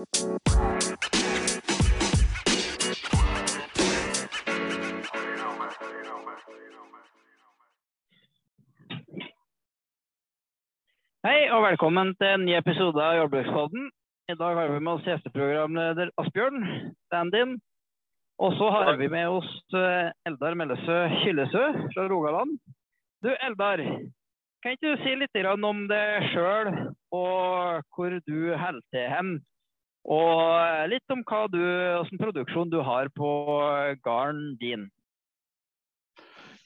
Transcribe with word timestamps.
Hei 0.00 0.06
og 11.52 11.66
velkommen 11.66 12.14
til 12.16 12.30
en 12.30 12.46
ny 12.48 12.54
episode 12.56 12.96
av 12.96 13.18
Jordbrukspodden. 13.18 13.90
I 14.32 14.38
dag 14.40 14.56
har 14.56 14.72
vi 14.72 14.78
med 14.80 14.92
oss 14.94 15.04
gjesteprogramleder 15.04 16.14
Asbjørn, 16.16 16.64
stand-in. 17.10 17.60
Og 18.40 18.56
så 18.56 18.70
har 18.72 18.96
vi 18.96 19.10
med 19.12 19.28
oss 19.28 19.52
eh, 19.76 20.08
Eldar 20.24 20.56
Mellesø 20.56 20.96
Kyllesø 21.18 21.66
fra 21.92 22.08
Rogaland. 22.08 22.56
Du 23.20 23.28
Eldar, 23.36 23.84
kan 24.64 24.72
ikke 24.78 24.96
du 24.96 25.04
si 25.04 25.12
litt 25.20 25.36
om 25.52 25.84
deg 25.92 26.32
sjøl 26.32 26.72
og 27.12 27.84
hvor 27.92 28.16
du 28.24 28.56
holder 28.56 28.80
til 28.96 29.08
hen? 29.12 29.36
Og 30.04 30.88
litt 30.88 31.12
om 31.12 31.20
hva 31.28 31.44
du, 31.52 31.60
hvilken 31.60 32.22
produksjon 32.22 32.72
du 32.72 32.80
har 32.84 33.10
på 33.12 33.28
gården 34.04 34.56
din. 34.60 34.88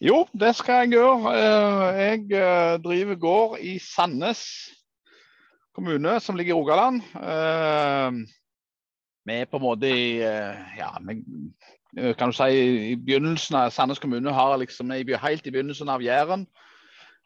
Jo, 0.02 0.24
det 0.36 0.54
skal 0.58 0.84
jeg 0.84 0.98
gjøre. 0.98 1.34
Eh, 1.34 1.98
Jeg 2.02 2.32
eh, 2.36 2.78
driver 2.82 3.14
gård 3.14 3.58
i 3.60 3.78
Sandnes 3.78 4.42
kommune, 5.74 6.20
som 6.20 6.36
ligger 6.36 6.54
i 6.54 6.58
Rogaland. 6.58 7.02
Eh, 7.16 8.24
Vi 9.24 9.32
er 9.32 9.48
på 9.48 9.56
en 9.56 9.62
måte 9.64 9.88
i 9.88 10.20
eh, 10.20 10.76
ja, 10.76 10.90
kan 12.18 12.28
du 12.28 12.36
si 12.36 12.90
i 12.92 12.96
begynnelsen 12.96 13.56
av 13.56 13.70
Sandnes 13.70 13.98
kommune 13.98 14.32
har 14.32 14.58
liksom 14.58 14.90
helt 14.90 15.46
i 15.46 15.50
begynnelsen 15.50 15.88
av 15.88 16.02
Jæren. 16.02 16.46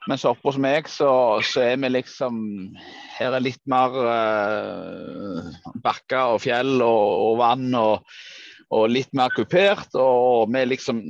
Mens 0.08 0.24
oppe 0.28 0.48
hos 0.48 0.58
meg 0.60 0.88
så, 0.88 1.10
så 1.44 1.64
er 1.66 1.80
vi 1.82 1.90
liksom 1.92 2.38
Her 3.18 3.36
er 3.36 3.44
litt 3.44 3.60
mer 3.68 3.96
eh, 4.08 5.50
bakker 5.84 6.36
og 6.36 6.42
fjell 6.46 6.78
og, 6.80 7.02
og 7.26 7.34
vann 7.42 7.68
og, 7.76 8.08
og 8.72 8.88
litt 8.92 9.12
mer 9.18 9.34
kupert. 9.34 9.92
Og 9.98 10.48
vi 10.48 10.62
er 10.62 10.72
liksom 10.72 11.02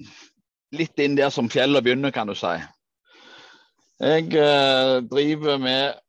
litt 0.75 0.99
inn 1.01 1.17
der 1.19 1.31
som 1.35 1.51
fjellet 1.53 1.87
begynner, 1.87 2.13
kan 2.15 2.29
du 2.29 2.35
si. 2.39 2.57
Jeg 4.03 4.29
eh, 4.35 4.99
driver 5.07 5.63
med 5.63 6.05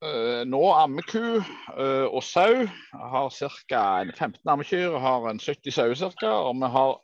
Uh, 0.00 0.46
nå 0.48 0.60
ammeku 0.80 1.20
uh, 1.20 2.06
og 2.08 2.22
sau. 2.24 2.62
Jeg 2.64 3.08
har 3.12 3.26
ca. 3.68 3.80
15 4.16 4.48
ammekyr, 4.48 4.94
og 4.94 5.02
har 5.04 5.26
en 5.28 5.40
70 5.40 5.74
sauer 5.76 6.14
ca. 6.16 6.30
Og 6.48 6.54
vi 6.56 6.70
har 6.72 6.94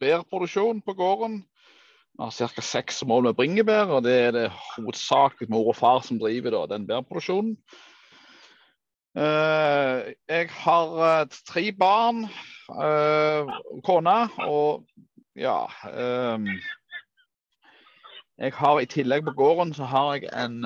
bærproduksjon 0.00 0.80
på 0.80 0.94
gården. 0.96 1.42
Vi 2.12 2.24
har 2.24 2.48
ca. 2.54 2.62
seks 2.62 3.04
mål 3.08 3.24
med 3.30 3.34
bringebær, 3.38 3.88
og 3.88 4.02
det 4.04 4.12
er 4.26 4.34
det 4.36 4.50
hovedsakelig 4.52 5.48
mor 5.50 5.72
og 5.72 5.76
far 5.76 6.02
som 6.04 6.18
driver 6.20 6.52
da, 6.52 6.66
den 6.74 6.86
bærproduksjonen. 6.86 7.56
Uh, 9.12 10.12
jeg 10.28 10.48
har 10.48 10.92
uh, 10.96 11.26
tre 11.48 11.72
barn, 11.72 12.24
uh, 12.72 13.48
kone, 13.84 14.28
og 14.40 14.86
ja 15.36 15.66
um, 16.32 16.46
Jeg 18.38 18.52
har 18.56 18.80
i 18.80 18.88
tillegg 18.88 19.24
på 19.24 19.34
gården 19.36 19.74
så 19.74 19.84
har 19.84 20.14
jeg 20.14 20.30
en, 20.32 20.64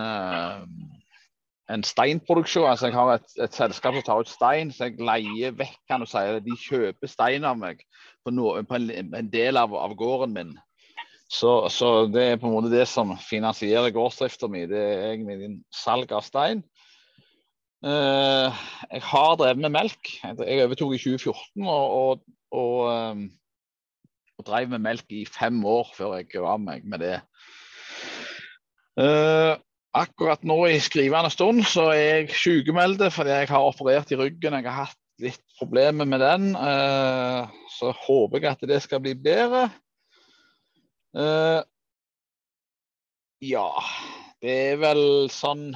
en 1.70 1.82
steinproduksjon. 1.84 2.70
Altså 2.70 2.86
jeg 2.86 2.94
har 2.94 3.14
et, 3.14 3.26
et 3.42 3.54
selskap 3.54 3.94
som 3.94 4.02
tar 4.06 4.22
ut 4.22 4.30
stein, 4.30 4.70
så 4.72 4.86
jeg 4.86 5.02
leier 5.02 5.52
vekk, 5.58 5.76
kan 5.90 6.00
du 6.00 6.06
si. 6.06 6.22
De 6.46 6.56
kjøper 6.62 7.10
stein 7.10 7.44
av 7.44 7.58
meg 7.58 7.82
på, 8.24 8.30
no, 8.30 8.54
på 8.62 8.78
en, 8.78 8.88
en 9.14 9.30
del 9.30 9.58
av, 9.60 9.74
av 9.74 9.94
gården 9.98 10.32
min. 10.38 10.54
Så, 11.26 11.66
så 11.74 12.06
det 12.06 12.22
er 12.22 12.38
på 12.38 12.46
en 12.46 12.54
måte 12.54 12.70
det 12.70 12.84
som 12.86 13.10
finansierer 13.18 13.94
gårdsdrifta 13.94 14.48
mi. 14.50 14.62
Det 14.70 14.78
er 14.78 15.06
egentlig 15.10 15.38
din 15.40 15.56
salg 15.74 16.12
av 16.14 16.22
stein. 16.26 16.62
Uh, 17.84 18.50
jeg 18.90 19.02
har 19.04 19.34
drevet 19.38 19.60
med 19.62 19.74
melk. 19.74 20.12
Jeg 20.22 20.62
overtok 20.64 20.94
i 20.96 21.00
2014 21.02 21.66
og, 21.66 21.96
og, 21.98 22.22
og, 22.56 22.78
um, 22.88 23.26
og 24.38 24.46
drev 24.48 24.70
med 24.72 24.84
melk 24.86 25.12
i 25.14 25.26
fem 25.28 25.58
år 25.66 25.90
før 25.96 26.16
jeg 26.20 26.30
ga 26.32 26.56
meg 26.62 26.86
med 26.88 27.02
det. 27.04 27.16
Uh, 28.96 29.58
akkurat 29.96 30.44
nå 30.46 30.60
i 30.70 30.78
skrivende 30.80 31.30
stund 31.32 31.66
så 31.68 31.90
er 31.92 32.04
jeg 32.04 32.38
sykemeldt 32.38 33.02
fordi 33.12 33.34
jeg 33.34 33.50
har 33.50 33.66
operert 33.66 34.14
i 34.14 34.20
ryggen. 34.20 34.56
Jeg 34.56 34.70
har 34.70 34.86
hatt 34.86 35.02
litt 35.22 35.42
problemer 35.58 36.08
med 36.08 36.22
den. 36.22 36.52
Uh, 36.54 37.50
så 37.76 37.90
håper 38.06 38.40
jeg 38.40 38.54
at 38.54 38.64
det 38.70 38.80
skal 38.86 39.02
bli 39.04 39.16
bedre. 39.18 39.66
Eh, 41.16 41.62
ja, 43.48 43.68
det 44.44 44.56
er 44.72 44.80
vel 44.80 45.04
sånn 45.32 45.70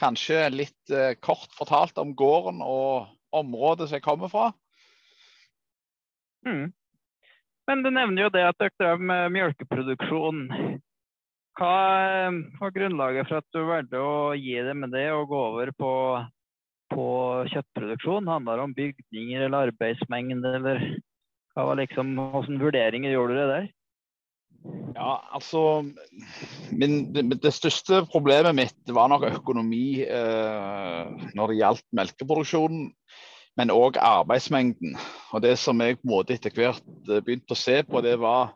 Kanskje 0.00 0.46
litt 0.48 0.92
uh, 0.96 1.12
kort 1.20 1.52
fortalt 1.52 1.98
om 2.00 2.14
gården 2.16 2.62
og 2.64 3.10
området 3.36 3.90
som 3.90 3.98
jeg 3.98 4.04
kommer 4.06 4.30
fra. 4.32 4.46
Mm. 6.48 6.70
Men 7.68 7.82
du 7.84 7.90
nevner 7.92 8.24
jo 8.24 8.30
det 8.32 8.46
at 8.48 8.56
dere 8.62 8.72
drev 8.80 9.02
med 9.10 9.34
melkeproduksjon. 9.34 10.38
Hva 11.60 11.74
var 12.62 12.72
grunnlaget 12.72 13.28
for 13.28 13.42
at 13.42 13.52
du 13.52 13.60
valgte 13.68 14.00
å 14.00 14.32
gi 14.40 14.56
det 14.64 14.72
med 14.80 14.96
det 14.96 15.10
og 15.12 15.28
gå 15.34 15.42
over 15.50 15.74
på, 15.76 15.92
på 16.94 17.06
kjøttproduksjon? 17.52 18.32
Handler 18.32 18.56
det 18.56 18.64
om 18.70 18.76
bygninger 18.80 19.44
eller 19.50 19.68
arbeidsmengde, 19.68 20.54
eller 20.62 20.80
hva 21.52 21.68
var 21.68 21.82
liksom, 21.82 22.16
hvilke 22.16 22.56
vurderinger 22.64 23.12
gjorde 23.12 23.36
dere 23.36 23.52
der? 23.52 23.68
Ja, 24.94 25.14
altså 25.32 25.80
min, 26.76 27.14
det, 27.14 27.52
største 27.56 28.02
problemet 28.10 28.54
mitt 28.58 28.92
var 28.92 29.08
nok 29.08 29.24
økonomi 29.30 30.02
eh, 30.04 31.28
når 31.36 31.52
det 31.52 31.58
gjaldt 31.60 31.86
melkeproduksjonen, 31.96 32.90
men 33.56 33.72
òg 33.72 33.96
arbeidsmengden. 33.96 34.98
Og 35.32 35.42
Det 35.42 35.56
som 35.58 35.80
jeg 35.80 35.96
på 35.96 36.04
en 36.04 36.12
måte 36.12 36.36
etter 36.36 36.52
hvert 36.52 36.82
eh, 37.08 37.22
begynte 37.24 37.56
å 37.56 37.60
se 37.60 37.80
på, 37.88 38.02
det 38.04 38.18
var 38.20 38.52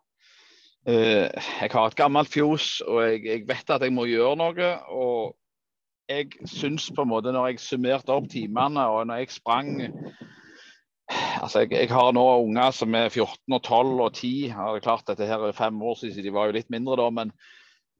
eh, 0.86 1.30
Jeg 1.62 1.72
har 1.72 1.88
et 1.88 1.96
gammelt 1.96 2.32
fjos, 2.32 2.82
og 2.84 3.00
jeg, 3.06 3.24
jeg 3.24 3.48
vet 3.48 3.72
at 3.72 3.86
jeg 3.86 3.96
må 3.96 4.04
gjøre 4.10 4.36
noe. 4.42 4.70
og 4.92 5.34
jeg 6.08 6.28
syns 6.44 6.90
på 6.92 7.00
en 7.00 7.08
måte, 7.08 7.32
når 7.32 7.54
jeg 7.54 7.64
summerte 7.64 8.12
opp 8.12 8.26
timene 8.28 8.82
og 8.92 9.06
når 9.08 9.22
jeg 9.22 9.36
sprang 9.38 9.70
Altså, 11.12 11.64
jeg, 11.64 11.74
jeg, 11.74 11.90
har 11.92 12.14
nå 12.16 12.22
unger 12.46 12.72
som 12.72 12.94
er 12.96 13.10
14 13.10 13.52
og 13.52 13.60
12 13.60 13.90
og 14.06 14.14
10. 14.14 14.30
Ja, 14.48 14.70
det 14.72 14.80
er 14.80 14.86
klart 14.86 15.10
Dette 15.10 15.28
her 15.28 15.44
er 15.44 15.56
fem 15.56 15.82
år 15.84 15.98
siden, 16.00 16.24
de 16.24 16.32
var 16.32 16.48
jo 16.48 16.56
litt 16.56 16.72
mindre 16.72 16.96
da. 17.00 17.10
Men, 17.12 17.32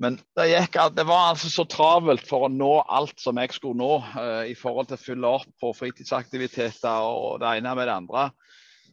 men 0.00 0.16
det, 0.38 0.48
gikk, 0.50 0.78
det, 0.96 1.04
var 1.08 1.30
altså 1.34 1.50
så 1.52 1.66
travelt 1.68 2.24
for 2.28 2.46
å 2.46 2.52
nå 2.52 2.72
alt 2.82 3.20
som 3.20 3.40
jeg 3.40 3.52
skulle 3.56 3.80
nå. 3.80 3.98
Uh, 4.16 4.42
I 4.48 4.56
forhold 4.58 4.88
til 4.90 4.98
å 4.98 5.04
fylle 5.04 5.34
opp 5.40 5.50
på 5.60 5.74
fritidsaktiviteter 5.76 7.10
og 7.10 7.42
det 7.44 7.58
ene 7.58 7.76
med 7.76 7.90
det 7.90 7.98
andre. 7.98 8.26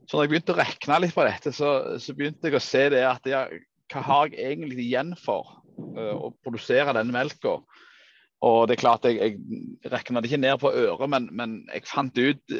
Så 0.03 0.17
når 0.17 0.25
jeg 0.25 0.33
begynte 0.33 0.55
å 0.55 0.59
regne 0.59 1.01
litt 1.05 1.15
på 1.15 1.27
dette, 1.27 1.55
så, 1.55 1.73
så 2.01 2.17
begynte 2.17 2.49
jeg 2.49 2.59
å 2.59 2.65
se 2.65 2.87
det 2.91 3.05
at 3.07 3.27
jeg, 3.29 3.63
hva 3.93 4.03
har 4.07 4.31
jeg 4.33 4.55
egentlig 4.55 4.89
igjen 4.89 5.15
for 5.19 5.61
uh, 5.95 6.17
å 6.27 6.33
produsere 6.43 6.97
denne 6.97 7.15
melka? 7.15 7.61
Og 8.41 8.63
det 8.67 8.73
er 8.73 8.81
klart, 8.81 9.05
Jeg, 9.05 9.37
jeg 9.37 9.91
regna 9.93 10.19
det 10.19 10.31
ikke 10.31 10.41
ned 10.41 10.57
på 10.59 10.71
øret, 10.73 11.07
men, 11.13 11.29
men 11.37 11.61
jeg 11.69 11.85
fant 11.85 12.17
ut 12.17 12.59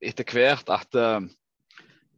etter 0.00 0.26
hvert 0.26 0.70
at 0.72 0.96
uh, 0.98 1.20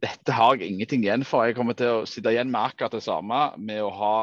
dette 0.03 0.35
har 0.35 0.57
jeg 0.57 0.73
ingenting 0.73 1.03
igjen 1.05 1.25
for. 1.27 1.47
Jeg 1.47 1.57
kommer 1.57 1.77
til 1.79 2.01
å 2.01 2.07
sitte 2.09 2.33
igjen 2.33 2.51
med 2.51 2.71
akkurat 2.71 2.95
det 2.95 3.03
samme 3.05 3.45
med 3.59 3.83
å 3.83 3.91
ha 3.95 4.15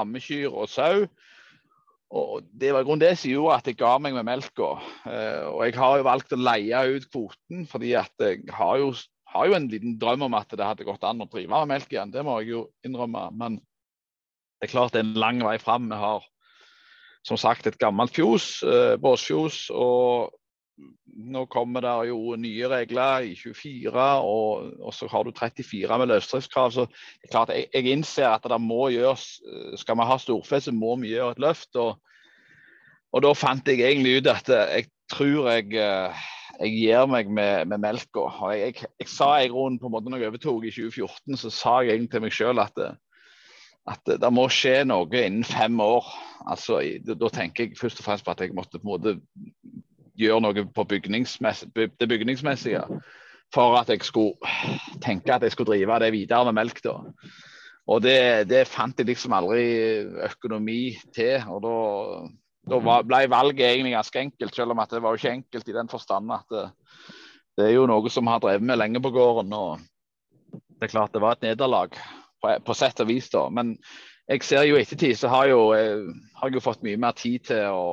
ammekyr 0.00 0.48
og 0.52 0.70
sau. 0.72 1.06
Og 2.16 2.46
Det 2.54 2.70
var 2.72 2.86
grunnen 2.86 3.02
det 3.02 3.16
som 3.18 3.32
gjorde 3.32 3.58
at 3.58 3.68
jeg 3.68 3.78
ga 3.80 3.96
meg 3.98 4.14
med 4.16 4.28
melka. 4.28 4.76
Uh, 5.04 5.44
og 5.52 5.60
jeg 5.66 5.76
har 5.80 5.98
jo 5.98 6.08
valgt 6.08 6.36
å 6.36 6.40
leie 6.40 6.84
ut 6.94 7.08
kvoten, 7.10 7.66
fordi 7.70 7.96
at 7.98 8.12
jeg 8.22 8.46
har 8.56 8.78
jo, 8.82 8.92
har 9.34 9.50
jo 9.50 9.58
en 9.58 9.68
liten 9.72 9.98
drøm 10.00 10.28
om 10.28 10.38
at 10.38 10.54
det 10.54 10.64
hadde 10.64 10.86
gått 10.86 11.04
an 11.06 11.24
å 11.24 11.28
drive 11.32 11.50
med 11.52 11.74
melk 11.74 11.92
igjen. 11.92 12.14
Det 12.14 12.24
må 12.24 12.38
jeg 12.40 12.54
jo 12.54 12.64
innrømme. 12.86 13.28
Men 13.36 13.60
det 13.60 14.68
er 14.68 14.72
klart 14.72 14.94
det 14.94 15.02
er 15.02 15.08
en 15.08 15.20
lang 15.20 15.42
vei 15.44 15.58
fram. 15.60 15.90
Vi 15.90 16.00
har 16.00 16.24
som 17.26 17.38
sagt 17.40 17.66
et 17.66 17.78
gammelt 17.82 18.14
fjos, 18.14 18.62
uh, 18.64 18.94
båsfjos. 19.02 19.66
og 19.74 20.34
nå 21.16 21.46
kommer 21.48 21.84
det 21.84 21.94
jo 22.10 22.36
nye 22.40 22.68
regler 22.68 23.24
i 23.30 23.34
24, 23.38 23.92
og, 24.20 24.72
og 24.84 24.94
så 24.94 25.08
har 25.10 25.24
du 25.24 25.32
34 25.32 25.98
med 25.98 26.10
løsdriftskrav. 26.12 26.74
Så 26.74 26.86
det 26.90 27.28
er 27.28 27.32
klart, 27.32 27.52
jeg, 27.54 27.70
jeg, 27.72 27.92
innser 27.96 28.28
at 28.28 28.44
det 28.50 28.60
må 28.60 28.90
gjøres 28.92 29.24
Skal 29.80 29.98
vi 29.98 30.08
ha 30.10 30.18
storfe, 30.20 30.60
så 30.60 30.74
må 30.76 30.96
vi 31.00 31.14
gjøre 31.14 31.36
et 31.36 31.42
løft. 31.46 31.72
Og, 31.80 31.96
og 33.12 33.24
da 33.24 33.32
fant 33.36 33.68
jeg 33.68 33.80
egentlig 33.80 34.20
ut 34.20 34.30
at 34.34 34.52
jeg 34.52 34.90
tror 35.12 35.50
jeg, 35.54 35.72
jeg 36.58 36.74
gir 36.74 37.08
meg 37.08 37.32
med, 37.32 37.72
med 37.72 37.82
melka. 37.86 38.28
Jeg, 38.52 38.76
jeg, 38.76 38.92
jeg, 39.00 39.10
sa 39.10 39.32
i 39.40 39.50
grunnen 39.52 39.80
på 39.80 39.88
en 39.88 39.96
måte 39.96 40.12
når 40.12 40.24
jeg 40.24 40.34
overtok 40.34 40.68
i 40.68 40.74
2014, 40.74 41.40
så 41.40 41.52
sa 41.54 41.80
jeg 41.80 41.96
egentlig 41.96 42.12
til 42.12 42.26
meg 42.26 42.36
sjøl 42.36 42.60
at, 42.60 42.84
at 43.88 44.14
det 44.20 44.32
må 44.34 44.48
skje 44.52 44.82
noe 44.88 45.08
innen 45.22 45.46
fem 45.46 45.80
år. 45.80 46.12
Altså, 46.46 46.82
Da 47.08 47.32
tenker 47.32 47.70
jeg 47.70 47.80
først 47.80 48.02
og 48.02 48.10
fremst 48.10 48.26
på 48.26 48.34
at 48.34 48.44
jeg 48.44 48.56
måtte 48.56 48.82
på 48.82 48.84
en 48.84 48.92
måte 48.92 49.16
gjøre 50.16 50.42
noe 50.42 50.66
på 50.74 50.86
det 50.90 52.08
bygningsmessige 52.08 52.82
for 53.54 53.76
at 53.78 53.92
jeg 53.92 54.02
skulle 54.02 54.34
tenke 55.04 55.34
at 55.34 55.44
jeg 55.46 55.54
skulle 55.54 55.74
drive 55.74 56.00
det 56.02 56.12
videre 56.14 56.48
med 56.48 56.58
melk. 56.58 56.82
da. 56.84 56.96
Og 57.86 58.02
det, 58.02 58.48
det 58.50 58.66
fant 58.66 58.98
jeg 58.98 59.06
liksom 59.06 59.36
aldri 59.36 59.66
økonomi 60.26 60.96
til. 61.14 61.44
Og 61.52 61.62
da 61.62 61.76
da 62.66 62.80
ble 62.82 63.20
valget 63.30 63.68
egentlig 63.68 63.94
ganske 63.94 64.22
enkelt, 64.24 64.56
selv 64.56 64.74
om 64.74 64.80
at 64.82 64.90
det 64.90 65.02
var 65.02 65.14
jo 65.14 65.20
ikke 65.20 65.36
enkelt 65.38 65.68
i 65.70 65.74
den 65.76 65.90
forstand 65.90 66.32
at 66.34 66.48
det, 66.50 66.64
det 67.56 67.68
er 67.68 67.76
jo 67.76 67.86
noe 67.86 68.10
som 68.10 68.26
har 68.26 68.40
drevet 68.42 68.66
med 68.66 68.80
lenge 68.80 69.02
på 69.02 69.12
gården. 69.14 69.52
og 69.54 69.78
Det 70.50 70.88
er 70.88 70.92
klart 70.92 71.14
det 71.14 71.22
var 71.22 71.36
et 71.36 71.46
nederlag, 71.46 71.94
på, 72.42 72.56
på 72.66 72.74
sett 72.74 73.00
og 73.04 73.08
vis. 73.08 73.30
da, 73.30 73.46
Men 73.48 73.76
jeg 74.26 74.42
ser 74.42 74.66
jo 74.66 74.80
ettertid 74.80 75.14
så 75.14 75.30
har, 75.30 75.46
jo, 75.52 75.60
jeg, 75.78 76.16
har 76.40 76.50
jeg 76.50 76.58
jo 76.58 76.64
fått 76.64 76.82
mye 76.82 76.98
mer 76.98 77.14
tid 77.14 77.46
til 77.52 77.70
å 77.70 77.86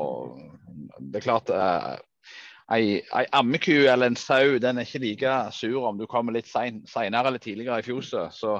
Det 0.98 1.20
er 1.20 1.26
klart 1.26 1.54
eh, 1.54 1.94
Ei, 2.72 3.02
ei 3.12 3.26
ammeku 3.36 3.76
eller 3.92 4.08
en 4.08 4.16
sau 4.16 4.58
den 4.62 4.80
er 4.80 4.88
ikke 4.88 5.04
like 5.04 5.34
sur 5.52 5.90
om 5.90 5.98
du 6.00 6.08
kommer 6.08 6.36
litt 6.36 6.48
seinere 6.48 7.28
eller 7.28 7.44
tidligere 7.44 7.82
i 7.82 7.86
fjoset. 7.86 8.32
Så, 8.36 8.56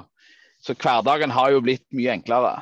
så 0.60 0.76
hverdagen 0.76 1.32
har 1.32 1.54
jo 1.54 1.62
blitt 1.64 1.86
mye 1.96 2.12
enklere. 2.18 2.58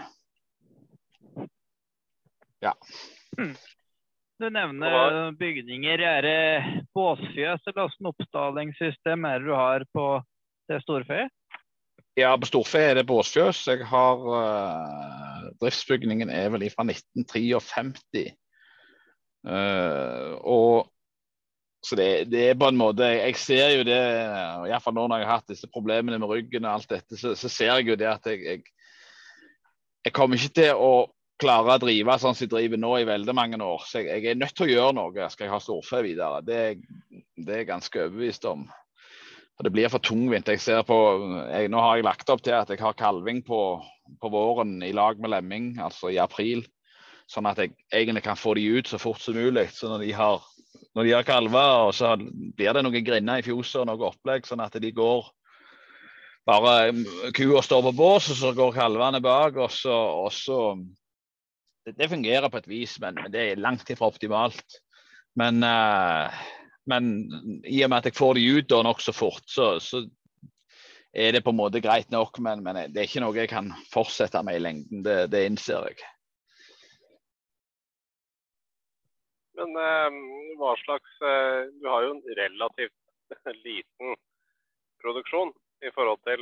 Ja. 2.63 2.77
Du 4.43 4.49
nevner 4.51 5.33
bygninger. 5.39 6.03
Er 6.03 6.27
det 6.27 6.83
båsfjøs 6.95 7.67
eller 7.67 7.89
hvilket 7.89 8.11
oppstallingssystem 8.13 9.27
er 9.27 9.43
det 9.43 9.51
du 9.51 9.55
har 9.55 9.87
på 9.95 10.07
det 10.71 10.81
storfe? 10.83 11.27
Ja, 12.19 12.35
på 12.37 12.49
storfe 12.49 12.81
er 12.83 12.99
det 12.99 13.07
båsfjøs. 13.09 13.65
Jeg 13.71 13.87
har 13.89 14.25
uh, 14.29 15.51
Driftsbygningen 15.63 16.31
er 16.31 16.51
vel 16.55 16.69
fra 16.75 16.85
1953. 16.87 18.25
Uh, 19.43 20.39
og 20.47 20.92
så 21.83 21.97
det, 21.99 22.09
det, 22.31 22.43
er 22.47 22.59
på 22.59 22.69
en 22.71 22.79
måte 22.79 23.09
Jeg 23.11 23.35
ser 23.43 23.73
jo 23.75 23.87
det, 23.87 23.99
iallfall 24.71 24.95
nå 24.95 25.09
når 25.11 25.23
jeg 25.23 25.27
har 25.27 25.41
hatt 25.41 25.51
disse 25.51 25.71
problemene 25.71 26.21
med 26.23 26.31
ryggen 26.31 26.69
og 26.69 26.77
alt 26.77 26.93
dette, 26.95 27.19
så, 27.19 27.35
så 27.39 27.51
ser 27.51 27.73
jeg 27.73 27.89
jo 27.91 27.97
det 27.99 28.07
at 28.07 28.29
jeg, 28.31 28.45
jeg, 28.47 28.63
jeg 30.07 30.15
kommer 30.15 30.39
ikke 30.39 30.55
til 30.61 30.79
å 30.79 30.93
klare 31.43 31.75
å 31.75 31.83
drive 31.83 32.19
sånn 32.23 32.37
som 32.37 32.47
jeg 32.47 32.53
driver 32.53 32.79
nå 32.79 32.93
i 33.01 33.09
veldig 33.09 33.35
mange 33.35 33.59
år. 33.65 33.83
Så 33.87 34.03
jeg, 34.03 34.13
jeg 34.13 34.31
er 34.31 34.39
nødt 34.39 34.55
til 34.59 34.69
å 34.69 34.73
gjøre 34.73 34.97
noe 34.99 35.27
skal 35.33 35.47
jeg 35.47 35.55
ha 35.55 35.61
storfe 35.63 36.03
videre. 36.07 36.43
Det, 36.47 36.61
det 37.35 37.57
er 37.57 37.65
jeg 37.65 37.71
ganske 37.73 38.05
overbevist 38.05 38.47
om. 38.51 38.69
Og 39.59 39.67
Det 39.67 39.73
blir 39.75 39.91
for 39.93 40.03
tungvint. 40.03 40.49
Jeg 40.49 40.63
ser 40.63 40.85
på, 40.87 40.99
jeg, 41.51 41.71
Nå 41.73 41.83
har 41.83 41.99
jeg 41.99 42.07
lagt 42.07 42.31
opp 42.33 42.45
til 42.45 42.57
at 42.57 42.71
jeg 42.73 42.81
har 42.83 42.99
kalving 42.99 43.43
på, 43.47 43.61
på 44.23 44.33
våren 44.33 44.79
i 44.87 44.95
lag 44.97 45.21
med 45.21 45.35
lemming, 45.35 45.75
altså 45.83 46.13
i 46.13 46.21
april. 46.23 46.65
Sånn 47.31 47.47
at 47.49 47.61
jeg 47.63 47.75
egentlig 47.93 48.25
kan 48.25 48.39
få 48.39 48.57
de 48.59 48.65
ut 48.79 48.91
så 48.91 49.01
fort 49.01 49.23
som 49.23 49.37
mulig. 49.39 49.69
Så 49.75 49.91
når 49.91 50.07
de 50.07 50.13
har, 50.17 50.43
når 50.97 51.07
de 51.07 51.15
har 51.17 51.27
kalver, 51.27 51.87
og 51.89 51.95
så 51.97 52.15
blir 52.19 52.75
det 52.77 52.83
noen 52.85 53.05
grinder 53.05 53.41
i 53.41 53.47
fjoset 53.47 53.81
og 53.83 53.89
noe 53.89 54.11
opplegg, 54.11 54.45
sånn 54.49 54.65
at 54.65 54.77
de 54.81 54.93
går 54.93 55.31
bare 56.49 57.31
Kua 57.37 57.63
står 57.63 57.85
på 57.87 57.93
bås, 57.97 58.31
og 58.33 58.39
så 58.41 58.51
går 58.57 58.75
kalvene 58.77 59.21
bak. 59.23 59.57
og 59.57 59.71
så, 59.71 59.95
og 59.95 60.33
så 60.35 60.59
det, 61.87 61.95
det, 61.99 62.11
fungerer 62.11 62.51
på 62.51 62.59
et 62.59 62.71
vis, 62.71 62.99
men, 63.01 63.15
men 63.21 63.31
det 63.33 63.45
er 63.45 63.63
langt 63.63 63.91
ifra 63.91 64.11
optimalt. 64.11 64.81
Men, 65.39 65.63
uh, 65.63 66.35
men, 66.91 67.13
i 67.65 67.83
og 67.85 67.93
med 67.93 68.03
at 68.03 68.11
jeg 68.11 68.19
får 68.19 68.35
de 68.37 68.49
ut 68.59 68.69
da 68.71 68.83
nokså 68.85 69.15
fort, 69.17 69.47
så, 69.49 69.77
så, 69.81 70.05
er 71.13 71.35
det 71.35 71.43
på 71.45 71.53
en 71.53 71.59
måte 71.59 71.83
greit 71.85 72.11
nok. 72.11 72.39
Men, 72.41 72.63
men, 72.65 72.79
det 72.93 73.03
er 73.03 73.09
ikke 73.09 73.23
noe 73.25 73.37
jeg 73.37 73.51
kan 73.53 73.71
fortsette 73.93 74.41
med 74.47 74.59
i 74.59 74.65
lengden. 74.65 75.03
Det, 75.05 75.27
det 75.33 75.47
innser 75.47 75.91
jeg. 75.91 76.01
Men 79.59 79.75
uh, 79.77 80.21
hva 80.61 80.73
slags 80.81 81.19
uh, 81.21 81.69
Du 81.81 81.89
har 81.91 82.07
jo 82.07 82.15
en 82.17 82.23
relativt 82.39 83.33
liten 83.67 84.17
produksjon 85.03 85.53
i 85.83 85.91
forhold 85.93 86.21
til 86.23 86.41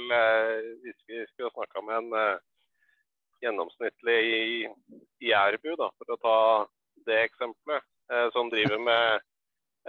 Hvis 0.82 0.98
vi 1.08 1.22
skulle 1.30 1.48
snakka 1.54 1.80
med 1.86 1.96
en 1.96 2.40
gjennomsnittlig 3.40 4.18
i, 4.20 4.68
i 5.24 5.32
Erbu, 5.32 5.72
da, 5.80 5.88
for 5.98 6.14
å 6.14 6.18
ta 6.20 6.38
det 7.08 7.20
eksempelet, 7.28 7.86
eh, 8.12 8.26
som 8.34 8.50
driver 8.52 8.82
med 8.88 9.20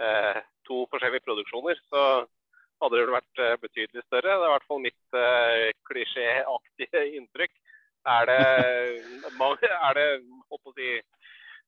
eh, 0.00 0.40
to 0.68 0.84
forskjellige 0.92 1.26
produksjoner, 1.26 1.80
så 1.90 2.04
hadde 2.82 2.98
det 2.98 3.16
vært 3.16 3.42
eh, 3.44 3.58
betydelig 3.62 4.06
større. 4.06 4.28
Det 4.28 4.38
er 4.38 4.48
i 4.48 4.54
hvert 4.54 4.70
fall 4.70 4.84
mitt 4.86 5.18
eh, 5.18 5.68
klisjéaktige 5.90 7.04
inntrykk. 7.18 7.54
Er 8.12 8.26
det, 8.26 8.38
er 9.88 9.98
det 9.98 10.08
si, 10.74 10.88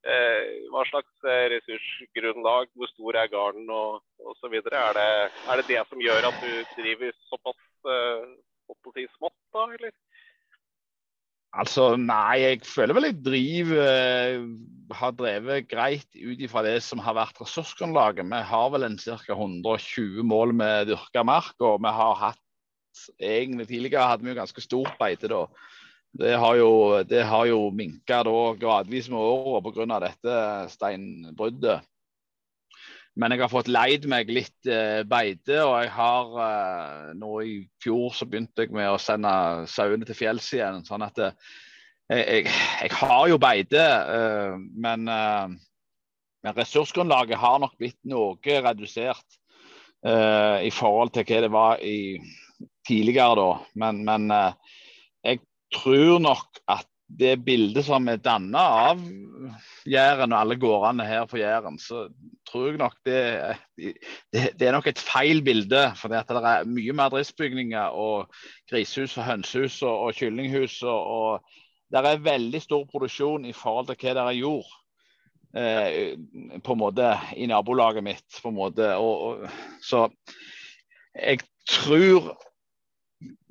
eh, 0.05 0.69
hva 0.73 0.85
slags 0.89 1.29
eh, 1.29 1.45
ressursgrunnlag, 1.55 2.71
hvor 2.75 2.91
stor 2.93 3.21
er 3.21 3.31
garden 3.33 3.69
og 3.73 4.03
osv. 4.33 4.57
Er, 4.61 5.01
er 5.01 5.61
det 5.61 5.69
det 5.71 5.83
som 5.91 6.03
gjør 6.03 6.31
at 6.31 6.41
du 6.43 6.53
driver 6.79 7.15
såpass 7.31 7.93
eh, 7.95 9.07
smått, 9.17 9.39
da, 9.55 9.69
eller? 9.77 9.95
Altså, 11.55 11.93
nei, 12.01 12.41
jeg 12.43 12.63
føler 12.67 12.97
vel 12.97 13.07
jeg 13.07 13.21
driver 13.23 13.85
eh, 13.87 14.47
Har 14.99 15.13
drevet 15.15 15.69
greit 15.71 16.09
ut 16.19 16.41
ifra 16.43 16.65
det 16.67 16.81
som 16.83 17.03
har 17.03 17.15
vært 17.15 17.39
ressursgrunnlaget. 17.43 18.27
Vi 18.27 18.41
har 18.51 18.73
vel 18.75 18.89
en 18.89 18.99
ca. 18.99 19.37
120 19.37 20.25
mål 20.27 20.55
med 20.59 20.91
dyrka 20.91 21.23
mark, 21.27 21.55
og 21.63 21.79
vi 21.85 21.95
har 21.95 22.19
hatt 22.23 22.41
egentlig 23.19 23.69
Tidligere 23.71 24.07
hadde 24.07 24.27
vi 24.27 24.31
jo 24.31 24.39
ganske 24.39 24.63
stort 24.63 24.99
beite 25.01 25.31
da. 25.31 25.45
Det 26.15 26.37
har 26.39 26.55
jo, 26.61 26.71
det 27.11 27.25
har 27.27 27.49
jo 27.51 27.73
minka 27.75 28.21
gradvis 28.61 29.09
med 29.11 29.19
åra 29.19 29.61
pga. 29.65 29.99
dette 30.05 30.37
steinbruddet. 30.71 31.83
Men 33.15 33.31
jeg 33.31 33.45
har 33.45 33.51
fått 33.51 33.71
leid 33.71 34.07
meg 34.11 34.31
litt 34.31 34.67
eh, 34.67 35.03
beite, 35.07 35.61
og 35.63 35.77
jeg 35.85 35.91
har 35.95 36.39
eh, 36.45 37.13
nå 37.19 37.35
i 37.47 37.53
fjor 37.83 38.15
så 38.15 38.27
begynte 38.27 38.67
jeg 38.67 38.75
med 38.75 38.91
å 38.91 38.99
sende 38.99 39.31
sauene 39.71 40.07
til 40.07 40.19
fjells 40.19 40.51
igjen. 40.55 40.83
sånn 40.87 41.07
at 41.07 41.21
eh, 41.23 41.37
jeg, 42.11 42.25
jeg, 42.25 42.49
jeg, 42.83 42.93
har 42.99 43.29
jo 43.31 43.39
beite, 43.41 43.85
eh, 44.17 44.57
men, 44.59 45.07
eh, 45.09 45.55
men, 46.45 46.57
ressursgrunnlaget 46.59 47.39
har 47.41 47.63
nok 47.63 47.79
blitt 47.79 48.01
noe 48.11 48.59
redusert 48.67 49.39
eh, 50.05 50.67
i 50.67 50.73
forhold 50.75 51.15
til 51.15 51.27
hva 51.31 51.41
det 51.47 51.53
var 51.55 51.87
i, 51.87 52.19
tidligere 52.87 53.39
da. 53.39 53.51
Men, 53.81 54.03
men 54.05 54.31
jeg 55.25 55.41
tror 55.75 56.21
nok 56.23 56.61
at 56.71 56.89
det 57.19 57.37
bildet 57.45 57.85
som 57.87 58.09
er 58.09 58.23
danna 58.23 58.63
av 58.89 59.03
Jæren 59.87 60.33
og 60.33 60.39
alle 60.39 60.57
gårdene 60.59 61.07
her 61.07 61.27
på 61.29 61.39
Jæren, 61.39 61.77
så 61.79 62.07
tror 62.49 62.71
jeg 62.71 62.81
nok 62.81 62.95
det, 63.07 63.19
det, 64.33 64.47
det 64.59 64.69
er 64.69 64.73
nok 64.75 64.89
et 64.89 65.03
feil 65.03 65.43
bilde. 65.45 65.83
For 66.01 66.13
det, 66.13 66.23
er 66.25 66.71
mye 66.71 66.95
mer 66.97 67.13
driftsbygninger 67.13 67.99
og 67.99 68.33
grisehus 68.71 69.19
og 69.19 69.29
hønsehus 69.29 69.83
og, 69.83 70.07
og 70.09 70.17
kyllinghus. 70.17 70.81
Og, 70.83 71.13
og, 71.19 71.61
det 71.93 72.01
er 72.01 72.25
veldig 72.25 72.63
stor 72.63 72.87
produksjon 72.91 73.45
i 73.47 73.55
forhold 73.55 73.91
til 73.91 74.01
hva 74.01 74.17
dere 74.17 74.39
gjorde. 74.39 74.81
Eh, 75.55 76.17
på 76.67 76.75
en 76.75 76.81
måte 76.81 77.13
i 77.39 77.47
nabolaget 77.47 78.03
mitt. 78.03 78.41
på 78.43 78.51
en 78.51 78.59
måte, 78.59 78.89
og, 78.97 79.45
og 79.45 79.85
så 79.85 80.09
jeg 81.15 81.45
tror 81.71 82.33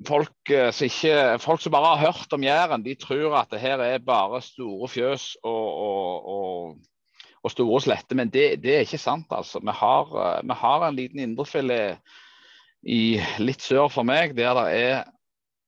folk, 0.06 0.50
eh, 0.50 0.70
som 0.74 0.88
ikke, 0.88 1.38
folk 1.42 1.62
som 1.62 1.74
bare 1.74 1.94
har 1.94 2.12
hørt 2.12 2.34
om 2.36 2.44
Jæren, 2.44 2.84
de 2.84 2.96
tror 3.00 3.38
at 3.40 3.52
det 3.54 3.62
her 3.62 3.82
er 3.82 4.02
bare 4.04 4.42
store 4.44 4.88
fjøs 4.88 5.36
og, 5.42 5.66
og, 5.86 6.28
og, 6.34 6.76
og 7.42 7.54
store 7.54 7.80
sletter. 7.84 8.16
Men 8.16 8.32
det, 8.32 8.62
det, 8.62 8.74
er 8.74 8.86
ikke 8.86 9.00
sant, 9.00 9.26
altså. 9.30 9.62
Vi 9.64 9.74
har, 9.74 10.14
eh, 10.26 10.42
vi 10.44 10.58
har 10.60 10.86
en 10.88 10.98
liten 10.98 11.24
indrefilet 11.24 11.98
i 12.84 13.16
litt 13.40 13.64
sør 13.64 13.88
for 13.88 14.04
meg, 14.04 14.36
der 14.36 14.56
det 14.58 14.68
er 14.76 15.04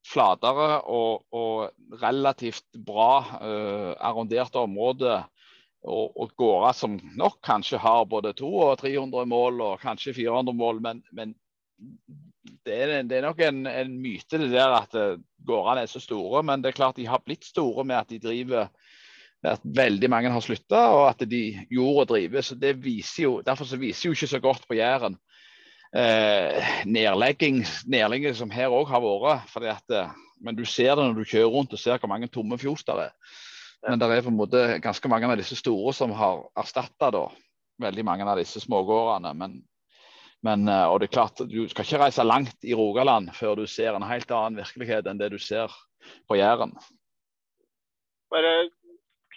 flatere 0.06 0.82
og, 0.92 1.24
og 1.34 1.98
relativt 2.02 2.66
bra 2.86 3.24
uh, 3.40 3.94
arronderte 3.98 4.60
områder. 4.62 5.24
Og, 5.86 6.16
og 6.18 6.32
gårder 6.34 6.74
som 6.74 6.96
nok 7.14 7.36
kanskje 7.46 7.78
har 7.78 8.08
både 8.10 8.32
200 8.34 8.72
og 8.72 8.78
300 8.80 9.26
mål 9.30 9.60
og 9.62 9.82
kanskje 9.84 10.16
400 10.16 10.56
mål, 10.58 10.80
men, 10.82 11.02
men 11.14 11.34
det, 12.66 12.74
er, 12.74 12.92
det, 13.02 13.18
er, 13.18 13.24
nok 13.26 13.40
en, 13.44 13.64
en, 13.70 13.96
myte 14.02 14.40
det 14.40 14.50
der 14.52 14.74
at 14.78 14.94
eh, 14.98 15.18
gårdene 15.46 15.84
er 15.84 15.90
så 15.90 16.02
store. 16.02 16.42
Men 16.46 16.62
det 16.62 16.72
er 16.72 16.78
klart 16.78 16.98
de 17.00 17.08
har 17.08 17.24
blitt 17.24 17.46
store 17.46 17.84
med 17.86 17.98
at 17.98 18.12
de 18.12 18.20
driver 18.22 18.68
at 19.46 19.62
veldig 19.62 20.08
mange 20.10 20.30
har 20.32 20.42
slutta, 20.42 20.80
og 20.90 21.04
at 21.10 21.22
de 21.30 21.42
jorda 21.70 22.06
drives. 22.14 22.50
Det 22.58 22.72
viser 22.82 23.26
jo, 23.26 23.32
derfor 23.46 23.68
så 23.68 23.78
viser 23.78 24.08
jo 24.08 24.16
ikke 24.16 24.30
så 24.30 24.40
godt 24.42 24.64
på 24.66 24.78
Jæren 24.78 25.18
eh, 25.94 26.70
nedlegging, 26.88 27.60
nedlegging 27.86 28.34
som 28.34 28.50
her 28.50 28.74
òg 28.74 28.88
har 28.90 29.04
vært. 29.04 29.50
Fordi 29.52 29.70
at, 29.70 29.94
eh, 29.94 30.14
men 30.42 30.58
du 30.58 30.64
ser 30.64 30.96
det 30.96 31.04
når 31.04 31.20
du 31.20 31.28
kjører 31.28 31.52
rundt 31.52 31.76
og 31.76 31.82
ser 31.82 32.00
hvor 32.00 32.10
mange 32.10 32.30
tomme 32.32 32.58
fjos 32.58 32.84
der 32.88 33.08
er. 33.08 33.14
Men 33.86 34.00
det 34.00 34.08
er 34.10 34.24
på 34.24 34.32
en 34.32 34.40
måte 34.40 34.62
ganske 34.82 35.08
mange 35.08 35.28
av 35.28 35.38
disse 35.38 35.58
store 35.58 35.92
som 35.94 36.10
har 36.16 36.46
erstatta 36.58 37.12
veldig 37.82 38.04
mange 38.08 38.26
av 38.26 38.40
disse 38.40 38.60
smågårdene. 38.64 39.34
Men 39.36 39.60
men, 40.46 40.68
eh, 40.70 40.86
og 40.86 41.00
det 41.00 41.08
er 41.08 41.16
klart, 41.18 41.42
Du 41.50 41.68
skal 41.68 41.86
ikke 41.86 42.02
reise 42.04 42.24
langt 42.26 42.64
i 42.64 42.74
Rogaland 42.74 43.32
før 43.34 43.56
du 43.58 43.66
ser 43.66 43.96
en 43.96 44.06
helt 44.06 44.30
annen 44.30 44.60
virkelighet 44.62 45.06
enn 45.10 45.20
det 45.20 45.32
du 45.34 45.38
ser 45.42 45.72
på 46.28 46.38
Jæren. 46.38 46.74
Bare 48.30 48.52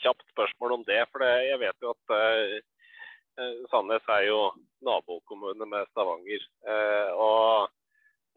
kjapt 0.03 0.25
spørsmål 0.33 0.79
om 0.79 0.83
det. 0.87 1.01
for 1.11 1.23
Jeg 1.23 1.59
vet 1.59 1.77
jo 1.81 1.93
at 1.95 2.15
eh, 2.17 3.55
Sandnes 3.71 4.05
er 4.09 4.27
jo 4.27 4.39
nabokommune 4.85 5.65
med 5.65 5.87
Stavanger. 5.91 6.45
Eh, 6.73 7.11
og 7.15 7.69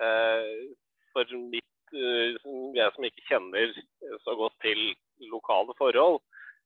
eh, 0.03 0.71
for 1.13 1.37
mitt, 1.53 1.69
jeg 1.93 2.89
som 2.95 3.05
ikke 3.05 3.27
kjenner 3.29 3.75
så 4.25 4.33
godt 4.33 4.55
til 4.65 4.79
lokale 5.29 5.75
forhold, 5.77 6.23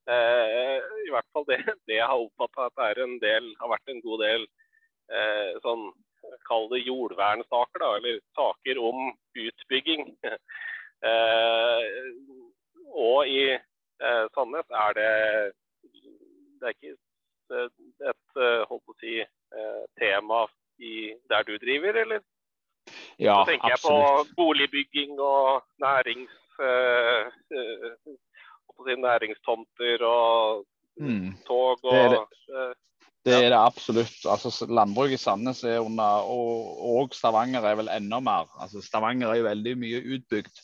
i 0.06 1.10
hvert 1.10 1.26
fall 1.34 1.42
det, 1.48 1.56
det 1.90 1.98
har 1.98 2.14
vært 3.72 3.90
en 3.90 4.04
god 4.04 4.22
del 4.22 4.44
eh, 5.12 5.54
sånn 5.64 5.90
Kall 6.46 6.64
det 6.72 6.80
jordvernsaker, 6.82 7.78
da, 7.78 7.88
eller 7.98 8.18
saker 8.34 8.78
om 8.82 9.12
utbygging. 9.38 10.08
eh, 11.10 11.84
og 12.90 13.30
i 13.30 13.52
eh, 13.54 14.24
Sandnes 14.34 14.66
er 14.74 14.96
det 14.98 15.12
Det 16.60 16.66
er 16.66 16.74
ikke 16.74 16.94
et 18.10 18.40
holdt 18.66 18.82
på 18.86 18.94
å 18.94 18.98
si, 18.98 19.20
tema 20.00 20.40
i, 20.82 21.14
der 21.30 21.44
du 21.46 21.54
driver, 21.62 21.94
eller? 22.02 22.24
Ja, 23.22 23.44
Så 23.44 23.52
tenker 23.52 23.72
absolutt. 23.72 24.02
jeg 24.02 24.34
på 24.34 24.42
boligbygging 24.42 25.20
og 25.22 25.62
nærings, 25.82 26.32
uh, 26.58 27.30
uh, 27.54 28.96
næringstomter 29.06 30.02
og 30.04 30.66
Mm. 30.96 31.36
tog 31.46 31.84
og 31.84 31.92
Det 31.92 32.10
det. 32.10 32.76
Det 33.26 33.34
er 33.34 33.48
det 33.50 33.58
absolutt. 33.58 34.18
Altså, 34.30 34.68
Landbruket 34.70 35.18
i 35.18 35.22
Sandnes 35.22 35.64
er 35.66 35.80
under, 35.82 36.26
og, 36.30 36.76
og 36.78 37.16
Stavanger 37.16 37.64
er 37.66 37.78
vel 37.80 37.90
enda 37.90 38.20
mer. 38.22 38.46
Altså, 38.62 38.82
Stavanger 38.84 39.32
er 39.32 39.40
jo 39.40 39.48
veldig 39.48 39.72
mye 39.80 40.02
utbygd. 40.16 40.60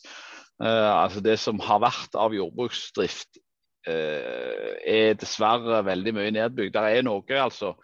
Eh, 0.63 0.93
altså 0.93 1.23
Det 1.25 1.39
som 1.43 1.59
har 1.65 1.83
vært 1.83 2.15
av 2.19 2.37
jordbruksdrift 2.37 3.41
eh, 3.91 4.79
er 4.87 5.19
dessverre 5.19 5.83
veldig 5.89 6.15
mye 6.15 6.35
nedbygd. 6.39 6.77
Det 6.77 7.01
er 7.01 7.07
noe, 7.07 7.27
altså. 7.43 7.75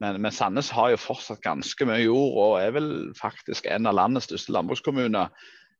Men, 0.00 0.20
men, 0.22 0.32
Sandnes 0.32 0.70
har 0.72 0.92
jo 0.94 1.00
fortsatt 1.00 1.42
ganske 1.44 1.88
mye 1.88 2.04
jord, 2.04 2.36
og 2.38 2.58
er 2.62 2.76
vel 2.78 2.90
faktisk 3.18 3.66
en 3.68 3.90
av 3.90 3.98
landets 3.98 4.30
største 4.30 4.54
landbrukskommuner 4.54 5.26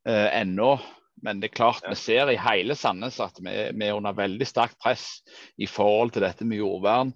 eh, 0.05 0.27
ennå. 0.43 0.75
Men 1.23 1.39
det 1.41 1.51
er 1.51 1.57
klart 1.57 1.87
vi 1.87 1.95
ser 1.97 2.29
i 2.29 2.39
hele 2.39 2.75
Sandnes 2.77 3.19
at 3.23 3.39
vi, 3.41 3.53
vi 3.71 3.87
er 3.87 3.95
under 3.95 4.17
veldig 4.17 4.47
sterkt 4.49 4.77
press 4.81 5.21
i 5.61 5.69
forhold 5.69 6.13
til 6.15 6.25
dette 6.25 6.45
med 6.47 6.61
jordvern. 6.61 7.15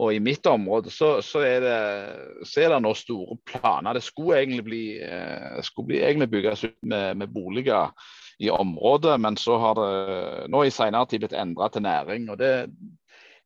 Og 0.00 0.14
i 0.14 0.20
mitt 0.22 0.46
område 0.48 0.90
så, 0.92 1.18
så, 1.24 1.42
er, 1.44 1.64
det, 1.64 2.44
så 2.48 2.62
er, 2.62 2.72
det, 2.72 2.78
nå 2.84 2.94
store 2.96 3.36
planer. 3.48 3.98
Det 3.98 4.04
skulle 4.04 4.38
egentlig 4.40 4.64
bli, 4.64 4.84
eh, 5.04 5.58
skulle 5.66 5.90
bli 5.90 6.00
egentlig 6.00 6.30
bygges 6.32 6.64
ut 6.70 6.78
med, 6.88 7.20
med, 7.20 7.32
boliger 7.34 7.92
i 8.40 8.48
området, 8.50 9.18
men 9.20 9.36
så 9.36 9.58
har 9.60 9.76
det 9.76 10.46
nå 10.52 10.62
i 10.64 10.72
senere 10.72 11.10
tid 11.10 11.20
blitt 11.24 11.36
endra 11.36 11.68
til 11.68 11.84
næring. 11.84 12.30
og 12.32 12.40
det, 12.40 12.70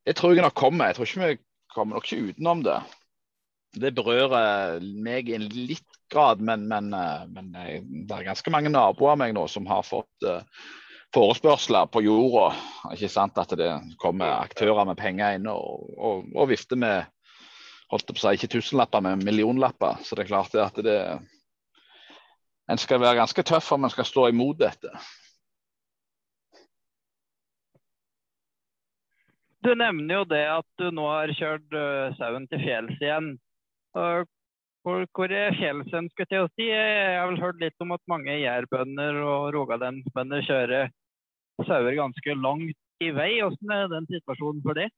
det, 0.06 0.14
tror 0.14 0.37
jeg 0.37 0.46
nok 0.46 0.54
kommer. 0.54 0.92
Jeg 0.92 1.00
tror 1.00 1.11
ikke 1.11 1.32
vi 1.32 1.40
kommer 1.75 1.99
nok 1.99 2.06
ikke 2.06 2.30
utenom 2.30 2.62
det. 2.68 2.78
Det 3.75 3.90
berører 3.96 4.78
meg 5.02 5.28
i 5.28 5.34
en 5.34 5.49
litt 5.50 5.99
grad, 6.14 6.38
men, 6.38 6.68
men, 6.70 6.94
men 7.34 7.50
det 7.50 8.14
er 8.14 8.28
ganske 8.28 8.54
mange 8.54 8.70
naboer 8.70 9.16
av 9.16 9.23
meg 9.25 9.34
nå 9.34 9.49
som 9.50 9.66
har 9.66 9.82
fått 9.82 10.28
uh, 10.28 10.44
forespørsler 11.14 11.88
på 11.92 12.02
jorda. 12.04 12.50
Ikke 12.94 13.11
sant 13.12 13.38
at 13.40 13.54
det 13.59 13.71
kommer 14.02 14.35
aktører 14.40 14.87
med 14.88 14.99
penger 14.99 15.38
inn 15.38 15.49
og, 15.50 15.87
og, 15.94 16.25
og 16.35 16.50
vifter 16.50 16.80
med 16.80 17.06
holdt 17.92 18.11
på 18.11 18.16
å 18.16 18.23
si, 18.23 18.35
ikke 18.37 18.52
tusenlapper, 18.56 19.04
men 19.04 19.25
millionlapper. 19.25 20.00
Så 20.02 20.16
det 20.16 20.25
er 20.25 20.33
klart 20.33 20.59
at 20.59 20.83
det 20.85 20.99
En 22.64 22.80
skal 22.80 22.97
være 22.97 23.18
ganske 23.18 23.42
tøff 23.44 23.66
om 23.76 23.85
en 23.85 23.92
skal 23.92 24.06
stå 24.09 24.23
imot 24.30 24.56
dette. 24.56 24.88
Du 29.61 29.75
nevner 29.76 30.14
jo 30.14 30.23
det 30.30 30.47
at 30.49 30.66
du 30.80 30.87
nå 30.97 31.04
har 31.11 31.33
kjørt 31.37 31.76
uh, 31.76 32.16
sauen 32.16 32.47
til 32.49 32.62
fjells 32.64 33.04
igjen. 33.04 33.28
Hvor, 33.92 35.04
hvor 35.12 35.33
er 35.33 35.52
fjellsen, 35.61 36.09
skulle 36.09 36.30
til 36.33 36.47
å 36.47 36.49
si? 36.54 36.71
Jeg 36.71 37.18
har 37.18 37.28
vel 37.28 37.40
hørt 37.44 37.61
litt 37.61 37.85
om 37.85 37.92
at 37.92 38.02
mange 38.09 38.33
jærbønder 38.33 39.21
og 39.28 39.52
rogalandsbønder 39.59 40.49
kjører 40.49 40.88
sauer 41.62 41.94
ganske 41.94 42.34
langt 42.34 42.78
i 43.04 43.11
vei. 43.14 43.30
Hvordan 43.40 43.75
er 43.76 43.88
den 43.92 44.06
situasjonen 44.11 44.62
for 44.64 44.78
det? 44.78 44.90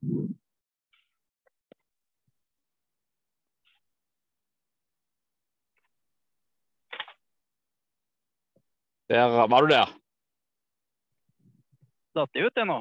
Der, 9.08 9.46
var 9.46 9.62
du 9.62 9.70
der? 9.70 9.92
Datt 12.16 12.32
det 12.34 12.46
ut, 12.48 12.54
det 12.56 12.64
nå? 12.66 12.80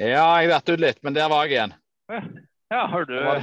Ja, 0.00 0.24
jeg 0.40 0.48
datt 0.50 0.70
ut 0.72 0.80
litt, 0.80 1.02
men 1.04 1.14
der 1.14 1.28
var 1.30 1.44
jeg 1.46 1.58
igjen. 1.58 1.74
Ja, 2.72 2.86
har 2.88 3.04
du 3.04 3.14
for 3.20 3.38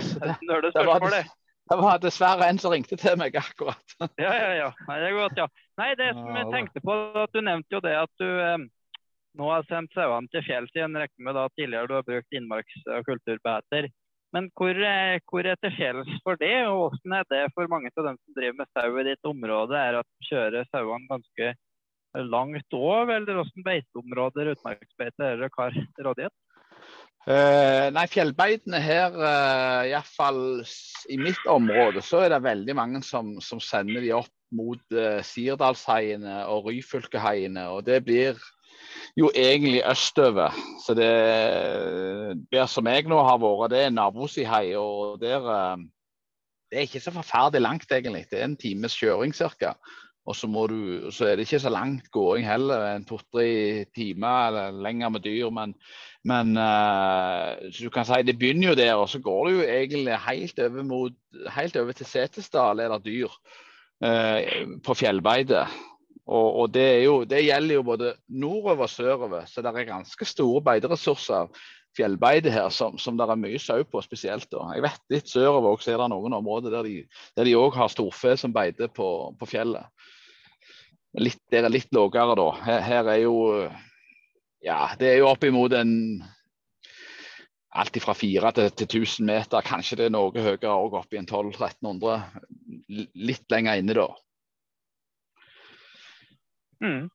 det? 1.12 1.22
det? 1.22 1.26
Det 1.68 1.78
var 1.80 2.00
dessverre 2.00 2.48
en 2.48 2.60
som 2.60 2.72
ringte 2.72 2.98
til 3.00 3.18
meg 3.20 3.36
akkurat. 3.36 3.96
ja, 4.24 4.32
ja, 4.32 4.52
ja. 4.56 4.68
Nei, 4.88 4.98
det 5.04 5.10
er 5.10 5.16
godt, 5.18 5.40
ja. 5.40 5.48
Nei, 5.80 5.90
det 6.00 6.10
som 6.16 6.36
jeg 6.40 6.52
tenkte 6.54 6.84
på, 6.84 6.96
at 7.24 7.34
du 7.36 7.42
nevnte 7.44 7.76
jo 7.76 7.82
det 7.84 7.96
at 8.00 8.12
du 8.24 8.28
nå 9.38 9.52
har 9.52 9.68
sendt 9.70 9.94
sauene 9.96 10.30
til 10.34 10.44
fjells 10.48 10.74
igjen. 10.76 10.98
rekke 10.98 11.24
med 11.24 11.38
da 11.38 11.48
tidligere 11.54 11.90
du 11.90 11.96
har 11.98 12.06
brukt 12.08 12.38
innmarks- 12.38 12.90
og 12.90 13.08
kulturbeiter. 13.08 13.90
Men 14.36 14.50
hvor, 14.60 14.76
hvor 15.32 15.48
er 15.48 15.56
til 15.62 15.74
fjells 15.78 16.10
for 16.26 16.40
det, 16.42 16.56
og 16.68 16.82
hvordan 16.82 17.16
er 17.20 17.30
det 17.32 17.44
for 17.56 17.70
mange 17.72 17.92
av 17.94 18.10
dem 18.10 18.18
som 18.20 18.36
driver 18.36 18.58
med 18.60 18.72
sau 18.74 19.00
i 19.00 19.06
ditt 19.08 19.30
område? 19.30 19.78
Er 19.80 20.02
at 20.02 20.10
de 20.10 20.28
kjører 20.32 20.68
sauene 20.74 21.08
ganske 21.12 21.54
langt 22.26 22.76
òg, 22.76 23.14
eller 23.14 23.40
hvordan 23.40 23.66
beiteområder, 23.66 24.52
utmarksbeite, 24.56 25.24
er 25.24 25.42
det 25.42 25.52
til 25.54 26.08
rådighet? 26.08 26.36
Uh, 27.28 27.90
nei, 27.92 28.06
fjellbeitene 28.08 28.80
her, 28.80 29.16
uh, 29.20 29.84
iallfall 29.90 30.64
i 31.12 31.18
mitt 31.20 31.42
område, 31.52 32.00
så 32.00 32.22
er 32.24 32.32
det 32.32 32.46
veldig 32.46 32.76
mange 32.78 33.02
som, 33.04 33.34
som 33.44 33.60
sender 33.60 34.00
de 34.00 34.14
opp 34.16 34.32
mot 34.56 34.80
uh, 34.96 35.20
Sirdalsheiene 35.28 36.46
og 36.48 36.70
Ryfylkeheiene. 36.72 37.66
Og 37.76 37.84
det 37.90 38.00
blir 38.08 38.40
jo 39.16 39.30
egentlig 39.36 39.84
østover. 39.88 40.56
Så 40.84 40.96
det 40.98 41.12
der 42.52 42.66
som 42.66 42.88
jeg 42.88 43.08
nå 43.08 43.22
har 43.24 43.40
vært, 43.42 43.72
det 43.72 43.84
er 43.86 43.94
nabosihei. 43.94 44.76
Og 44.80 45.22
der 45.22 45.46
uh, 45.46 45.78
Det 46.68 46.78
er 46.78 46.88
ikke 46.90 47.00
så 47.00 47.12
forferdelig 47.16 47.62
langt, 47.62 47.92
egentlig. 47.92 48.26
Det 48.32 48.42
er 48.42 48.50
en 48.50 48.58
times 48.60 48.98
kjøring 49.00 49.34
ca. 49.36 49.76
Og 50.28 50.36
så, 50.36 50.48
du, 50.68 51.12
så, 51.12 51.26
er 51.26 51.36
det 51.36 51.46
ikke 51.48 51.60
så 51.64 51.72
langt 51.72 52.10
gåing 52.12 52.44
heller, 52.44 52.84
en 52.98 53.06
to-tre 53.08 53.86
timer 53.96 54.50
eller 54.50 54.82
lenger 54.84 55.10
med 55.10 55.24
dyr. 55.24 55.50
Men, 55.56 55.74
men 56.28 56.58
uh, 56.60 57.56
du 57.72 57.88
kan 57.94 58.06
si 58.06 58.26
det 58.28 58.36
begynner 58.40 58.74
jo 58.74 58.76
der, 58.76 58.94
og 59.00 59.08
så 59.10 59.22
går 59.24 59.48
det 59.48 59.54
jo 59.54 59.68
egentlig 59.78 60.18
helt 60.28 60.60
over, 60.60 60.84
mot, 60.84 61.16
helt 61.56 61.80
over 61.80 61.96
til 61.96 62.10
Setesdal 62.12 62.84
er 62.84 62.92
det 62.98 63.06
dyr 63.06 63.32
uh, 64.04 64.76
på 64.84 64.98
fjellbeite. 65.00 65.64
Og, 66.28 66.48
og 66.62 66.70
det, 66.76 66.88
jo, 67.06 67.22
det, 67.24 67.46
gjelder 67.46 67.80
jo 67.80 67.88
både 67.88 68.14
nordover 68.28 68.84
og 68.84 68.92
sørover, 68.92 69.46
så 69.48 69.64
det 69.64 69.72
er 69.72 69.88
ganske 69.88 70.28
store 70.28 70.62
beiteressurser 70.66 71.48
fjellbeite 71.98 72.52
her 72.54 72.68
som, 72.70 72.98
som 73.02 73.16
det 73.18 73.26
er 73.26 73.40
mye 73.40 73.60
sau 73.64 73.80
på 73.88 74.04
spesielt. 74.04 74.50
da. 74.52 74.68
Jeg 74.76 74.84
vet 74.86 75.16
litt 75.16 75.32
sørover 75.32 75.72
også 75.72 75.96
er 75.96 76.04
det 76.04 76.12
noen 76.12 76.36
områder 76.38 76.76
der 76.76 77.48
de 77.48 77.56
òg 77.58 77.80
har 77.80 77.90
storfe 77.90 78.36
som 78.38 78.54
beiter 78.54 78.92
på, 78.92 79.08
på 79.40 79.50
fjellet 79.50 79.88
litt, 81.22 81.40
det 81.52 81.62
er 81.62 81.72
litt 81.72 81.94
lavere 81.96 82.36
da. 82.38 82.48
Her, 82.66 82.82
her, 82.86 83.12
er 83.14 83.22
jo 83.24 83.38
ja, 84.66 84.80
det 85.00 85.12
er 85.12 85.22
jo 85.22 85.32
oppimot 85.32 85.76
en 85.78 85.94
alt 87.78 88.00
fra 88.02 88.16
4 88.18 88.54
til, 88.58 88.72
til 88.74 89.04
1000 89.04 89.28
meter. 89.28 89.66
Kanskje 89.66 90.00
det 90.00 90.08
er 90.08 90.16
noe 90.16 90.34
høyere 90.34 90.74
òg, 90.74 90.98
opp 91.02 91.14
i 91.14 91.20
en 91.20 91.28
1200-1300. 91.30 92.24
Litt 93.28 93.46
lenger 93.54 93.82
inne 93.82 93.98
da. 93.98 94.08
Mm. 96.84 97.08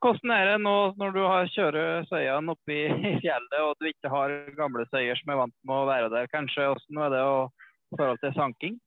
Hvordan 0.00 0.32
er 0.32 0.46
det 0.48 0.58
nå 0.64 0.76
når 0.96 1.12
du 1.12 1.20
har 1.28 1.50
kjører 1.52 2.06
søyene 2.08 2.54
oppe 2.54 2.72
i 2.72 2.84
fjellet 3.24 3.60
og 3.60 3.74
du 3.80 3.90
ikke 3.90 4.12
har 4.12 4.34
gamle 4.56 4.86
søyer 4.88 5.18
som 5.20 5.34
er 5.34 5.40
vant 5.42 5.56
med 5.68 5.76
å 5.76 5.88
være 5.90 6.10
der, 6.14 6.30
kanskje? 6.32 6.70
Hvordan 6.72 7.02
er 7.04 7.14
det 7.14 7.24
i 7.24 7.98
forhold 7.98 8.22
til 8.22 8.36
sanking? 8.38 8.78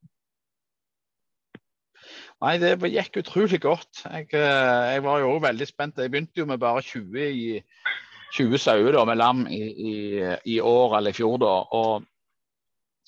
Nei, 2.42 2.58
det 2.62 2.76
gikk 2.94 3.22
utrolig 3.22 3.60
godt. 3.62 4.04
Jeg, 4.06 4.30
jeg 4.32 5.04
var 5.06 5.22
jo 5.24 5.38
veldig 5.44 5.68
spent. 5.68 5.98
Jeg 6.00 6.14
begynte 6.14 6.42
jo 6.42 6.46
med 6.50 6.62
bare 6.62 6.84
20, 6.86 7.18
i, 7.26 7.62
20 8.38 8.62
sauer 8.62 9.00
med 9.10 9.18
lam 9.20 9.48
i, 9.50 9.64
i, 9.64 9.96
i, 10.54 10.60
år 10.60 11.00
eller 11.00 11.14
i 11.14 11.18
fjor. 11.18 11.38
da, 11.42 11.54
og 11.78 12.06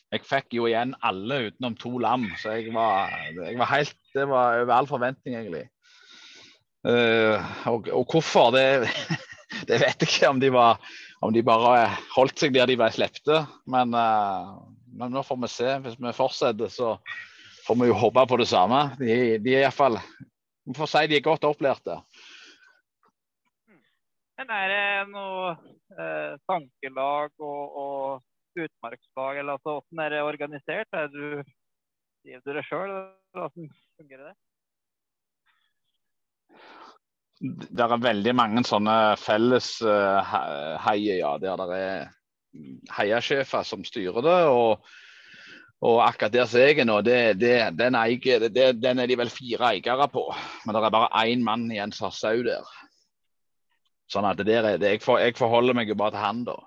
jeg 0.09 0.25
fikk 0.25 0.57
jo 0.57 0.65
igjen 0.69 0.95
alle 1.05 1.43
utenom 1.49 1.77
to 1.79 1.93
lam. 2.01 2.25
Så 2.41 2.57
jeg 2.57 2.73
var, 2.73 3.13
jeg 3.37 3.57
var 3.59 3.73
helt 3.75 3.97
Det 4.13 4.25
var 4.27 4.63
over 4.63 4.73
all 4.73 4.89
forventning, 4.89 5.37
egentlig. 5.37 5.67
Uh, 6.87 7.35
og, 7.67 7.89
og, 7.91 8.05
hvorfor, 8.07 8.53
det, 8.55 8.89
det, 9.67 9.81
vet 9.81 10.03
jeg 10.03 10.07
ikke. 10.07 10.29
Om 10.29 10.39
de, 10.43 10.51
var, 10.55 10.79
om 11.25 11.33
de 11.35 11.43
bare 11.45 11.89
holdt 12.15 12.39
seg 12.39 12.55
der 12.55 12.69
de 12.69 12.77
ble 12.79 12.89
slepte. 12.95 13.43
Men, 13.69 13.95
uh, 13.95 14.59
men 14.99 15.13
nå 15.15 15.23
får 15.25 15.41
vi 15.43 15.51
se. 15.51 15.75
Hvis 15.85 15.99
vi 15.99 16.15
fortsetter, 16.15 16.71
så 16.71 16.95
får 17.67 17.81
vi 17.81 17.91
jo 17.91 17.99
håpe 18.01 18.25
på 18.31 18.39
det 18.41 18.49
samme. 18.49 18.87
De, 18.99 19.37
de 19.43 19.55
er 19.55 19.67
iallfall 19.67 19.99
Vi 20.65 20.73
får 20.77 20.89
si 20.89 21.07
de 21.09 21.19
er 21.19 21.25
godt 21.25 21.45
opplærte. 21.49 21.99
Men 24.39 24.51
er 24.55 24.69
det 24.71 25.11
noe 25.11 25.49
eh, 25.99 26.35
tankelag 26.47 27.33
og, 27.43 27.79
og 27.81 28.61
utmarkslag, 28.63 29.41
eller 29.41 29.57
altså 29.57 29.73
hvordan 29.81 30.03
er 30.05 30.13
det 30.13 30.21
organisert? 30.23 30.95
Er 30.95 31.09
du, 31.11 31.41
driver 32.23 32.45
du 32.45 32.53
det 32.55 32.63
sjøl, 32.69 32.93
hvordan 33.35 33.73
fungerer 33.99 34.29
det? 34.29 34.35
Det 37.39 37.83
er 37.85 38.01
veldig 38.03 38.33
mange 38.35 38.63
sånne 38.67 38.95
felles 39.19 39.77
uh, 39.85 40.39
heier, 40.83 41.21
ja, 41.21 41.35
der 41.39 41.61
det 41.61 41.83
er 41.83 42.09
heiasjefer 42.97 43.63
som 43.63 43.85
styrer 43.87 44.25
det. 44.25 44.41
og 44.49 44.89
Og 45.79 46.01
akkurat 46.03 46.33
der 46.33 46.47
som 46.49 46.59
jeg 46.59 46.81
er 46.81 46.87
nå, 46.87 46.97
det, 47.07 47.39
det, 47.39 47.53
den, 47.79 47.95
eier, 47.95 48.49
det, 48.51 48.65
den, 48.83 48.99
er 48.99 49.07
de 49.07 49.15
vel 49.15 49.29
fire 49.31 49.69
eiere 49.71 50.09
på. 50.11 50.25
Men 50.65 50.75
det 50.75 50.81
er 50.83 50.91
bare 50.91 51.23
én 51.23 51.43
mann 51.43 51.69
igjen 51.71 51.93
som 51.95 52.09
har 52.09 52.17
sau 52.17 52.43
der. 52.43 52.67
Sånn 54.11 54.27
at 54.27 54.41
det 54.41 54.49
der 54.49 54.73
er, 54.73 54.81
jeg, 54.81 54.99
for, 55.05 55.21
jeg, 55.21 55.37
forholder 55.37 55.77
meg 55.77 55.87
jo 55.87 55.95
bare 55.95 56.17
til 56.17 56.23
han, 56.25 56.43
da. 56.43 56.57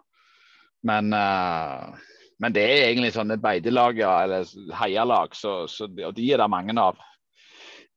Men, 0.89 1.13
uh, 1.13 1.93
men 2.41 2.55
det 2.57 2.65
er 2.65 2.87
egentlig 2.87 3.13
sånne 3.13 3.37
beitelag 3.43 4.01
eller 4.01 4.49
heierlag, 4.81 5.37
så, 5.37 5.67
så, 5.69 5.91
og 5.91 6.17
de 6.17 6.33
er 6.33 6.41
det 6.41 6.51
mange 6.51 6.77
av. 6.81 7.05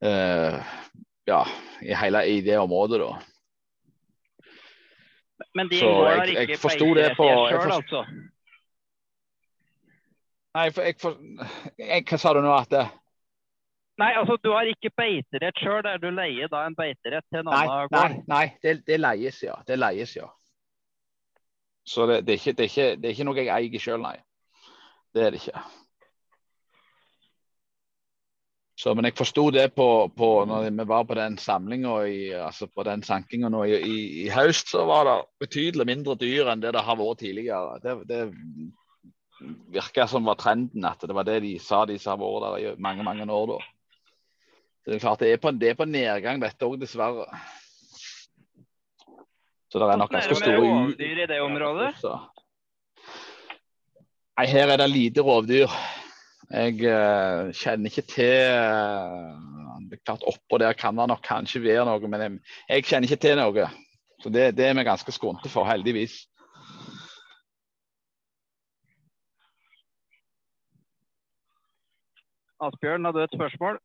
Uh, 0.03 0.59
ja, 1.25 1.41
i 1.81 1.95
hele 1.95 2.25
i 2.29 2.41
det 2.45 2.57
området, 2.61 2.99
da. 3.01 3.13
Men 5.55 5.69
de 5.71 5.79
går 5.79 6.29
ikke 6.29 6.39
jeg, 6.39 6.49
jeg 6.49 6.59
på 7.17 7.27
sjøl, 7.27 7.71
altså? 7.71 8.03
Nei, 10.55 10.69
for 10.71 10.87
jeg, 10.87 10.95
for, 11.01 11.17
jeg 11.79 12.05
Hva 12.07 12.19
sa 12.19 12.31
du 12.35 12.39
nå? 12.43 12.53
at 12.55 12.71
det... 12.71 12.85
Nei, 13.99 14.11
altså 14.19 14.35
du 14.43 14.49
har 14.51 14.67
ikke 14.67 14.91
beiterett 14.95 15.59
sjøl, 15.59 15.81
der 15.83 15.99
du 16.03 16.09
leier 16.11 16.51
da 16.51 16.65
en 16.67 16.75
beiterett 16.75 17.23
til 17.31 17.41
en 17.41 17.49
nei, 17.51 17.61
annen 17.63 17.91
gård? 17.91 17.95
Nei, 17.95 18.23
nei 18.31 18.45
det, 18.63 18.77
det, 18.87 18.99
leies, 18.99 19.39
ja. 19.43 19.55
Det 19.67 19.79
leies, 19.79 20.15
ja. 20.17 20.27
Så 21.85 22.07
det, 22.09 22.21
det, 22.27 22.35
er, 22.35 22.41
ikke, 22.41 22.55
det 22.57 22.65
er, 22.65 22.71
ikke, 22.71 23.01
det 23.01 23.09
er 23.09 23.15
ikke 23.15 23.27
noe 23.27 23.39
jeg 23.39 23.51
eier 23.55 23.83
sjøl, 23.83 24.03
nei. 24.03 24.17
Det 25.15 25.23
er 25.23 25.35
det 25.35 25.43
ikke. 25.43 25.63
Så, 28.75 28.91
men 28.91 29.07
jeg 29.07 29.15
forsto 29.15 29.45
det 29.55 29.69
på, 29.75 29.87
på, 30.11 30.29
når 30.49 30.65
vi 30.67 30.85
var 30.87 31.05
på 31.07 31.15
den 31.15 31.37
samlinga, 31.39 31.93
altså 32.43 32.67
på 32.67 32.83
den 32.83 33.05
sankinga 33.07 33.47
nå 33.49 33.61
i, 33.63 33.77
i, 33.77 33.99
i, 34.25 34.29
høst, 34.35 34.73
så 34.73 34.83
var 34.89 35.07
det 35.07 35.13
betydelig 35.45 35.85
mindre 35.87 36.17
dyr 36.19 36.51
enn 36.51 36.63
det 36.63 36.73
det 36.75 36.83
har 36.83 36.99
vært 36.99 37.21
tidligere. 37.23 37.79
Det, 37.79 37.95
det 38.09 38.19
virka 39.71 40.09
som 40.11 40.27
var 40.27 40.35
trenden, 40.35 40.85
at 40.85 41.07
det 41.07 41.15
var 41.15 41.27
det 41.27 41.39
de 41.45 41.55
sa 41.59 41.85
de 41.87 41.97
som 41.99 42.15
har 42.15 42.21
vært 42.23 42.45
der 42.45 42.75
i 42.75 42.83
mange 42.83 43.07
mange 43.07 43.31
år 43.31 43.47
da. 43.53 43.59
Så 44.83 44.91
Det 44.91 44.95
er 44.95 45.05
klart 45.07 45.19
det 45.23 45.31
er 45.31 45.37
på, 45.41 45.51
det 45.51 45.69
er 45.69 45.79
på 45.79 45.87
nedgang 45.89 46.41
dette 46.43 46.67
òg, 46.67 46.75
dessverre. 46.79 47.25
Så 49.71 49.79
det 49.79 49.87
er 49.87 49.97
nok 49.97 50.11
ganske 50.13 50.35
store 50.35 50.59
rovdyr 50.61 51.23
i 51.23 51.27
det 51.31 51.39
området? 51.41 51.95
Nei, 54.35 54.45
her 54.51 54.71
er 54.75 54.83
det 54.83 54.91
lite 54.91 55.23
rovdyr. 55.23 55.71
Jeg 56.51 56.77
uh, 56.85 57.49
kjenner 57.57 57.89
ikke 57.89 58.05
til 58.11 58.35
uh, 58.53 59.55
det 59.89 59.97
er 59.97 60.05
klart 60.05 60.23
Oppå 60.29 60.59
der 60.61 60.73
kan 60.73 60.97
det 60.97 61.07
nok 61.09 61.23
kanskje 61.25 61.63
være 61.63 61.85
noe, 61.87 62.07
men 62.07 62.21
jeg, 62.21 62.37
jeg 62.69 62.85
kjenner 62.89 63.09
ikke 63.09 63.23
til 63.25 63.37
noe. 63.39 63.67
Så 64.23 64.31
det, 64.33 64.45
det 64.57 64.67
er 64.67 64.77
vi 64.77 64.85
ganske 64.87 65.11
skånte 65.11 65.51
for, 65.51 65.67
heldigvis. 65.69 66.15
Asbjørn, 72.65 73.05
hadde 73.05 73.19
du 73.19 73.23
et 73.25 73.35
spørsmål? 73.35 73.77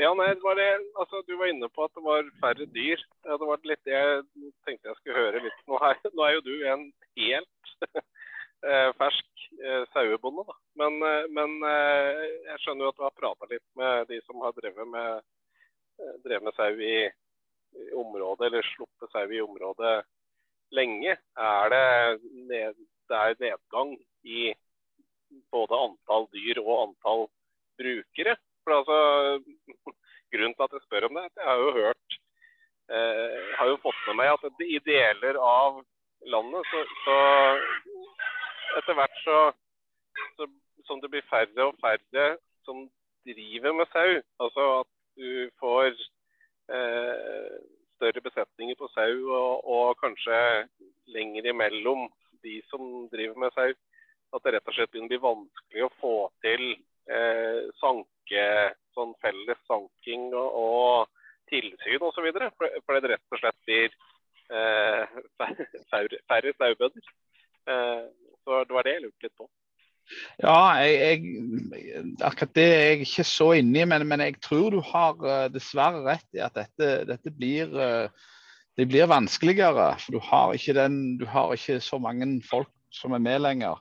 Ja, 0.00 0.08
nei, 0.16 0.30
var 0.40 0.56
det, 0.56 0.70
altså, 1.00 1.20
Du 1.28 1.36
var 1.36 1.50
inne 1.52 1.68
på 1.68 1.84
at 1.84 1.92
det 1.96 2.02
var 2.04 2.30
færre 2.40 2.66
dyr. 2.78 3.00
Ja, 3.26 3.36
det 3.36 3.48
var 3.50 3.66
litt 3.68 3.84
det 3.84 3.92
jeg 3.92 4.22
tenkte 4.64 4.88
jeg 4.88 4.98
skulle 5.00 5.20
høre 5.20 5.44
litt 5.44 5.60
nå 5.68 5.80
er, 5.88 6.00
Nå 6.16 6.24
er 6.26 6.36
jo 6.38 6.44
du 6.48 6.54
en 6.72 6.86
helt 7.20 7.74
eh, 8.68 8.90
fersk 8.96 9.48
eh, 9.60 9.84
sauebonde. 9.92 10.46
da. 10.48 10.61
Men, 10.82 10.98
eh, 11.06 11.26
men 11.36 11.58
eh, 11.68 12.22
jeg 12.50 12.62
skjønner 12.62 12.86
jo 12.86 12.92
at 12.92 12.98
du 12.98 13.04
har 13.06 13.18
prata 13.18 13.48
litt 13.50 13.66
med 13.78 14.08
de 14.10 14.18
som 14.26 14.42
har 14.42 14.54
drevet 14.56 14.88
med, 14.94 15.26
drevet 16.24 16.46
med 16.48 16.56
sau 16.56 16.72
i, 16.74 16.96
i, 17.06 17.86
området, 18.02 18.48
eller 18.48 18.70
sluppet 18.72 19.14
sau 19.14 19.26
i 19.30 19.42
området 19.44 19.94
lenge. 20.74 21.16
Er 21.46 21.74
det, 21.74 21.84
ned, 22.50 22.80
det 23.10 23.20
er 23.20 23.38
nedgang 23.44 23.94
i 24.26 24.50
både 25.52 25.78
antall 25.86 26.26
dyr 26.34 26.62
og 26.64 26.74
antall 26.88 27.28
brukere? 27.80 28.36
For 28.64 28.80
altså, 28.80 28.98
Grunnen 30.32 30.54
til 30.56 30.64
at 30.64 30.74
jeg 30.78 30.86
spør 30.86 31.10
om 31.10 31.16
det, 31.18 31.26
jeg 31.36 31.44
har 31.44 31.58
jo 31.60 31.72
hørt 31.76 32.14
eh, 32.88 33.40
har 33.58 33.68
jo 33.68 33.80
fått 33.82 34.06
med 34.08 34.18
meg 34.20 34.30
at 34.32 34.62
i 34.64 34.78
deler 34.86 35.38
av 35.44 35.82
landet 36.32 36.70
så, 36.70 36.82
så 37.04 37.16
etter 38.80 38.96
hvert 38.96 39.18
så, 39.24 39.38
så, 40.38 40.48
som 40.86 41.00
det 41.02 41.10
blir 41.12 41.24
færre 41.30 41.68
og 41.68 41.78
færre 41.82 42.26
som 42.66 42.86
driver 43.26 43.72
med 43.72 43.86
sau. 43.92 44.10
Altså 44.44 44.66
at 44.80 44.90
du 45.16 45.50
får 45.60 45.92
eh, 46.76 47.56
større 47.96 48.24
besetninger 48.26 48.78
på 48.78 48.88
sau 48.94 49.14
og, 49.30 49.64
og, 49.74 49.96
kanskje 50.02 50.38
lenger 51.14 51.50
imellom 51.52 52.08
de 52.42 52.60
som 52.70 53.08
driver 53.12 53.38
med 53.38 53.54
sau. 53.54 53.72
At 54.32 54.44
det 54.44 54.54
rett 54.54 54.68
og 54.68 54.76
slett 54.76 54.90
begynner 54.90 55.10
å 55.10 55.12
bli 55.12 55.26
vanskelig 55.26 55.84
å 55.86 55.94
få 56.00 56.14
til 56.44 56.64
eh, 57.12 57.68
sanke, 57.80 58.46
sånn 58.96 59.12
felles 59.24 59.60
sanking 59.68 60.30
og, 60.32 60.56
og 60.64 61.52
tilsyn 61.52 62.08
osv. 62.08 62.30
Fordi 62.86 63.02
det 63.04 63.12
rett 63.12 63.36
og 63.36 63.42
slett 63.42 63.58
blir 63.68 63.90
eh, 64.56 65.18
færre, 65.92 66.22
færre 66.30 66.54
saubønder. 66.58 67.12
Eh, 67.70 68.06
så 68.42 68.64
det 68.66 68.74
var 68.74 68.88
det 68.88 68.96
jeg 68.96 69.04
lurte 69.04 69.28
litt 69.28 69.36
på. 69.38 69.48
Ja, 70.42 70.82
jeg, 70.82 71.22
jeg, 71.72 72.04
akkurat 72.24 72.54
det 72.56 72.64
er 72.66 72.82
jeg 72.82 73.06
ikke 73.06 73.24
så 73.26 73.48
inni, 73.58 73.84
men, 73.88 74.04
men 74.08 74.24
jeg 74.24 74.38
tror 74.44 74.74
du 74.74 74.80
har 74.84 75.18
uh, 75.22 75.48
dessverre 75.52 76.02
rett 76.06 76.36
i 76.36 76.42
at 76.44 76.56
dette, 76.58 76.92
dette 77.08 77.32
blir, 77.36 77.72
uh, 77.72 78.30
det 78.78 78.88
blir 78.90 79.10
vanskeligere. 79.10 79.92
For 80.02 80.16
du 80.16 80.22
har, 80.24 80.56
den, 80.78 81.00
du 81.20 81.26
har 81.30 81.54
ikke 81.54 81.80
så 81.84 82.00
mange 82.02 82.28
folk 82.48 82.70
som 82.92 83.16
er 83.16 83.22
med 83.24 83.44
lenger. 83.44 83.80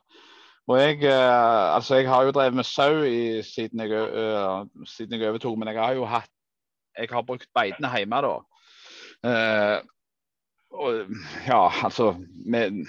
Og 0.69 0.77
jeg, 0.79 1.01
uh, 1.03 1.75
altså 1.75 1.99
jeg 1.99 2.09
har 2.11 2.27
jo 2.27 2.35
drevet 2.35 2.59
med 2.61 2.69
sau 2.69 3.01
i, 3.03 3.41
siden, 3.45 3.83
jeg, 3.83 4.67
siden 4.87 5.17
jeg 5.17 5.31
overtok, 5.31 5.57
men 5.59 5.73
jeg 5.73 5.81
har 5.81 5.97
jo 5.97 6.05
hatt 6.09 6.31
Jeg 6.99 7.07
har 7.07 7.23
brukt 7.23 7.47
beitene 7.55 7.87
hjemme 7.95 8.17
da. 8.19 8.31
og 10.75 11.13
ja, 11.47 11.61
altså 11.85 12.09
med, 12.45 12.83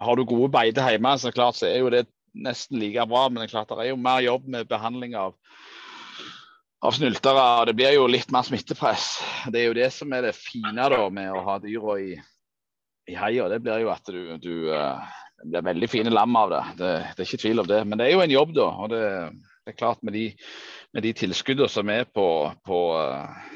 har 0.00 0.16
du 0.16 0.24
gode 0.24 0.48
beiter 0.52 0.88
hjemme, 0.90 1.12
så 1.18 1.32
klart 1.34 1.58
så 1.58 1.68
er 1.68 1.82
jo 1.82 1.92
det 1.92 2.06
nesten 2.34 2.78
like 2.80 3.04
bra. 3.10 3.28
Men 3.28 3.42
det 3.42 3.48
er 3.48 3.54
klart 3.54 3.72
det 3.72 3.84
er 3.84 3.92
jo 3.92 4.00
mer 4.00 4.22
jobb 4.24 4.48
med 4.48 4.68
behandling 4.70 5.16
av, 5.18 5.36
av 6.84 6.96
snyltere. 6.96 7.46
og 7.60 7.70
Det 7.70 7.76
blir 7.78 7.96
jo 7.98 8.08
litt 8.10 8.32
mer 8.32 8.46
smittepress. 8.46 9.12
Det 9.52 9.62
er 9.62 9.70
jo 9.70 9.78
det 9.80 9.90
som 9.94 10.12
er 10.16 10.28
det 10.28 10.36
fine 10.38 10.74
da 10.76 11.06
med 11.12 11.32
å 11.32 11.44
ha 11.46 11.58
dyra 11.62 11.98
i, 12.00 12.14
i 13.10 13.18
heia. 13.18 13.50
Det 13.52 13.60
blir 13.64 13.84
jo 13.84 13.92
at 13.92 14.08
du, 14.08 14.20
du 14.40 14.54
uh, 14.72 14.98
det 15.40 15.52
blir 15.52 15.68
veldig 15.72 15.92
fine 15.92 16.12
lam 16.12 16.36
av 16.36 16.52
det. 16.52 16.64
det. 16.80 16.92
det. 17.04 17.22
er 17.22 17.28
ikke 17.28 17.44
tvil 17.44 17.64
om 17.64 17.70
det. 17.70 17.84
Men 17.84 18.00
det 18.00 18.08
er 18.08 18.16
jo 18.16 18.24
en 18.24 18.36
jobb, 18.38 18.56
da. 18.56 18.68
og 18.72 18.92
det, 18.92 19.04
det 19.64 19.74
er 19.74 19.80
klart 19.80 20.04
med 20.06 20.16
de, 20.16 20.26
med 20.96 21.04
de 21.04 21.16
tilskuddene 21.16 21.68
som 21.68 21.92
er 21.92 22.08
på, 22.08 22.28
på 22.64 22.84
uh, 22.96 23.50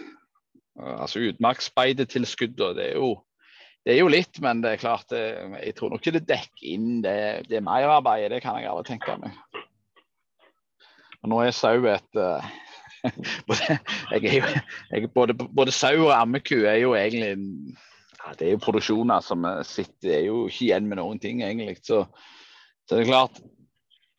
altså 0.98 1.24
utmarksbeitetilskuddene, 1.30 2.76
det 2.76 2.90
er 2.92 2.98
jo 3.00 3.14
det 3.84 3.92
er 3.92 4.00
jo 4.00 4.08
litt, 4.08 4.38
men 4.40 4.62
det 4.64 4.74
er 4.74 4.80
klart, 4.80 5.10
det, 5.12 5.20
jeg 5.60 5.74
tror 5.76 5.92
nok 5.92 6.00
ikke 6.00 6.16
det 6.16 6.28
dekker 6.28 6.68
inn 6.72 7.02
det, 7.04 7.44
det 7.50 7.60
merarbeidet. 7.64 8.30
Det 8.32 8.40
kan 8.44 8.56
jeg 8.56 8.70
aldri 8.70 8.94
tenke 8.94 9.16
meg. 9.20 9.36
Og 11.20 11.32
nå 11.32 11.40
er 11.44 11.52
sau 11.56 11.84
et 11.88 12.20
uh, 12.20 12.46
både, 13.48 13.76
jeg 14.14 14.24
er 14.24 14.38
jo, 14.38 14.54
jeg, 14.90 15.10
både, 15.12 15.36
både, 15.36 15.74
sau 15.76 16.06
og 16.06 16.14
ammeku 16.16 16.62
er 16.64 16.80
jo 16.80 16.94
egentlig 16.96 17.34
ja, 17.36 18.32
Det 18.32 18.48
er 18.48 18.54
jo 18.54 18.62
produksjoner 18.64 19.20
som 19.24 19.44
sitter 19.68 20.16
er 20.16 20.24
jo 20.30 20.46
ikke 20.48 20.64
igjen 20.70 20.88
med 20.88 20.96
noen 20.96 21.20
ting, 21.20 21.44
egentlig. 21.44 21.76
Så, 21.84 22.06
så 22.88 22.96
det 22.96 23.04
er 23.04 23.12
klart, 23.12 23.40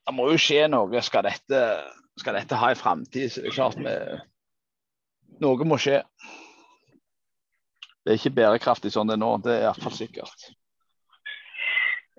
det 0.05 0.13
må 0.13 0.29
jo 0.29 0.37
skje 0.37 0.67
noe. 0.69 1.01
Skal 1.01 1.25
dette, 1.25 1.65
skal 2.21 2.37
dette 2.37 2.61
ha 2.61 2.69
en 2.69 2.77
framtid, 2.77 3.33
så 3.33 3.41
det 3.41 3.49
er 3.49 3.57
klart 3.57 3.81
vi, 3.81 3.97
Noe 5.41 5.65
må 5.67 5.75
skje 5.81 6.03
det 8.05 8.13
er 8.13 8.19
ikke 8.19 8.37
bærekraftig 8.37 8.91
sånn 8.93 9.09
det 9.09 9.17
er 9.17 9.23
nå. 9.23 9.31
Det 9.41 9.55
er 9.55 9.63
iallfall 9.65 9.95
sikkert. 9.97 10.47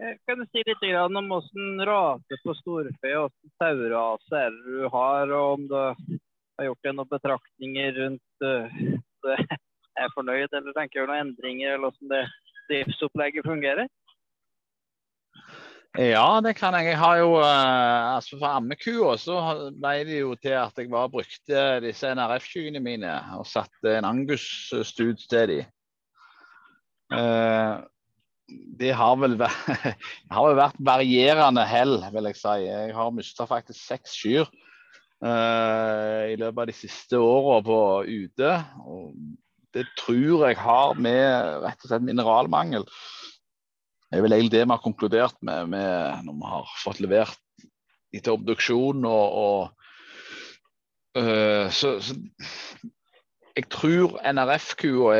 Eh, 0.02 0.16
kan 0.28 0.40
du 0.42 0.44
si 0.50 0.64
litt 0.66 0.82
om 0.98 1.30
hvordan 1.30 1.84
rase 1.88 2.38
på 2.42 2.54
storfe 2.58 3.12
og 3.20 3.30
sauerase 3.62 4.40
er 4.40 4.50
det 4.52 4.80
du 4.80 4.88
har, 4.92 5.30
og 5.30 5.52
om 5.54 5.68
du 5.70 5.76
har 5.78 6.68
gjort 6.68 6.82
deg 6.84 6.96
noen 6.98 7.12
betraktninger 7.14 7.94
rundt 8.00 8.46
om 8.50 9.30
det 9.30 9.38
er 10.02 10.12
fornøyd, 10.16 10.50
eller 10.52 10.74
tenker 10.76 11.06
du 11.06 11.12
noen 11.12 11.30
endringer, 11.30 11.76
eller 11.76 11.88
hvordan 11.88 12.12
det 12.12 12.24
driftsopplegget 12.66 13.46
fungerer? 13.46 13.88
Ja, 15.96 16.40
det 16.44 16.58
kan 16.58 16.74
jeg. 16.76 16.90
Jeg 16.90 16.98
har 17.00 17.16
jo 17.22 17.30
uh, 17.40 18.16
altså 18.18 18.36
For 18.36 18.58
ammekua 18.58 19.14
så 19.16 19.38
ble 19.72 19.94
det 20.04 20.18
jo 20.18 20.34
til 20.36 20.52
at 20.58 20.76
jeg 20.76 20.90
bare 20.92 21.08
brukte 21.08 21.62
disse 21.80 22.10
NRF-kyene 22.12 22.82
mine 22.84 23.14
og 23.38 23.46
satte 23.48 23.94
en 23.96 24.04
Angus-stud 24.04 25.24
til 25.24 25.48
dem. 25.54 25.72
Eh, 27.14 27.74
det 28.78 28.92
har 28.94 29.16
vel, 29.18 29.34
vært, 29.40 29.96
har 30.34 30.48
vel 30.48 30.58
vært 30.58 30.78
varierende 30.86 31.64
hell, 31.66 31.98
vil 32.14 32.30
jeg 32.30 32.38
si. 32.38 32.54
Jeg 32.66 32.94
har 32.96 33.14
mista 33.14 33.46
faktisk 33.48 33.80
seks 33.80 34.14
kyr 34.20 34.46
uh, 35.24 36.22
i 36.30 36.36
løpet 36.38 36.62
av 36.62 36.68
de 36.70 36.76
siste 36.76 37.18
åra 37.18 37.58
på 37.66 37.78
ute. 38.06 38.52
Og 38.86 39.16
det 39.76 39.86
tror 39.98 40.46
jeg 40.46 40.60
har 40.62 40.94
med 41.00 41.64
rett 41.64 41.82
og 41.82 41.90
slett 41.90 42.06
mineralmangel. 42.06 42.86
Det 44.06 44.20
er 44.20 44.22
vel 44.22 44.36
egentlig 44.36 44.54
det 44.54 44.66
vi 44.68 44.76
har 44.76 44.84
konkludert 44.84 45.40
med, 45.44 45.72
med 45.72 46.22
når 46.28 46.38
vi 46.38 46.52
har 46.52 46.76
fått 46.84 47.02
levert 47.02 47.42
etter 48.14 48.36
obduksjon 48.36 49.02
og, 49.04 49.40
og 49.42 51.18
uh, 51.18 51.66
så, 51.74 51.96
så, 51.98 52.14
jeg 53.56 53.70
tror 53.72 54.18
NRF-kua 54.20 55.14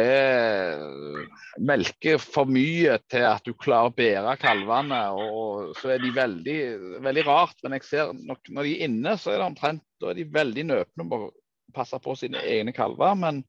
melker 1.64 2.18
for 2.20 2.49
mye 2.53 2.99
til 3.09 3.25
at 3.25 3.46
du 3.49 3.55
klarer 3.57 3.88
å 3.88 3.94
bære 3.96 4.35
kalvene. 4.42 4.99
og 5.16 5.72
Så 5.81 5.94
er 5.94 6.03
de 6.03 6.12
veldig, 6.12 6.59
veldig 7.05 7.25
rart. 7.29 7.57
Men 7.64 7.79
jeg 7.79 7.87
ser 7.88 8.12
nok, 8.12 8.42
når 8.53 8.68
de 8.68 8.75
er 8.75 8.90
inne, 8.90 9.16
så 9.16 9.33
er 9.33 9.40
det 9.40 9.49
omtrent 9.49 9.85
da 10.03 10.12
er 10.12 10.20
de 10.20 10.29
veldig 10.29 10.66
nøpne 10.68 11.09
på 11.09 11.22
å 11.25 11.33
passe 11.77 12.01
på 12.05 12.16
sine 12.20 12.44
egne 12.44 12.77
kalver. 12.77 13.16
Men 13.16 13.40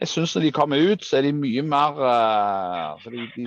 jeg 0.00 0.08
syns 0.08 0.32
når 0.36 0.48
de 0.48 0.56
kommer 0.56 0.80
ut, 0.80 1.04
så 1.04 1.20
er 1.20 1.28
de 1.28 1.36
mye 1.36 1.66
mer 1.68 2.00
uh, 2.00 3.04
de, 3.04 3.28
de, 3.36 3.46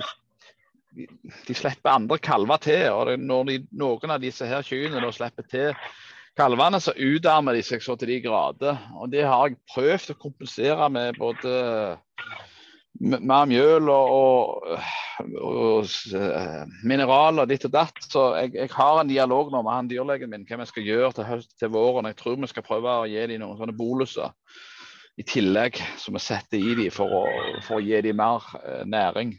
de, 0.94 1.08
de, 1.48 1.56
slipper 1.56 1.96
andre 1.96 2.22
kalver 2.22 2.62
til. 2.62 2.86
og 2.92 3.10
det, 3.10 3.18
Når 3.26 3.56
noen 3.74 4.14
av 4.14 4.22
disse 4.22 4.46
her 4.46 4.62
kyrne 4.62 5.02
slipper 5.10 5.50
til 5.50 5.74
kalvene, 6.36 6.80
så 6.82 6.94
utarmer 6.96 7.56
de 7.56 7.62
seg 7.64 7.84
så 7.84 7.96
til 7.98 8.12
de 8.12 8.20
grader. 8.24 8.78
Og 9.00 9.10
det 9.12 9.24
har 9.26 9.48
jeg 9.48 9.60
prøvd 9.72 10.12
å 10.12 10.20
kompensere 10.20 10.90
med 10.92 11.18
både 11.20 11.54
mer 13.00 13.48
mjøl 13.48 13.90
og, 13.92 14.12
og, 14.16 14.76
og, 15.42 15.90
eh, 16.16 16.62
mineraler 16.86 17.48
ditt 17.48 17.66
og 17.68 17.74
datt. 17.74 18.00
Så 18.04 18.28
jeg, 18.40 18.54
jeg, 18.56 18.72
har 18.76 19.00
en 19.00 19.10
dialog 19.10 19.52
nå 19.52 19.62
med 19.64 19.74
han 19.74 19.90
dyrlegen 19.90 20.32
min 20.32 20.46
hva 20.48 20.60
vi 20.62 20.68
skal 20.70 20.88
gjøre 20.88 21.12
til, 21.16 21.28
høst, 21.28 21.52
til 21.60 21.72
våren. 21.74 22.08
Jeg 22.12 22.18
tror 22.20 22.38
vi 22.40 22.52
skal 22.52 22.66
prøve 22.66 23.00
å 23.02 23.08
gi 23.10 23.26
dem 23.32 23.42
noen 23.42 23.60
sånne 23.60 23.76
boluser 23.76 24.32
i 25.16 25.24
tillegg, 25.24 25.80
som 26.00 26.16
vi 26.16 26.20
setter 26.20 26.60
i 26.60 26.76
dem 26.76 26.92
for 26.92 27.12
å, 27.22 27.24
for 27.64 27.78
å 27.78 27.84
gi 27.84 28.00
dem 28.04 28.20
mer 28.20 28.44
eh, 28.62 28.84
næring. 28.88 29.36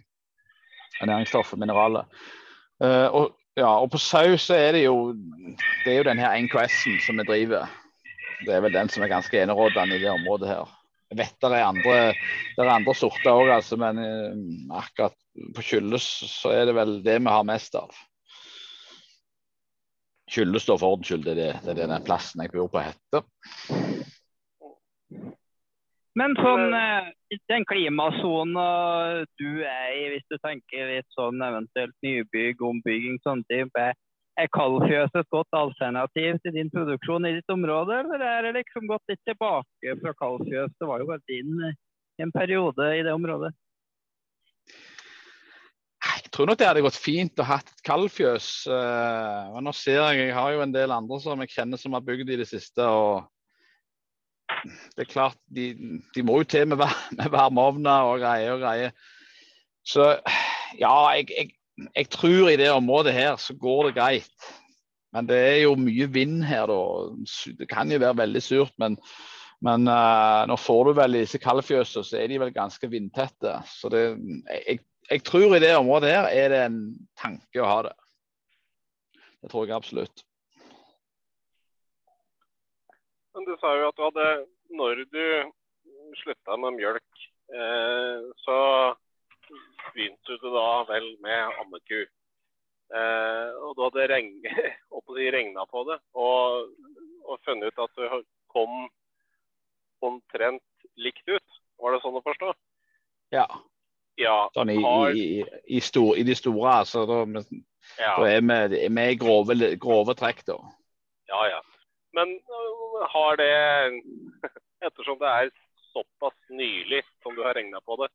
Næringsstoff 0.98 1.54
og 1.54 1.62
mineraler. 1.62 2.08
Uh, 2.82 3.10
og 3.14 3.37
ja, 3.58 3.70
og 3.70 3.90
på 3.94 4.00
sau 4.02 4.38
så 4.40 4.56
er 4.58 4.78
det 4.78 4.86
jo 4.86 5.14
det 5.84 5.94
er 5.94 6.00
jo 6.02 6.08
den 6.08 6.22
her 6.22 6.36
NKS-en 6.46 7.00
som 7.04 7.20
vi 7.22 7.28
driver. 7.28 7.70
Det 8.46 8.54
er 8.54 8.62
vel 8.62 8.76
den 8.76 8.90
som 8.94 9.04
er 9.04 9.12
ganske 9.12 9.40
enerådende 9.42 9.98
i 9.98 10.04
det 10.04 10.12
området 10.14 10.52
her. 10.52 10.74
Jeg 11.10 11.22
vet 11.22 11.40
det 11.42 11.50
er 11.56 11.64
andre, 11.66 11.96
det 12.58 12.64
er 12.64 12.74
andre 12.74 12.94
sorter 12.98 13.32
òg, 13.32 13.50
altså, 13.56 13.78
men 13.80 14.02
uh, 14.02 14.78
akkurat 14.82 15.16
på 15.56 15.64
Kylles 15.64 16.06
så 16.28 16.52
er 16.52 16.68
det 16.68 16.76
vel 16.76 16.98
det 17.06 17.16
vi 17.22 17.32
har 17.32 17.48
mest 17.48 17.78
av. 17.80 17.96
Kylles 20.28 20.68
står 20.68 20.82
for 20.82 20.98
ordens 20.98 21.08
skyld, 21.08 21.24
det 21.24 21.38
er, 21.38 21.62
det, 21.64 21.78
det 21.78 21.86
er 21.86 21.94
den 21.94 22.06
plassen 22.06 22.44
jeg 22.44 22.52
bor 22.52 22.68
på 22.74 22.84
heter. 22.84 23.24
Men 26.18 26.34
sånn, 26.40 26.74
eh, 26.74 27.12
den 27.52 27.66
klimasona 27.70 28.68
du 29.38 29.50
er 29.62 29.90
i, 29.94 30.08
hvis 30.16 30.26
du 30.32 30.38
tenker 30.42 30.90
litt 30.96 31.08
sånn 31.14 31.44
eventuelt 31.46 31.94
nybygg, 32.06 32.64
ombygging, 32.72 33.20
sånne 33.26 33.46
ting, 33.52 33.70
er 34.38 34.50
kaldfjøs 34.54 35.14
et 35.18 35.30
godt 35.34 35.58
alternativ 35.58 36.40
til 36.42 36.56
din 36.56 36.72
produksjon 36.74 37.26
i 37.30 37.36
ditt 37.38 37.54
område, 37.54 38.02
eller 38.02 38.26
er 38.26 38.48
det 38.48 38.56
liksom 38.60 38.90
gått 38.90 39.14
litt 39.14 39.22
tilbake 39.30 39.96
fra 40.02 40.16
kaldfjøs? 40.18 40.74
Det 40.78 40.90
var 40.90 41.02
jo 41.02 41.10
bare 41.12 41.26
din 41.30 41.70
en 42.22 42.34
periode 42.34 42.92
i 42.98 43.06
det 43.06 43.14
området. 43.14 43.54
Jeg 46.08 46.34
tror 46.34 46.50
nok 46.50 46.58
det 46.58 46.68
hadde 46.70 46.86
gått 46.86 46.98
fint 47.02 47.42
å 47.42 47.46
ha 47.46 47.60
et 47.62 47.82
kaldfjøs. 47.86 48.50
Men 49.54 49.66
nå 49.66 49.74
ser 49.74 50.00
jeg, 50.02 50.28
jeg 50.28 50.38
har 50.38 50.54
jo 50.54 50.66
en 50.66 50.74
del 50.74 50.94
andre 50.94 51.20
som 51.22 51.42
jeg 51.46 51.54
kjenner 51.54 51.82
som 51.82 51.94
har 51.98 52.06
bygd 52.06 52.34
i 52.34 52.40
det 52.42 52.50
siste. 52.50 52.82
og 52.82 53.26
det 54.64 55.06
er 55.06 55.12
klart, 55.12 55.38
de, 55.54 55.70
de 56.16 56.24
må 56.26 56.42
jo 56.42 56.50
til 56.50 56.68
med, 56.72 56.84
med 57.18 57.30
varmeovner 57.34 58.10
og 58.12 58.22
greier 58.24 58.56
og 58.56 58.64
greier. 58.66 58.96
Så 59.88 60.10
ja, 60.80 60.94
jeg, 61.16 61.30
jeg, 61.32 61.52
jeg, 61.94 62.10
tror 62.12 62.52
i 62.52 62.60
det 62.60 62.72
området 62.74 63.16
her 63.16 63.38
så 63.40 63.56
går 63.56 63.88
det 63.88 63.98
greit. 64.00 64.52
Men 65.16 65.30
det 65.30 65.38
er 65.38 65.62
jo 65.64 65.78
mye 65.80 66.10
vind 66.12 66.42
her, 66.46 66.68
da. 66.68 66.82
Det 67.60 67.70
kan 67.72 67.92
jo 67.92 68.02
være 68.04 68.20
veldig 68.20 68.44
surt. 68.44 68.76
Men, 68.82 68.98
men 69.64 69.88
uh, 69.88 70.44
nå 70.50 70.58
får 70.60 70.90
du 70.90 70.98
vel 71.00 71.20
disse 71.22 71.40
kaldfjøsene, 71.42 72.04
så 72.06 72.20
er 72.20 72.28
de 72.32 72.42
vel 72.44 72.54
ganske 72.56 72.92
vindtette. 72.92 73.56
Så 73.72 73.90
det, 73.94 74.04
jeg, 74.52 74.82
jeg 75.10 75.24
tror 75.26 75.56
i 75.56 75.64
det 75.64 75.74
området 75.78 76.12
her 76.12 76.30
er 76.34 76.52
det 76.54 76.62
en 76.66 76.82
tanke 77.20 77.64
å 77.64 77.72
ha 77.72 77.80
det. 77.88 77.96
Det 79.42 79.54
tror 79.54 79.70
jeg 79.70 79.78
absolutt. 79.78 80.27
Men 83.38 83.46
du 83.46 83.54
sa 83.62 83.70
jo 83.78 83.90
at 83.92 83.98
du 83.98 84.02
hadde 84.02 84.30
Når 84.74 85.04
du 85.14 85.26
slutta 86.18 86.56
med 86.58 86.74
mjølk, 86.78 87.26
eh, 87.54 88.24
så 88.42 88.58
begynte 89.94 90.38
du 90.42 90.48
da 90.52 90.70
vel 90.90 91.06
med 91.22 91.60
ammeku. 91.62 92.00
Eh, 92.98 93.50
og 93.62 93.76
du 93.78 93.84
hadde 93.86 94.08
regn, 94.10 94.32
regna 95.38 95.66
på 95.70 95.84
det 95.88 95.98
og, 96.16 96.74
og, 97.28 97.38
funnet 97.46 97.70
ut 97.70 97.84
at 97.86 98.00
du 98.00 98.26
kom 98.54 98.88
omtrent 100.08 100.90
likt 100.98 101.30
ut. 101.30 101.62
Var 101.78 101.94
det 101.94 102.02
sånn 102.04 102.18
å 102.18 102.26
forstå? 102.26 102.52
Ja. 103.36 103.46
ja 104.18 104.38
sånn 104.58 104.74
i, 104.74 104.82
har... 104.82 105.14
i, 105.14 105.30
i, 105.78 105.84
stor, 105.84 106.16
i, 106.18 106.26
de 106.26 106.36
store, 106.40 106.80
altså. 106.82 107.06
Da, 107.10 107.22
ja. 108.02 108.18
da 108.18 108.30
er 108.34 108.42
vi, 108.74 108.84
vi 108.90 109.10
grove, 109.22 109.60
grove 109.78 110.18
trekk, 110.18 110.46
da. 110.50 110.58
Ja, 111.30 111.44
ja. 111.54 111.62
Men 112.18 112.34
øh, 112.58 113.02
har 113.14 113.40
det, 113.42 113.54
ettersom 114.88 115.20
det 115.22 115.30
er 115.34 115.52
såpass 115.94 116.38
nylig 116.50 117.04
som 117.24 117.36
du 117.36 117.44
har 117.46 117.58
regna 117.58 117.82
på 117.86 117.98
det, 118.02 118.10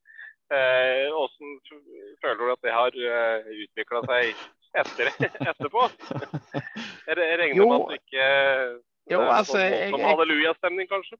hvordan 0.52 1.52
eh, 1.64 2.16
føler 2.22 2.40
du 2.44 2.52
at 2.52 2.64
det 2.66 2.72
har 2.72 2.96
øh, 3.10 3.52
utvikla 3.64 4.02
seg 4.08 4.32
etter, 4.82 5.12
etterpå? 5.50 5.86
Jeg 7.08 7.16
regner 7.18 7.66
med 7.66 7.76
at 7.76 7.86
du 7.88 7.98
ikke 7.98 8.26
jo, 9.10 9.18
altså, 9.20 9.58
jeg, 9.58 9.90
jeg, 9.90 10.04
hallelujastemning, 10.06 10.86
kanskje? 10.88 11.16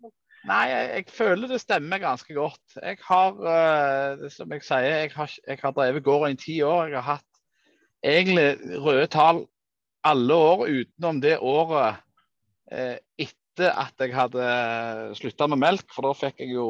Nei, 0.46 0.68
jeg, 0.70 0.84
jeg, 0.94 1.04
føler 1.10 1.50
det 1.50 1.58
stemmer 1.60 1.98
ganske 1.98 2.34
godt. 2.34 2.76
Jeg 2.76 2.96
har, 3.02 3.32
uh, 3.42 4.22
som 4.30 4.54
jeg 4.54 4.62
sier, 4.62 4.86
jeg 5.02 5.10
har, 5.16 5.34
jeg 5.48 5.58
har 5.62 5.74
drevet 5.74 6.04
gården 6.04 6.36
i 6.36 6.40
ti 6.44 6.54
år. 6.62 6.92
Jeg 6.92 7.02
har 7.02 7.16
hatt 7.16 7.42
egentlig 8.14 8.78
røde 8.86 9.08
tall 9.10 9.42
alle 10.06 10.34
år 10.34 10.64
utenom 10.70 11.20
det 11.26 11.34
året 11.42 11.98
etter 12.72 13.72
at 13.76 14.00
jeg 14.00 14.14
hadde 14.16 14.46
slutta 15.18 15.48
med 15.50 15.61
melk, 15.61 15.88
for 15.92 16.06
da 16.06 16.14
fikk 16.16 16.42
jeg 16.44 16.54
jo, 16.56 16.66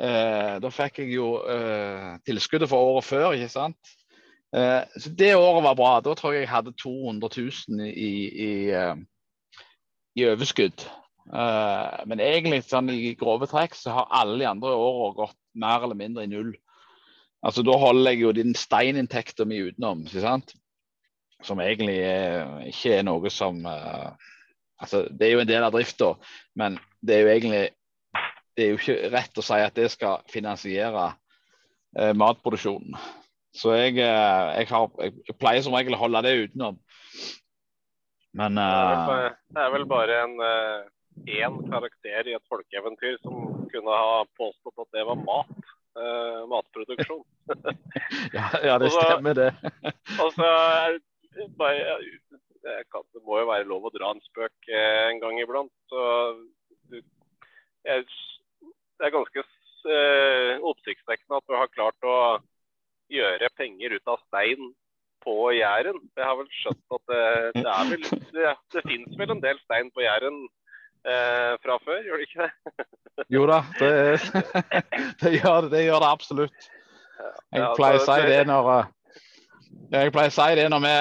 eh, 0.00 0.68
fikk 0.76 1.02
jeg 1.02 1.14
jo 1.14 1.32
eh, 1.48 2.12
tilskuddet 2.28 2.70
for 2.70 2.94
året 2.94 3.08
før, 3.08 3.32
ikke 3.36 3.52
sant. 3.52 3.96
så 4.50 5.10
det 5.14 5.36
året 5.38 5.62
var 5.62 5.76
bra. 5.78 5.90
Da 6.02 6.10
tror 6.18 6.32
jeg 6.34 6.42
jeg 6.42 6.50
hadde 6.50 6.72
200 6.74 7.28
000 7.70 7.84
i, 7.86 8.14
i, 8.44 8.48
i 10.18 10.24
overskudd. 10.26 10.82
men 12.10 12.18
egentlig 12.18 12.64
sånn 12.66 12.90
i 12.90 13.12
grove 13.14 13.46
trekk 13.46 13.76
så 13.78 13.94
har 13.94 14.08
alle 14.10 14.40
de 14.40 14.48
andre 14.50 14.72
årene 14.74 15.14
gått 15.20 15.38
mer 15.54 15.86
eller 15.86 15.94
mindre 15.94 16.26
i 16.26 16.32
null. 16.32 16.50
Altså 17.46 17.62
Da 17.62 17.76
holder 17.78 18.10
jeg 18.10 18.24
jo 18.24 18.32
den 18.32 18.58
steininntekta 18.58 19.46
mi 19.46 19.62
utenom, 19.68 20.02
ikke 20.08 20.24
sant? 20.26 20.56
som 21.42 21.60
egentlig 21.60 21.98
er, 22.04 22.50
ikke 22.68 22.98
er 22.98 23.06
noe 23.06 23.30
som 23.32 23.62
altså, 24.80 25.04
Det 25.10 25.28
er 25.28 25.36
jo 25.36 25.44
en 25.44 25.50
del 25.50 25.66
av 25.66 25.74
drifta, 25.74 26.14
men 26.58 26.78
det 27.00 27.16
er 27.16 27.22
jo 27.24 27.34
egentlig 27.34 27.66
det 28.56 28.66
er 28.66 28.74
jo 28.74 28.78
ikke 28.80 29.10
rett 29.14 29.40
å 29.40 29.44
si 29.44 29.58
at 29.62 29.76
det 29.78 29.88
skal 29.92 30.24
finansiere 30.28 31.06
eh, 31.96 32.12
matproduksjonen. 32.18 32.96
Så 33.56 33.74
jeg, 33.74 33.96
eh, 33.98 34.48
jeg, 34.60 34.68
har, 34.70 34.88
jeg, 35.00 35.36
pleier 35.40 35.64
som 35.64 35.74
regel 35.74 35.96
å 35.96 36.00
holde 36.02 36.22
det 36.26 36.34
utenom. 36.44 36.78
Men 38.36 38.60
eh, 38.60 39.30
Det 39.50 39.64
er 39.64 39.72
vel 39.74 39.86
bare 39.90 40.18
en 40.26 40.36
én 41.26 41.56
uh, 41.56 41.64
karakter 41.72 42.30
i 42.30 42.36
et 42.36 42.52
folkeeventyr 42.52 43.18
som 43.24 43.64
kunne 43.72 44.02
ha 44.02 44.20
påstått 44.38 44.84
at 44.84 44.98
det 44.98 45.06
var 45.08 45.18
mat. 45.24 45.56
Uh, 45.98 46.44
matproduksjon. 46.46 47.24
ja, 48.36 48.46
ja, 48.62 48.76
det 48.78 48.92
stemmer, 48.98 49.34
det. 49.34 49.50
og 50.22 50.30
så 50.36 50.50
bare 51.58 51.96
det, 52.64 52.76
kan, 52.92 53.04
det, 53.14 53.22
må 53.26 53.40
jo 53.40 53.48
være 53.50 53.68
lov 53.68 53.88
å 53.88 53.94
dra 53.94 54.12
en 54.14 54.22
spøk 54.24 54.70
eh, 54.72 55.06
en 55.10 55.22
gang 55.22 55.40
iblant. 55.40 55.72
Så 55.90 56.04
jeg, 56.90 58.04
det 59.00 59.08
er 59.08 59.14
ganske 59.14 59.44
eh, 59.44 60.54
oppsiktsvekkende 60.72 61.40
at 61.40 61.48
du 61.48 61.56
har 61.56 61.72
klart 61.72 62.06
å 62.06 62.18
gjøre 63.10 63.50
penger 63.58 63.96
ut 63.96 64.12
av 64.12 64.20
stein 64.26 64.70
på 65.24 65.36
Jæren. 65.56 65.98
Jeg 66.16 66.26
har 66.26 66.38
vel 66.38 66.48
skjønt 66.54 66.96
at 66.96 67.12
det, 67.12 67.24
det, 67.60 67.68
er 67.68 67.90
vel, 67.90 68.08
det, 68.36 68.54
det 68.76 68.84
finnes 68.86 69.18
vel 69.20 69.34
en 69.34 69.42
del 69.44 69.60
stein 69.64 69.90
på 69.94 70.04
Jæren 70.04 70.38
eh, 71.04 71.56
fra 71.64 71.78
før, 71.84 72.04
gjør 72.06 72.20
det 72.20 72.28
ikke 72.28 72.46
det? 72.46 72.86
jo 73.36 73.46
da, 73.50 73.60
det, 73.80 73.90
det, 75.22 75.34
gjør, 75.38 75.68
det 75.72 75.84
gjør 75.84 76.04
det 76.04 76.12
absolutt. 76.12 76.70
Jeg 77.52 77.74
pleier 77.76 78.00
å 78.00 78.06
si 78.06 78.30
det 78.30 78.40
når 78.48 78.70
eh, 78.76 78.86
jeg 79.90 80.14
pleier 80.14 80.32
å 80.32 80.36
si 80.36 80.48
det 80.56 80.68
når 80.72 80.84
vi 80.86 80.94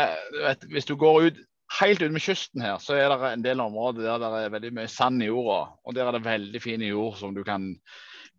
vet, 0.43 0.65
Hvis 0.73 0.87
du 0.89 0.95
går 0.99 1.29
ut 1.29 1.37
helt 1.77 2.01
ute 2.01 2.13
med 2.13 2.23
kysten 2.23 2.63
her, 2.65 2.79
så 2.81 2.95
er 2.97 3.11
det 3.11 3.31
en 3.33 3.43
del 3.45 3.61
områder 3.61 4.07
der 4.07 4.23
det 4.23 4.43
er 4.45 4.53
veldig 4.55 4.71
mye 4.79 4.89
sand 4.91 5.23
i 5.23 5.29
jorda. 5.29 5.59
Og 5.85 5.95
der 5.95 6.09
er 6.09 6.17
det 6.17 6.25
veldig 6.25 6.61
fin 6.63 6.83
jord 6.85 7.19
som 7.19 7.35
du 7.35 7.43
kan 7.47 7.71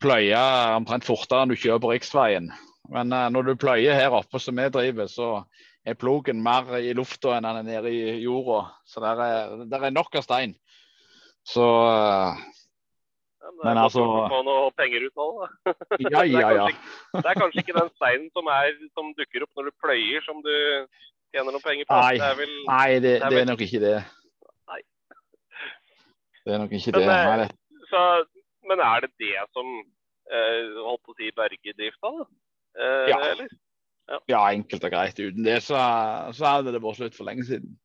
pløye 0.03 0.41
omtrent 0.77 1.07
fortere 1.07 1.45
enn 1.45 1.53
du 1.53 1.59
kjører 1.59 1.83
på 1.83 1.93
riksveien. 1.93 2.51
Men 2.91 3.13
uh, 3.15 3.29
når 3.31 3.51
du 3.51 3.61
pløyer 3.61 3.95
her 3.95 4.17
oppe 4.17 4.41
som 4.43 4.59
vi 4.59 4.67
driver, 4.73 5.11
så 5.11 5.33
er 5.87 5.99
plogen 5.99 6.43
mer 6.45 6.75
i 6.81 6.95
lufta 6.97 7.37
enn 7.37 7.47
den 7.47 7.61
er 7.63 7.69
nede 7.69 7.93
i 7.95 8.17
jorda. 8.25 8.65
Så 8.89 9.03
der 9.05 9.23
er, 9.27 9.61
der 9.71 9.87
er 9.87 9.95
nok 9.95 10.17
av 10.19 10.27
stein. 10.27 10.57
Så 11.47 11.63
uh, 11.65 12.41
Ja, 13.41 13.51
Men 13.65 13.79
er 13.79 13.87
altså- 13.89 14.05
få 14.31 14.41
noe 14.45 14.71
penger 14.77 15.07
ut 15.07 15.21
av 15.25 15.31
det. 15.41 15.75
ja, 16.13 16.23
ja, 16.29 16.51
ja. 16.59 16.67
Det 17.15 17.25
er 17.25 17.39
kanskje 17.41 17.63
ikke 17.63 17.77
den 17.79 17.89
steinen 17.97 18.29
som, 18.37 18.51
er, 18.53 18.75
som 18.93 19.15
dukker 19.17 19.47
opp 19.47 19.57
når 19.57 19.71
du 19.71 19.79
pløyer, 19.81 20.21
som 20.27 20.43
du 20.45 20.53
tjener 21.35 21.55
noen 21.55 21.65
penger 21.65 21.87
på. 21.89 21.97
Nei. 22.01 22.17
Det 22.19 22.27
er 22.31 22.37
vel 22.41 22.55
Nei, 22.67 22.89
det, 22.95 23.01
Det 23.03 23.15
er 23.23 23.31
det 23.35 23.41
er 23.45 23.49
nok 23.51 23.65
ikke 23.67 23.81
det. 23.85 23.95
Nei. 24.71 24.81
Det 26.45 26.55
er 26.55 26.63
nok 26.65 26.73
ikke 26.79 26.93
Men, 26.97 27.07
det. 27.07 27.17
eh, 27.17 27.41
Nei, 27.41 27.49
så, 27.91 28.05
Men 28.71 28.85
er 28.87 29.01
det 29.07 29.11
det 29.23 29.35
som 29.57 29.73
eh, 29.81 30.79
holdt 30.87 31.03
på 31.07 31.15
å 31.15 31.19
si 31.19 31.31
berger 31.37 31.77
drifta, 31.79 32.13
da? 32.19 32.29
Eh, 32.81 33.11
Ja. 33.15 33.21
Eller? 33.33 33.51
Ja, 34.27 34.41
enkelt 34.51 34.83
og 34.83 34.91
greit. 34.91 35.21
Uten 35.23 35.45
det 35.47 35.61
så, 35.63 35.79
så 36.35 36.47
hadde 36.57 36.73
det 36.75 36.81
vært 36.83 36.99
slutt 36.99 37.15
for 37.15 37.29
lenge 37.29 37.45
siden. 37.47 37.77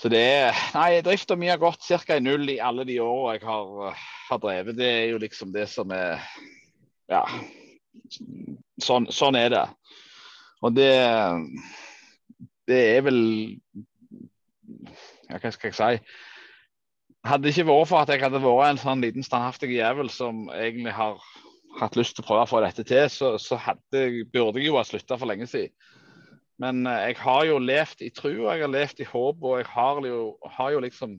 Så 0.00 0.08
det 0.10 0.20
er 0.24 0.56
Nei, 0.74 1.02
drifta 1.04 1.36
mi 1.38 1.50
har 1.52 1.60
gått 1.60 1.84
ca. 1.86 2.16
i 2.16 2.22
null 2.24 2.48
i 2.50 2.56
alle 2.58 2.86
de 2.88 2.96
åra 3.04 3.34
jeg 3.36 3.44
har, 3.46 3.98
har 4.30 4.40
drevet. 4.42 4.76
Det 4.80 4.88
er 4.88 5.04
jo 5.12 5.20
liksom 5.22 5.52
det 5.54 5.68
som 5.68 5.92
er 5.94 6.24
Ja. 7.12 7.20
Sånn, 8.82 9.06
sånn 9.12 9.36
er 9.38 9.52
det. 9.52 9.64
Og 10.64 10.76
det 10.76 10.92
Det 12.68 12.80
er 12.96 13.02
vel 13.04 13.20
Ja, 15.28 15.38
hva 15.40 15.50
skal 15.52 15.70
jeg 15.70 15.76
si? 15.76 16.04
Hadde 17.24 17.46
det 17.46 17.54
ikke 17.54 17.70
vært 17.70 17.88
for 17.88 18.04
at 18.04 18.12
jeg 18.12 18.20
hadde 18.20 18.40
vært 18.44 18.70
en 18.70 18.80
sånn 18.80 19.02
liten 19.04 19.24
standhaftig 19.24 19.70
jævel 19.72 20.10
som 20.12 20.46
egentlig 20.52 20.92
har 20.92 21.20
hatt 21.80 21.96
lyst 21.96 22.16
til 22.16 22.24
å 22.24 22.28
prøve 22.28 22.44
å 22.44 22.50
få 22.50 22.60
dette 22.62 22.84
til, 22.86 23.08
så, 23.10 23.34
så 23.40 23.56
hadde, 23.58 24.02
burde 24.32 24.60
jeg 24.60 24.68
jo 24.68 24.76
ha 24.76 24.84
slutta 24.86 25.16
for 25.18 25.30
lenge 25.30 25.48
siden. 25.50 25.72
Men 26.60 26.84
eh, 26.86 27.08
jeg 27.08 27.18
har 27.24 27.46
jo 27.48 27.58
levd 27.58 28.04
i 28.04 28.10
tro, 28.14 28.30
jeg 28.30 28.62
har 28.62 28.70
levd 28.70 29.00
i 29.02 29.08
håp, 29.08 29.40
og 29.42 29.56
jeg 29.58 29.70
har 29.72 30.00
jo, 30.06 30.20
har 30.58 30.74
jo 30.76 30.82
liksom 30.84 31.16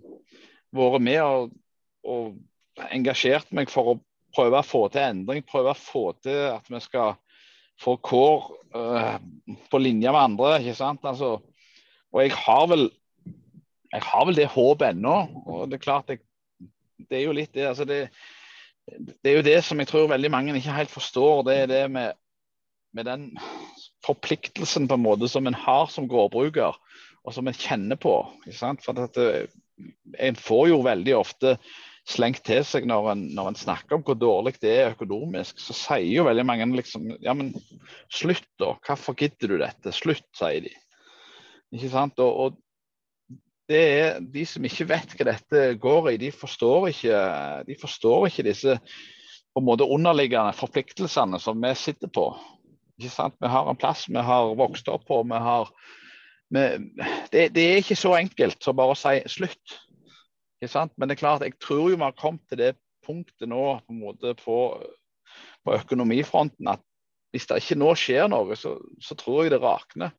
vært 0.76 1.06
med 1.10 1.22
og, 1.26 1.58
og 2.06 2.86
engasjert 2.94 3.52
meg 3.56 3.74
for 3.74 3.96
å 3.96 4.00
prøve 4.36 4.62
å 4.62 4.68
få 4.68 4.86
til 4.94 5.10
endring. 5.10 5.44
Prøve 5.48 5.74
å 5.74 5.80
få 5.80 6.10
til 6.24 6.52
at 6.54 6.70
vi 6.72 6.82
skal 6.86 7.18
få 7.82 7.98
kår 8.04 8.46
uh, 8.76 9.18
på 9.72 9.82
linje 9.82 10.12
med 10.12 10.22
andre. 10.22 10.60
ikke 10.62 10.78
sant? 10.78 11.04
Altså, 11.04 11.38
og 12.12 12.24
jeg 12.24 12.36
har 12.46 12.70
vel 12.72 12.90
jeg 13.96 14.04
har 14.04 14.26
vel 14.28 14.36
det 14.36 14.52
håpet 14.52 14.90
ennå. 14.92 15.18
Og 15.46 15.70
det 15.70 15.78
er 15.78 15.86
klart, 15.86 16.10
jeg, 16.12 16.20
det 17.10 17.20
er 17.20 17.28
jo 17.28 17.36
litt 17.36 17.54
det. 17.56 17.70
altså 17.70 17.88
det 17.88 18.10
det 18.86 19.32
er 19.32 19.40
jo 19.40 19.46
det 19.46 19.58
som 19.66 19.80
jeg 19.82 19.90
tror 19.90 20.12
veldig 20.12 20.30
mange 20.30 20.54
ikke 20.58 20.76
helt 20.76 20.94
forstår. 20.94 21.44
Det 21.48 21.56
er 21.58 21.70
det 21.72 21.84
med, 21.92 22.18
med 22.94 23.08
den 23.08 23.24
forpliktelsen 24.06 24.88
på 24.88 24.98
en 24.98 25.06
måte 25.06 25.30
som 25.32 25.48
en 25.48 25.58
har 25.58 25.90
som 25.90 26.10
gårdbruker, 26.10 26.78
og 27.26 27.34
som 27.34 27.50
en 27.50 27.58
kjenner 27.58 27.98
på. 27.98 28.20
Ikke 28.46 28.60
sant? 28.60 28.86
For 28.86 28.98
at 29.02 29.18
det, 29.18 29.48
En 30.22 30.38
får 30.40 30.70
jo 30.70 30.84
veldig 30.86 31.16
ofte 31.18 31.58
slengt 32.06 32.44
til 32.46 32.62
seg 32.68 32.86
når 32.86 33.12
en, 33.16 33.24
når 33.34 33.52
en 33.52 33.58
snakker 33.58 33.98
om 33.98 34.04
hvor 34.06 34.18
dårlig 34.20 34.56
det 34.62 34.74
er 34.76 34.92
økonomisk, 34.94 35.58
så 35.62 35.74
sier 35.74 36.12
jo 36.20 36.28
veldig 36.28 36.46
mange 36.46 36.68
liksom 36.78 37.16
Ja, 37.24 37.34
men 37.34 37.54
slutt, 38.14 38.48
da. 38.62 38.76
Hvorfor 38.86 39.18
gidder 39.18 39.56
du 39.56 39.58
dette? 39.62 39.94
Slutt, 39.96 40.28
sier 40.38 40.68
de. 40.68 40.74
Ikke 41.74 41.90
sant? 41.94 42.22
Og, 42.22 42.38
og 42.46 43.42
det 43.70 43.82
er 43.82 44.20
de 44.22 44.46
som 44.46 44.66
ikke 44.68 44.88
vet 44.92 45.16
hva 45.18 45.30
dette 45.32 45.66
går 45.82 46.12
i, 46.14 46.18
de 46.22 46.32
forstår 46.34 46.92
ikke, 46.92 47.22
de 47.66 47.78
forstår 47.82 48.28
ikke 48.30 48.46
disse 48.52 48.78
på 49.56 49.62
en 49.64 49.66
måte 49.66 49.88
underliggende 49.88 50.54
forpliktelsene 50.54 51.40
som 51.42 51.62
vi 51.64 51.72
sitter 51.80 52.12
på. 52.12 52.28
Ikke 53.00 53.12
sant? 53.12 53.38
Vi 53.42 53.50
har 53.50 53.70
en 53.70 53.80
plass 53.80 54.06
vi 54.12 54.22
har 54.22 54.54
vokst 54.60 54.90
opp 54.92 55.08
på. 55.08 55.22
Vi 55.32 55.40
har, 55.48 55.72
vi, 56.54 56.66
det, 57.32 57.48
det, 57.56 57.64
er 57.64 57.82
ikke 57.82 57.98
så 58.00 58.14
enkelt 58.20 58.62
som 58.64 58.78
bare 58.78 58.94
å 58.94 59.00
si 59.00 59.18
slutt. 59.32 59.80
Ikke 60.62 60.72
sant? 60.72 60.94
Men 60.98 61.10
det 61.10 61.18
er 61.18 61.24
klart, 61.24 61.44
jeg 61.44 61.58
tror 61.60 61.90
jo 61.90 61.98
vi 61.98 62.04
har 62.04 62.20
kommet 62.20 62.46
til 62.50 62.62
det 62.62 62.74
punktet 63.06 63.50
nå 63.50 63.64
på, 63.86 63.94
en 63.94 64.02
måte 64.02 64.34
på, 64.40 64.60
på 65.66 65.76
økonomifronten 65.76 66.72
at 66.72 66.84
hvis 67.36 67.50
det 67.50 67.58
ikke 67.60 67.76
nå 67.82 67.90
skjer 68.00 68.30
noe, 68.32 68.56
så, 68.56 68.78
så 69.04 69.18
tror 69.20 69.44
jeg 69.44 69.52
det 69.52 69.60
rakner. 69.60 70.14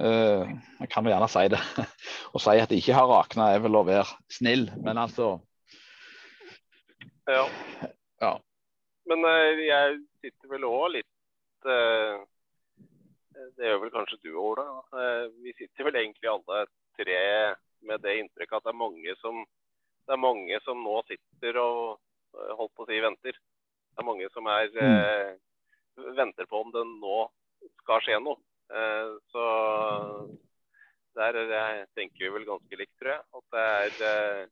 Uh, 0.00 0.48
jeg 0.80 0.88
kan 0.88 1.04
vel 1.04 1.12
gjerne 1.12 1.28
si 1.28 1.42
det. 1.52 1.58
Å 2.34 2.40
si 2.40 2.54
at 2.56 2.70
det 2.72 2.78
ikke 2.80 2.96
har 2.96 3.10
rakna, 3.10 3.50
er 3.52 3.60
vel 3.60 3.76
å 3.76 3.84
være 3.84 4.06
snill, 4.32 4.70
men 4.80 5.00
altså 5.02 5.34
Ja. 7.28 7.44
Ja. 8.24 8.32
Men 9.10 9.26
uh, 9.28 9.60
jeg 9.60 9.98
sitter 10.24 10.54
vel 10.54 10.64
òg 10.70 10.86
litt 10.94 11.68
uh, 11.68 12.24
Det 13.52 13.68
gjør 13.68 13.82
vel 13.84 13.92
kanskje 13.92 14.22
du 14.24 14.32
Ola. 14.40 14.64
Vi 15.44 15.52
sitter 15.58 15.90
vel 15.90 16.00
egentlig 16.00 16.32
alle 16.32 16.64
tre 16.96 17.20
med 17.88 18.02
det 18.04 18.18
inntrykket 18.20 18.58
at 18.58 18.66
det 18.66 18.72
er 18.72 18.82
mange 18.82 19.16
som 19.20 19.42
det 20.06 20.16
er 20.16 20.22
mange 20.22 20.58
som 20.64 20.80
nå 20.82 20.98
sitter 21.06 21.58
og 21.62 21.82
eh, 22.34 22.54
holdt 22.58 22.74
på 22.76 22.84
å 22.84 22.88
si 22.90 22.98
venter. 23.02 23.36
Det 23.92 24.02
er 24.02 24.08
mange 24.08 24.28
som 24.34 24.48
er 24.50 24.80
eh, 24.82 25.34
venter 26.18 26.48
på 26.50 26.62
om 26.64 26.72
det 26.74 26.82
nå 26.88 27.18
skal 27.82 28.02
skje 28.04 28.18
noe. 28.22 28.40
Eh, 28.72 29.12
så 29.30 29.44
der 31.18 31.38
eh, 31.44 31.84
tenker 31.94 32.24
vi 32.24 32.32
vel 32.38 32.48
ganske 32.48 32.80
likt, 32.80 32.94
tror 32.98 33.14
jeg. 33.14 33.22
At 33.38 33.54
det 33.54 33.66
er 33.68 34.02
eh, 34.08 34.42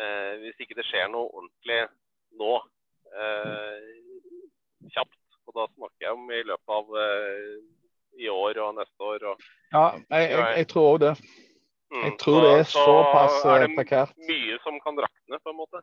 eh, 0.00 0.32
Hvis 0.42 0.64
ikke 0.64 0.78
det 0.80 0.88
skjer 0.88 1.10
noe 1.12 1.30
ordentlig 1.30 1.80
nå, 2.40 2.54
eh, 3.14 4.90
kjapt, 4.90 5.20
og 5.46 5.58
da 5.60 5.68
snakker 5.76 6.08
jeg 6.08 6.18
om 6.18 6.34
i 6.34 6.42
løpet 6.42 6.76
av 6.80 6.98
i 8.14 8.28
år 8.30 8.58
og 8.62 8.76
neste 8.78 9.06
år 9.06 9.24
og 9.32 9.42
Ja, 9.74 9.86
jeg, 9.98 10.30
jeg, 10.30 10.44
jeg 10.60 10.68
tror 10.70 10.92
òg 10.94 11.00
det. 11.02 11.14
Mm, 11.94 12.04
Jeg 12.08 12.16
tror 12.18 12.40
det 12.42 12.52
er 12.58 12.64
så- 12.64 12.84
såpass 12.84 13.42
så 13.42 13.48
er 13.54 13.62
eh, 13.62 13.66
det 13.68 13.76
prekært. 13.76 14.14
mye 14.18 14.58
som 14.64 14.80
kan 14.80 14.96
rakne, 14.98 15.38
på 15.38 15.50
en 15.50 15.56
måte. 15.56 15.82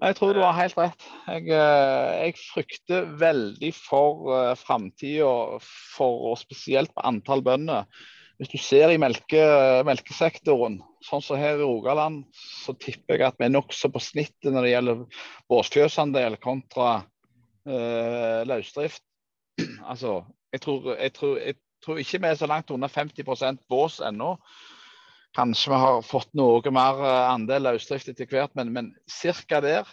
Jeg 0.00 0.14
tror 0.14 0.32
du 0.32 0.40
har 0.40 0.52
helt 0.52 0.76
rett. 0.78 1.02
Jeg, 1.26 1.48
eh, 1.50 2.26
jeg 2.26 2.34
frykter 2.54 3.06
veldig 3.18 3.74
for 3.74 4.54
framtida, 4.54 5.58
spesielt 6.38 6.94
på 6.94 7.02
antall 7.04 7.42
bønder. 7.42 7.84
Hvis 8.38 8.52
du 8.52 8.58
ser 8.58 8.90
i 8.90 8.96
melke, 8.96 9.82
melkesektoren, 9.82 10.76
sånn 11.02 11.22
som 11.22 11.36
her 11.40 11.58
i 11.58 11.66
Rogaland, 11.66 12.24
så 12.32 12.72
tipper 12.78 13.16
jeg 13.18 13.26
at 13.26 13.38
vi 13.40 13.46
er 13.48 13.50
nokså 13.50 13.90
på 13.90 13.98
snittet 13.98 14.52
når 14.54 14.62
det 14.62 14.70
gjelder 14.76 15.00
båsfjøsandel 15.50 16.36
kontra 16.38 17.02
uh, 17.66 18.44
løsdrift. 18.46 19.02
altså, 19.90 20.20
jeg 20.54 20.60
tror, 20.62 20.94
jeg, 20.94 21.12
tror, 21.18 21.40
jeg 21.42 21.58
tror 21.84 22.00
ikke 22.00 22.20
vi 22.22 22.30
er 22.30 22.40
så 22.40 22.48
langt 22.50 22.70
under 22.74 22.88
50% 22.88 23.62
bås 23.70 24.00
ennå. 24.04 24.34
Kanskje 25.36 25.72
vi 25.72 25.78
har 25.82 26.02
fått 26.06 26.30
noe 26.38 26.72
mer 26.74 27.00
eh, 27.04 27.30
andel 27.34 27.68
løsdrift 27.68 28.10
etter 28.10 28.28
hvert, 28.30 28.54
men, 28.58 28.72
men 28.74 28.92
ca. 29.20 29.60
der. 29.64 29.88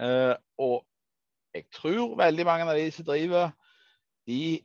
Eh, 0.00 0.34
og 0.60 0.82
jeg 1.54 1.66
tror 1.74 2.16
veldig 2.18 2.46
mange 2.46 2.68
av 2.68 2.78
de 2.78 2.86
som 2.94 3.06
driver, 3.06 3.50
de 4.28 4.60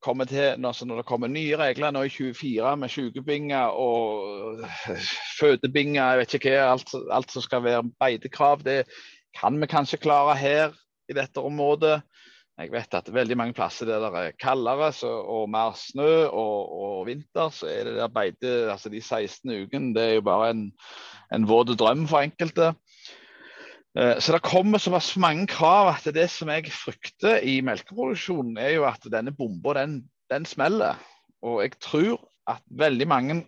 kommer 0.00 0.24
til, 0.24 0.56
når 0.60 1.00
det 1.00 1.06
kommer 1.08 1.28
nye 1.28 1.56
regler 1.60 1.92
nå 1.92 2.06
i 2.08 2.12
24 2.12 2.76
med 2.80 2.92
sykebinger 2.92 3.74
og 3.76 4.62
fødebinger, 5.40 6.00
jeg 6.00 6.20
vet 6.20 6.36
ikke 6.38 6.54
hva, 6.54 6.70
alt, 6.72 6.94
alt 7.12 7.34
som 7.34 7.44
skal 7.44 7.64
være 7.66 7.82
beitekrav, 8.00 8.64
det 8.64 8.84
kan 9.36 9.58
vi 9.60 9.68
kanskje 9.70 10.00
klare 10.00 10.36
her 10.40 10.78
i 11.10 11.16
dette 11.16 11.42
området. 11.42 12.00
Jeg 12.60 12.72
vet 12.74 12.94
at 12.94 13.06
veldig 13.08 13.36
mange 13.40 13.54
plasser 13.56 13.88
der 13.88 14.02
det 14.04 14.20
er 14.20 14.34
kaldere 14.40 14.90
så, 14.92 15.08
og 15.08 15.46
mer 15.48 15.72
snø 15.80 16.26
og, 16.28 16.72
og, 16.76 17.06
vinter, 17.08 17.48
så 17.56 17.70
er 17.70 17.88
det 17.88 17.94
der 17.96 18.12
beite 18.12 18.50
altså 18.72 18.92
De 18.92 19.00
16 19.00 19.54
ukene 19.62 19.94
det 19.96 20.02
er 20.04 20.18
jo 20.18 20.26
bare 20.26 20.50
en, 20.52 20.66
en 21.32 21.46
våt 21.48 21.72
drøm 21.80 22.04
for 22.10 22.20
enkelte. 22.20 22.74
Eh, 23.96 24.18
så 24.20 24.36
det 24.36 24.42
kommer 24.44 24.78
såpass 24.78 25.16
mange 25.16 25.46
krav 25.48 25.94
at 25.94 26.04
det 26.14 26.28
som 26.30 26.52
jeg 26.52 26.72
frykter 26.74 27.40
i 27.40 27.60
melkeproduksjonen, 27.64 28.58
er 28.58 28.76
jo 28.76 28.84
at 28.84 29.08
denne 29.12 29.32
bomba 29.32 29.74
den, 29.80 30.02
den 30.30 30.44
smeller. 30.44 31.00
Og 31.42 31.62
jeg 31.62 31.78
tror 31.80 32.20
at 32.50 32.62
veldig 32.70 33.08
mange 33.08 33.40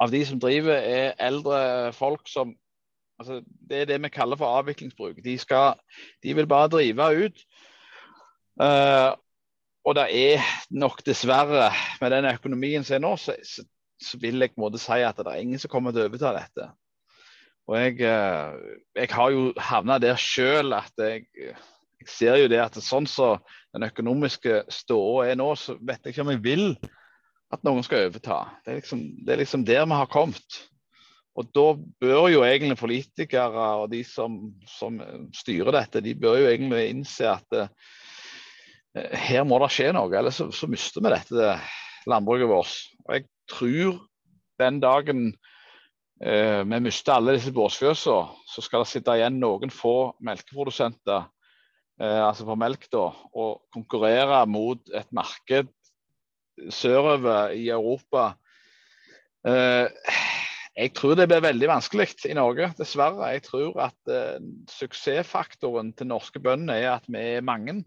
av 0.00 0.10
de 0.10 0.24
som 0.26 0.40
driver, 0.40 0.74
er 0.74 1.14
eldre 1.20 1.92
folk 1.92 2.28
som 2.28 2.56
altså 3.20 3.42
Det 3.68 3.76
er 3.76 3.84
det 3.84 4.02
vi 4.02 4.08
kaller 4.08 4.36
for 4.40 4.48
avviklingsbruk. 4.58 5.18
De, 5.24 5.38
skal, 5.38 5.74
de 6.22 6.34
vil 6.34 6.46
bare 6.48 6.70
drive 6.72 7.26
ut. 7.26 7.42
Uh, 8.60 9.16
og 9.88 9.96
det 9.96 10.06
er 10.12 10.44
nok 10.76 11.00
dessverre, 11.06 11.70
med 12.02 12.12
den 12.12 12.28
økonomien 12.28 12.84
som 12.84 12.98
er 12.98 13.04
nå, 13.06 13.14
så, 13.16 13.36
så, 13.46 13.64
så, 13.96 14.20
vil 14.20 14.42
jeg 14.42 14.52
på 14.52 14.60
en 14.60 14.66
måte 14.66 14.82
si 14.82 15.00
at 15.00 15.16
det 15.16 15.32
er 15.32 15.40
ingen 15.40 15.62
som 15.62 15.72
kommer 15.72 15.94
til 15.96 16.04
å 16.04 16.10
overta 16.10 16.34
dette. 16.36 16.68
Og 17.70 17.78
jeg, 17.78 18.00
uh, 18.04 18.56
jeg 18.98 19.12
har 19.14 19.32
jo 19.32 19.50
havna 19.70 19.96
der 20.02 20.20
sjøl 20.20 20.76
at 20.76 20.92
jeg, 21.00 21.24
jeg, 21.40 22.08
ser 22.10 22.36
jo 22.42 22.50
det 22.52 22.60
at 22.60 22.76
det 22.76 22.84
sånn 22.84 23.08
som 23.08 23.38
så 23.40 23.60
den 23.76 23.86
økonomiske 23.86 24.64
ståa 24.72 25.30
er 25.30 25.38
nå, 25.38 25.52
så 25.56 25.76
vet 25.78 26.02
jeg 26.04 26.14
ikke 26.14 26.26
om 26.26 26.34
jeg 26.34 26.42
vil 26.44 26.66
at 27.54 27.64
noen 27.66 27.84
skal 27.86 28.08
overta. 28.08 28.42
Det 28.64 28.72
er 28.72 28.80
liksom, 28.80 29.06
det 29.24 29.34
er 29.34 29.40
liksom 29.42 29.64
der 29.66 29.86
vi 29.86 29.98
har 29.98 30.10
kommet. 30.10 30.60
Og 31.38 31.48
da 31.54 31.66
bør 32.02 32.28
jo 32.32 32.42
egentlig 32.44 32.78
politikere 32.78 33.66
og 33.82 33.90
de 33.92 34.02
som, 34.06 34.36
som 34.68 34.98
styrer 35.36 35.72
dette, 35.76 36.02
de 36.04 36.14
bør 36.18 36.40
jo 36.42 36.50
egentlig 36.50 36.88
innse 36.90 37.28
at 37.30 37.56
eh, 37.56 37.70
her 38.94 39.44
må 39.46 39.60
det 39.62 39.70
skje 39.74 39.92
noe, 39.94 40.10
ellers 40.18 40.40
så, 40.40 40.48
så 40.54 40.68
mister 40.70 41.04
vi 41.04 41.12
dette 41.12 41.54
landbruket 42.10 42.50
vårt. 42.50 42.76
Og 43.06 43.16
jeg 43.16 43.26
tror 43.50 44.00
den 44.60 44.80
dagen 44.82 45.26
eh, 46.24 46.62
vi 46.66 46.80
mister 46.82 47.16
alle 47.16 47.36
disse 47.36 47.54
båsfjøsene, 47.54 48.40
så 48.50 48.64
skal 48.64 48.84
det 48.84 48.92
sitte 48.92 49.16
igjen 49.18 49.38
noen 49.42 49.72
få 49.74 50.12
melkeprodusenter 50.26 51.22
eh, 52.00 52.20
altså 52.24 52.48
på 52.48 52.58
melk 52.60 52.88
da, 52.92 53.06
og 53.34 53.62
konkurrere 53.74 54.42
mot 54.50 54.82
et 54.96 55.10
marked 55.16 55.70
sørover 56.74 57.54
i 57.56 57.68
Europa. 57.72 58.32
Eh, 59.46 59.86
jeg 60.80 60.94
tror 60.96 61.16
det 61.18 61.26
blir 61.28 61.42
veldig 61.44 61.68
vanskelig 61.68 62.08
i 62.30 62.36
Norge, 62.36 62.70
dessverre. 62.78 63.32
Jeg 63.34 63.42
tror 63.44 63.74
at 63.84 64.12
uh, 64.12 64.38
suksessfaktoren 64.70 65.90
til 65.98 66.08
norske 66.08 66.40
bønder 66.40 66.78
er 66.78 66.92
at 66.94 67.08
vi 67.10 67.20
er 67.34 67.44
mange, 67.44 67.82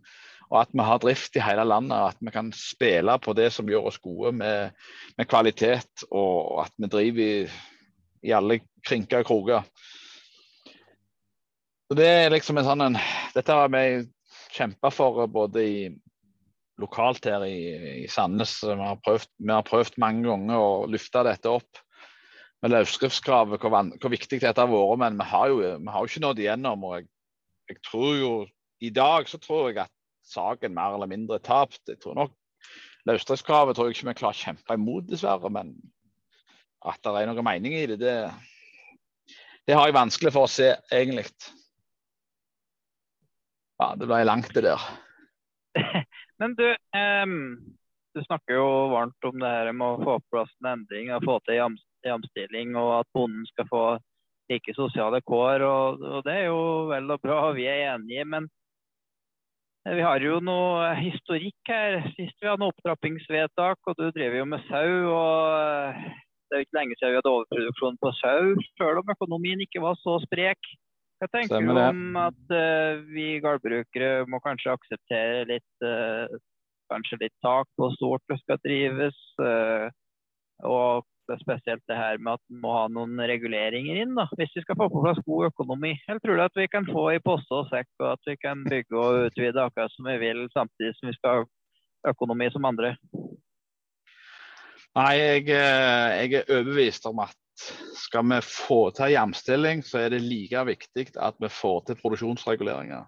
og 0.52 0.60
at 0.62 0.72
vi 0.74 0.86
har 0.86 1.02
drift 1.02 1.38
i 1.38 1.44
hele 1.44 1.66
landet. 1.68 2.14
At 2.14 2.20
vi 2.22 2.34
kan 2.34 2.52
spille 2.56 3.18
på 3.22 3.36
det 3.38 3.50
som 3.56 3.70
gjør 3.70 3.90
oss 3.92 4.00
gode 4.04 4.34
med, 4.40 4.74
med 5.18 5.30
kvalitet, 5.30 6.06
og 6.12 6.64
at 6.66 6.74
vi 6.78 6.92
driver 6.92 7.24
i, 7.24 7.48
i 8.30 8.36
alle 8.36 8.60
krinker 8.86 9.24
og 9.24 9.30
kroker. 9.32 9.70
Så 11.88 11.98
det 12.00 12.10
er 12.10 12.34
liksom 12.34 12.58
en 12.58 12.68
sånn 12.68 12.88
en, 12.88 13.00
Dette 13.36 13.54
har 13.54 13.70
vi 13.74 13.86
kjempa 14.54 14.90
for 14.94 15.26
både 15.30 15.64
i, 15.66 15.78
lokalt 16.82 17.26
her 17.30 17.46
i, 17.46 18.04
i 18.04 18.08
Sandnes. 18.10 18.56
Vi 18.64 18.76
har, 18.80 19.00
prøvd, 19.06 19.30
vi 19.38 19.54
har 19.54 19.66
prøvd 19.68 19.98
mange 20.02 20.26
ganger 20.28 20.60
å 20.60 20.86
løfte 20.90 21.26
dette 21.28 21.52
opp 21.52 21.82
med 22.64 22.72
løsskriftskravet, 22.72 23.60
hvor, 23.60 23.76
hvor, 24.00 24.14
viktig 24.14 24.40
dette 24.42 24.62
har 24.62 24.72
vært. 24.72 25.00
Men 25.02 25.20
vi 25.20 25.30
har 25.34 25.52
jo, 25.52 25.60
vi 25.62 25.94
har 25.94 26.00
jo 26.00 26.12
ikke 26.12 26.26
nådd 26.26 26.44
igjennom. 26.44 26.88
og 26.88 26.96
jeg, 26.98 27.10
jeg, 27.72 27.82
tror 27.90 28.16
jo, 28.18 28.34
I 28.84 28.94
dag 28.96 29.30
så 29.30 29.40
tror 29.44 29.70
jeg 29.70 29.84
at 29.84 29.93
saken 30.28 30.74
mer 30.76 30.96
eller 30.96 31.10
mindre 31.12 31.42
tapt. 31.44 31.82
Jeg 31.90 32.00
tror 32.04 32.18
nok 32.20 32.34
Løsdriftskravet 33.10 33.76
tror 33.76 33.90
jeg 33.90 33.98
ikke 33.98 34.08
vi 34.08 34.16
klarer 34.22 34.38
å 34.38 34.44
kjempe 34.46 34.78
imot, 34.78 35.08
dessverre. 35.10 35.50
Men 35.52 35.74
at 36.88 37.02
det 37.04 37.14
er 37.20 37.30
noe 37.30 37.46
mening 37.46 37.76
i 37.76 37.86
det, 37.92 38.00
det, 38.00 38.16
det 39.68 39.76
har 39.76 39.90
jeg 39.90 39.98
vanskelig 39.98 40.32
for 40.36 40.48
å 40.48 40.52
se, 40.52 40.70
egentlig. 40.92 41.28
Ja, 43.82 43.92
det 44.00 44.08
ble 44.08 44.22
langt, 44.24 44.54
det 44.56 44.64
der. 44.64 44.88
Men 46.40 46.56
du, 46.56 46.66
um, 46.96 47.38
du 48.16 48.24
snakker 48.24 48.56
jo 48.56 48.68
varmt 48.94 49.28
om 49.28 49.40
det 49.42 49.52
her 49.52 49.72
med 49.76 49.88
å 49.88 50.02
få 50.04 50.18
på 50.22 50.36
plass 50.38 50.52
en 50.62 50.72
endring 50.78 51.12
og 51.12 51.28
få 51.28 51.38
til 51.48 51.60
jamstilling 52.08 52.76
og 52.80 53.00
at 53.02 53.12
bonden 53.16 53.46
skal 53.52 53.68
få 53.68 53.86
like 54.52 54.76
sosiale 54.78 55.20
kår. 55.28 55.64
Og, 55.68 56.04
og 56.04 56.28
Det 56.28 56.36
er 56.40 56.46
jo 56.48 56.60
vel 56.92 57.16
og 57.16 57.24
bra, 57.24 57.40
og 57.50 57.58
vi 57.60 57.68
er 57.68 57.96
enige. 57.96 58.28
Men 58.32 58.48
vi 59.84 60.04
har 60.04 60.24
jo 60.24 60.38
noe 60.44 60.94
historikk 61.00 61.72
her. 61.72 62.00
Sist 62.16 62.38
vi 62.40 62.48
hadde 62.48 62.62
noe 62.62 62.72
opptrappingsvedtak, 62.72 63.82
og 63.84 63.98
du 64.00 64.06
driver 64.16 64.40
jo 64.40 64.46
med 64.54 64.64
sau. 64.70 64.94
og 65.12 66.00
Det 66.48 66.56
er 66.56 66.62
jo 66.62 66.68
ikke 66.68 66.80
lenge 66.80 66.98
siden 66.98 67.12
vi 67.12 67.20
hadde 67.20 67.34
overproduksjon 67.34 68.00
på 68.00 68.14
sau, 68.22 68.54
selv 68.80 69.04
om 69.04 69.14
økonomien 69.16 69.66
ikke 69.66 69.84
var 69.84 70.00
så 70.00 70.18
sprek. 70.24 70.72
Hva 71.20 71.30
tenker 71.32 71.64
du 71.64 71.78
om 71.80 72.18
at 72.20 72.56
uh, 72.56 73.04
vi 73.12 73.40
gårdbrukere 73.44 74.26
må 74.28 74.42
kanskje 74.44 74.74
akseptere 74.74 75.46
litt 75.48 75.86
uh, 75.86 76.28
kanskje 76.92 77.22
litt 77.22 77.36
tak 77.46 77.70
på 77.80 77.88
stort 77.96 78.24
det 78.32 78.40
skal 78.42 78.60
drives? 78.66 79.20
Uh, 79.40 79.88
og 80.68 81.08
spesielt 81.40 81.84
det 81.90 81.98
her 81.98 82.20
med 82.20 82.38
at 82.38 82.44
vi 82.50 82.58
må 82.62 82.72
ha 82.76 82.88
noen 82.92 83.20
reguleringer 83.30 84.02
inn, 84.04 84.16
da, 84.18 84.26
hvis 84.38 84.54
vi 84.58 84.64
skal 84.66 84.78
få 84.80 84.90
på 84.92 85.04
plass 85.06 85.22
god 85.28 85.50
økonomi. 85.52 85.94
Eller 86.08 86.22
tror 86.24 86.40
du 86.40 86.44
at 86.46 86.60
vi 86.60 86.68
kan 86.72 86.88
få 86.90 87.06
i 87.14 87.22
poste 87.24 87.60
og 87.60 87.70
sekk, 87.72 87.90
og 88.02 88.10
at 88.14 88.30
vi 88.30 88.36
kan 88.42 88.66
bygge 88.68 89.00
og 89.00 89.30
utvide 89.30 89.64
akkurat 89.64 89.94
som 89.96 90.10
vi 90.12 90.18
vil, 90.24 90.44
samtidig 90.56 90.94
som 90.98 91.10
vi 91.12 91.16
skal 91.18 91.44
ha 91.44 92.12
økonomi 92.14 92.50
som 92.54 92.68
andre? 92.70 92.96
Nei, 94.94 95.14
jeg, 95.18 95.48
eh, 95.50 96.10
jeg 96.20 96.44
er 96.44 96.52
overbevist 96.54 97.08
om 97.10 97.24
at 97.24 97.40
skal 97.98 98.28
vi 98.30 98.40
få 98.46 98.82
til 98.98 99.16
jamstilling, 99.16 99.82
så 99.86 100.04
er 100.04 100.14
det 100.14 100.22
like 100.26 100.66
viktig 100.68 101.08
at 101.18 101.40
vi 101.42 101.50
får 101.50 101.88
til 101.88 102.00
produksjonsreguleringer. 102.02 103.08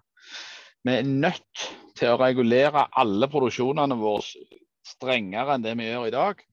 Vi 0.86 0.94
er 0.94 1.06
nødt 1.06 1.66
til 1.98 2.12
å 2.12 2.18
regulere 2.20 2.86
alle 2.96 3.28
produksjonene 3.30 3.98
våre 3.98 4.22
strengere 4.86 5.56
enn 5.56 5.64
det 5.64 5.74
vi 5.78 5.88
gjør 5.88 6.08
i 6.08 6.14
dag 6.14 6.44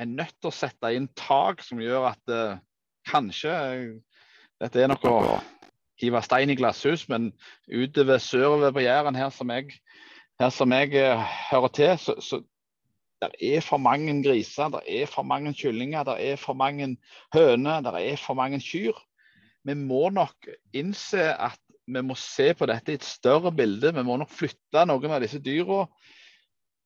er 0.00 0.10
nødt 0.10 0.36
til 0.38 0.50
å 0.50 0.54
sette 0.54 0.92
inn 0.96 1.08
tak 1.18 1.64
som 1.64 1.80
gjør 1.82 2.10
at 2.12 2.32
uh, 2.34 2.60
kanskje 3.10 3.54
Dette 4.60 4.82
er 4.82 4.90
noe 4.92 5.08
å 5.08 5.38
hive 6.00 6.20
stein 6.24 6.52
i 6.52 6.56
glasshus, 6.56 7.06
men 7.08 7.30
utover 7.68 8.20
sørover 8.20 8.74
på 8.76 8.82
Jæren, 8.84 9.16
her 9.16 9.30
som 9.32 9.48
jeg, 9.52 9.78
her 10.40 10.52
som 10.52 10.72
jeg 10.76 10.92
uh, 11.00 11.22
hører 11.48 11.72
til, 11.76 11.94
så, 12.00 12.16
så 12.20 12.42
det 13.20 13.30
er 13.44 13.64
for 13.64 13.80
mange 13.80 14.12
griser, 14.24 14.68
det 14.72 14.80
er 14.88 15.08
for 15.08 15.28
mange 15.28 15.52
kyllinger, 15.56 16.04
det 16.08 16.16
er 16.30 16.36
for 16.40 16.56
mange 16.56 16.94
høner, 17.34 17.80
det 17.84 18.04
er 18.12 18.20
for 18.20 18.36
mange 18.36 18.60
kyr. 18.64 18.96
Vi 19.68 19.76
må 19.76 20.08
nok 20.12 20.48
innse 20.76 21.26
at 21.34 21.60
vi 21.90 22.02
må 22.06 22.16
se 22.16 22.52
på 22.56 22.68
dette 22.70 22.94
i 22.94 22.96
et 23.00 23.04
større 23.04 23.52
bilde. 23.52 23.92
Vi 23.92 24.04
må 24.06 24.16
nok 24.20 24.30
flytte 24.32 24.86
noen 24.88 25.12
av 25.12 25.20
disse 25.24 25.40
dyra 25.42 25.84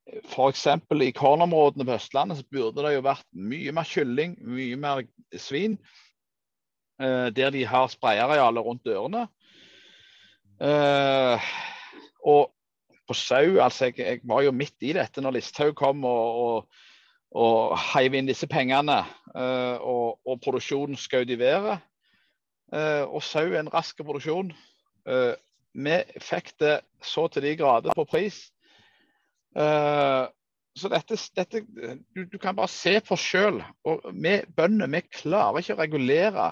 F.eks. 0.04 0.66
i 1.00 1.12
kornområdene 1.16 1.86
på 1.88 1.96
Østlandet 1.96 2.38
så 2.38 2.48
burde 2.52 2.82
det 2.84 2.96
jo 2.98 3.04
vært 3.06 3.24
mye 3.32 3.72
mer 3.72 3.88
kylling, 3.88 4.36
mye 4.44 4.76
mer 4.76 5.04
svin. 5.40 5.78
Eh, 7.00 7.30
der 7.34 7.54
de 7.54 7.64
har 7.66 7.88
sprayarealer 7.90 8.66
rundt 8.66 8.84
dørene. 8.84 9.24
Eh, 10.60 11.48
og 12.24 12.52
på 13.08 13.16
sau, 13.16 13.58
altså 13.60 13.88
jeg, 13.88 13.98
jeg, 13.98 14.20
var 14.24 14.44
jo 14.44 14.52
midt 14.54 14.84
i 14.84 14.92
dette 14.96 15.24
når 15.24 15.38
Listhaug 15.38 15.74
kom 15.76 16.04
og, 16.08 16.44
og, 16.44 16.84
og 17.34 17.74
heiv 17.94 18.14
inn 18.14 18.28
disse 18.28 18.48
pengene. 18.50 19.00
Eh, 19.34 19.76
og, 19.80 20.20
og, 20.24 20.38
produksjonen 20.44 21.00
skjøt 21.00 21.32
i 21.32 21.40
været. 21.40 21.80
Eh, 22.76 23.04
og 23.08 23.24
sau 23.24 23.48
er 23.48 23.62
en 23.62 23.72
rask 23.72 24.04
produksjon. 24.04 24.52
Eh, 25.08 25.32
vi 25.74 26.00
fikk 26.22 26.54
det 26.60 26.76
så 27.02 27.26
til 27.32 27.48
de 27.48 27.56
grader 27.58 27.96
på 27.96 28.06
pris 28.06 28.44
Uh, 29.54 30.26
så 30.74 30.90
dette, 30.90 31.16
dette 31.38 31.60
du, 31.62 32.24
du, 32.26 32.38
kan 32.42 32.56
bare 32.56 32.70
se 32.72 32.96
på 33.06 33.16
sjøl. 33.18 33.60
Vi 34.10 34.34
bønder 34.56 34.90
vi 34.90 35.04
klarer 35.06 35.62
ikke 35.62 35.76
å 35.76 35.82
regulere. 35.84 36.48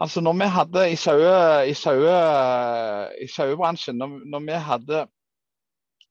Altså 0.00 0.22
når 0.24 0.38
vi 0.40 0.48
hadde 0.50 0.84
i, 0.90 0.96
saue, 0.98 1.32
i, 1.68 1.74
saue, 1.76 2.14
i 3.20 3.28
sauebransjen, 3.30 3.98
når, 4.00 4.16
når, 4.32 4.44
vi 4.48 4.60
hadde 4.66 5.02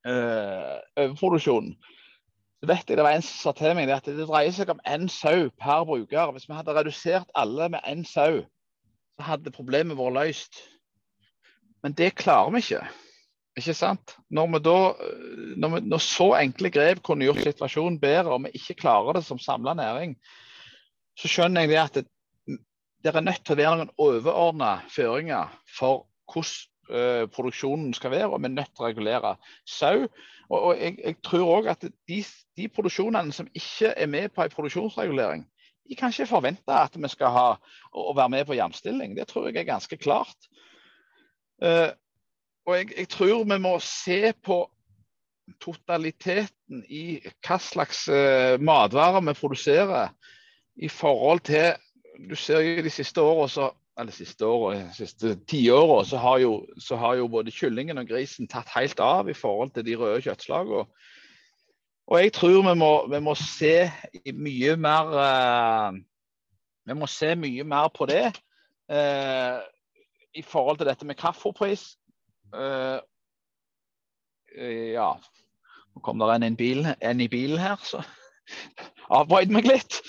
uh, 0.06 0.76
overproduksjon, 0.94 1.72
vet 2.70 2.88
jeg 2.88 3.00
det 3.00 3.04
var 3.04 3.16
en 3.16 3.24
som 3.24 3.50
sa 3.50 3.54
til 3.56 3.74
meg 3.76 3.90
at 3.92 4.06
det 4.06 4.28
dreier 4.28 4.54
seg 4.54 4.72
om 4.72 4.80
én 4.88 5.08
sau 5.12 5.50
per 5.60 5.84
bruker. 5.88 6.32
Hvis 6.36 6.48
vi 6.48 6.56
hadde 6.56 6.76
redusert 6.76 7.34
alle 7.34 7.68
med 7.74 7.84
én 7.88 8.06
sau, 8.08 8.40
så 9.16 9.28
hadde 9.28 9.52
problemet 9.52 9.98
vært 9.98 10.16
løst. 10.16 10.62
Men 11.82 11.96
det 11.96 12.14
klarer 12.20 12.52
vi 12.54 12.64
ikke. 12.64 12.84
Ikke 13.58 13.74
sant? 13.74 14.14
Når, 14.30 14.60
da, 14.62 14.76
når, 15.58 15.74
vi, 15.74 15.80
når, 15.90 16.02
så 16.04 16.28
enkle 16.38 16.70
grep 16.70 17.02
kunne 17.06 17.26
gjort 17.26 17.42
situasjonen 17.42 17.98
bedre, 18.00 18.36
og 18.36 18.44
vi 18.46 18.54
ikke 18.60 18.78
klarer 18.84 19.18
det 19.18 19.24
som 19.26 19.40
samla 19.42 19.74
næring, 19.74 20.14
så 21.18 21.28
skjønner 21.28 21.66
jeg 21.66 21.72
det 21.72 21.80
at 21.82 21.98
det, 21.98 22.06
det, 23.02 23.14
er 23.14 23.24
nødt 23.26 23.42
til 23.44 23.56
å 23.56 23.60
være 23.60 23.78
noen 23.80 23.94
overordna 23.98 24.74
føringer 24.92 25.50
for 25.78 26.06
hvordan 26.30 26.66
uh, 26.90 27.24
produksjonen 27.34 27.94
skal 27.96 28.14
være, 28.14 28.30
og 28.30 28.40
vi 28.40 28.50
er 28.50 28.54
nødt 28.54 28.70
til 28.74 28.84
å 28.84 28.90
regulere 28.90 29.34
sau. 29.66 30.06
Og, 30.50 30.58
og 30.58 30.72
jeg, 30.78 30.98
jeg, 31.02 31.18
tror 31.26 31.54
òg 31.58 31.70
at 31.74 31.86
de, 31.86 32.20
de, 32.58 32.68
produksjonene 32.70 33.34
som 33.34 33.50
ikke 33.54 33.92
er 33.96 34.10
med 34.10 34.30
på 34.34 34.44
en 34.44 34.54
produksjonsregulering, 34.54 35.44
de 35.90 35.98
kan 35.98 36.14
ikke 36.14 36.30
forvente 36.30 36.74
at 36.74 36.94
vi 36.94 37.10
skal 37.10 37.34
ha, 37.34 37.48
å 37.90 38.14
være 38.14 38.30
med 38.36 38.46
på 38.46 38.54
jamstilling. 38.54 39.16
Det 39.18 39.26
tror 39.26 39.48
jeg 39.48 39.58
er 39.58 39.72
ganske 39.72 39.98
klart. 39.98 40.50
Uh, 41.58 41.90
og 42.70 42.76
jeg, 42.78 42.92
jeg, 42.96 43.08
tror 43.10 43.44
vi 43.44 43.58
må 43.58 43.74
se 43.82 44.32
på 44.46 44.62
totaliteten 45.60 46.84
i 46.86 47.18
hva 47.42 47.58
slags 47.58 48.04
uh, 48.08 48.54
matvarer 48.62 49.24
vi 49.26 49.34
produserer 49.34 50.12
i 50.78 50.88
forhold 50.88 51.42
til 51.50 51.74
Du 52.30 52.36
ser 52.36 52.60
jo 52.60 52.82
de 52.84 52.90
siste 52.92 53.20
åra 53.20 53.70
eller 54.00 54.12
siste 54.12 54.46
året, 54.46 54.94
siste 54.96 55.34
tiåra, 55.48 56.04
så, 56.04 56.16
har 56.16 56.38
jo, 56.40 56.52
så 56.78 56.96
har 56.96 57.18
jo 57.18 57.28
både 57.28 57.52
kyllingen 57.52 57.98
og 58.00 58.08
grisen 58.08 58.48
tatt 58.48 58.70
helt 58.74 59.00
av 59.00 59.28
i 59.28 59.36
forhold 59.36 59.74
til 59.74 59.84
de 59.84 59.96
røde 59.96 60.22
kjøttslagene. 60.24 60.84
Og 62.10 62.22
jeg 62.22 62.32
tror 62.32 62.62
vi 62.68 62.74
må, 62.80 62.92
vi 63.12 63.20
må 63.22 63.34
se 63.38 63.90
mye 64.34 64.76
mer 64.80 65.12
uh, 65.14 65.98
Vi 66.88 66.96
må 66.96 67.06
se 67.06 67.34
mye 67.36 67.64
mer 67.64 67.90
på 67.94 68.08
det 68.10 68.24
uh, 68.90 69.60
i 70.34 70.42
forhold 70.42 70.80
til 70.80 70.88
dette 70.88 71.06
med 71.06 71.18
kaffepris. 71.20 71.99
Uh, 72.54 72.98
ja 74.94 75.12
Nå 75.94 76.02
kom 76.02 76.18
det 76.18 76.28
en, 76.34 76.46
en, 76.46 76.56
bil, 76.58 76.84
en 76.86 77.22
i 77.22 77.28
bilen 77.30 77.58
her, 77.58 77.80
så 77.82 78.02
avbrøt 79.16 79.50
meg 79.54 79.66
litt. 79.66 80.00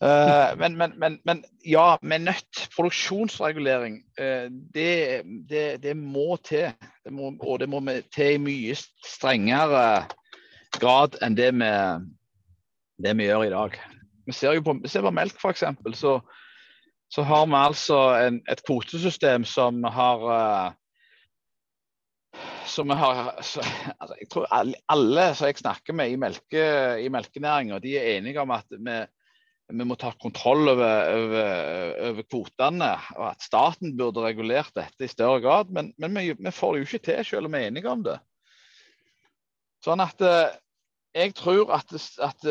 Uh, 0.00 0.56
men, 0.56 0.78
men, 0.80 0.94
men, 0.96 1.18
men, 1.28 1.42
ja, 1.64 1.98
med 2.02 2.24
nødt. 2.24 2.62
Produksjonsregulering, 2.72 3.98
uh, 4.20 4.48
det, 4.74 5.22
det, 5.48 5.82
det, 5.82 5.96
må 5.96 6.38
til. 6.44 6.72
Det 7.04 7.12
må, 7.12 7.34
og 7.40 7.60
det 7.60 7.68
må 7.68 7.82
til 8.14 8.38
i 8.38 8.40
mye 8.40 8.76
strengere 9.04 10.06
grad 10.80 11.18
enn 11.20 11.36
det 11.36 11.50
vi, 11.52 11.70
det 13.04 13.16
vi 13.18 13.28
gjør 13.28 13.44
i 13.44 13.52
dag. 13.52 13.76
Vi 14.24 14.36
ser 14.36 14.56
jo 14.56 14.64
på, 14.64 14.78
ser 14.88 15.04
på 15.04 15.12
melk, 15.12 15.36
f.eks. 15.36 15.66
Så, 16.00 16.16
så 17.12 17.24
har 17.28 17.44
vi 17.50 17.60
altså 17.60 18.00
en, 18.22 18.40
et 18.48 18.64
kvotesystem 18.64 19.44
som 19.44 19.84
har 19.84 20.24
uh, 20.24 20.79
som 22.70 22.90
har, 22.94 23.30
så, 23.42 23.62
altså, 23.98 24.16
jeg 24.20 24.28
tror 24.32 24.46
alle, 24.54 24.78
alle 24.90 25.24
som 25.36 25.50
jeg 25.50 25.60
snakker 25.60 25.96
med 25.96 26.12
i, 26.12 26.18
melke, 26.20 26.64
i 27.02 27.08
melkenæringa, 27.12 27.80
de 27.82 27.96
er 27.98 28.16
enige 28.16 28.40
om 28.42 28.52
at 28.54 28.70
vi, 28.70 28.96
vi 29.70 29.86
må 29.86 29.96
ta 29.98 30.12
kontroll 30.22 30.72
over, 30.72 31.12
over, 31.16 31.92
over, 32.08 32.26
kvotene, 32.30 32.90
og 33.18 33.26
at 33.32 33.44
staten 33.44 33.94
burde 33.98 34.24
regulert 34.24 34.72
dette 34.78 35.06
i 35.06 35.10
større 35.10 35.42
grad. 35.44 35.70
Men, 35.74 35.92
men 35.98 36.16
vi, 36.18 36.32
vi, 36.38 36.54
får 36.54 36.74
det 36.74 36.82
jo 36.82 36.88
ikke 36.88 37.04
til, 37.10 37.22
selv 37.26 37.50
om 37.50 37.56
vi 37.56 37.62
er 37.62 37.70
enige 37.70 37.92
om 37.92 38.04
det. 38.06 38.18
Sånn 39.84 40.02
at 40.04 40.26
eh, 40.26 40.58
jeg 41.16 41.34
tror 41.38 41.72
at, 41.74 41.94
at 42.22 42.50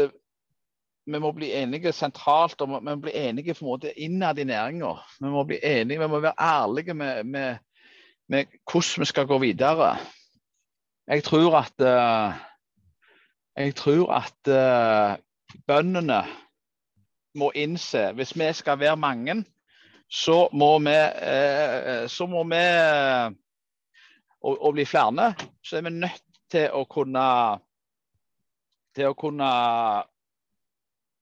vi 1.09 1.19
må 1.21 1.31
bli 1.33 1.51
enige 1.57 1.93
sentralt 1.95 2.59
og 2.61 2.69
vi 2.71 2.81
må 2.85 2.95
bli 3.01 3.13
enige 3.17 3.55
på 3.55 3.65
en 3.65 3.71
måte 3.71 3.93
innad 4.01 4.39
i 4.39 4.45
næringa. 4.49 4.91
Vi 5.19 5.31
må 5.31 5.45
bli 5.47 5.59
enige, 5.63 6.01
vi 6.01 6.09
må 6.11 6.21
være 6.21 6.37
ærlige 6.37 6.95
med, 6.97 7.25
med 7.25 7.63
med 8.29 8.45
hvordan 8.71 9.01
vi 9.01 9.05
skal 9.05 9.27
gå 9.27 9.37
videre. 9.41 9.97
Jeg 11.07 11.23
tror 11.25 11.57
at 11.57 11.81
uh, 11.81 12.37
jeg 13.57 13.75
tror 13.75 14.13
at 14.13 14.51
uh, 14.53 15.17
bøndene 15.67 16.21
må 17.35 17.51
innse 17.55 18.11
hvis 18.13 18.35
vi 18.37 18.53
skal 18.53 18.79
være 18.79 18.97
mange, 18.97 19.43
så 20.09 20.47
må 20.53 20.77
vi, 20.79 20.97
uh, 21.25 22.05
så 22.07 22.27
må 22.29 22.43
vi 22.43 22.63
og, 24.41 24.53
og, 24.61 24.73
bli 24.73 24.85
flere, 24.85 25.33
så 25.65 25.77
er 25.77 25.81
vi 25.81 25.89
nødt 25.89 26.23
til 26.51 26.69
å 26.73 26.85
kunne 26.89 27.25
til 28.95 29.11
å 29.11 29.17
kunne 29.17 29.49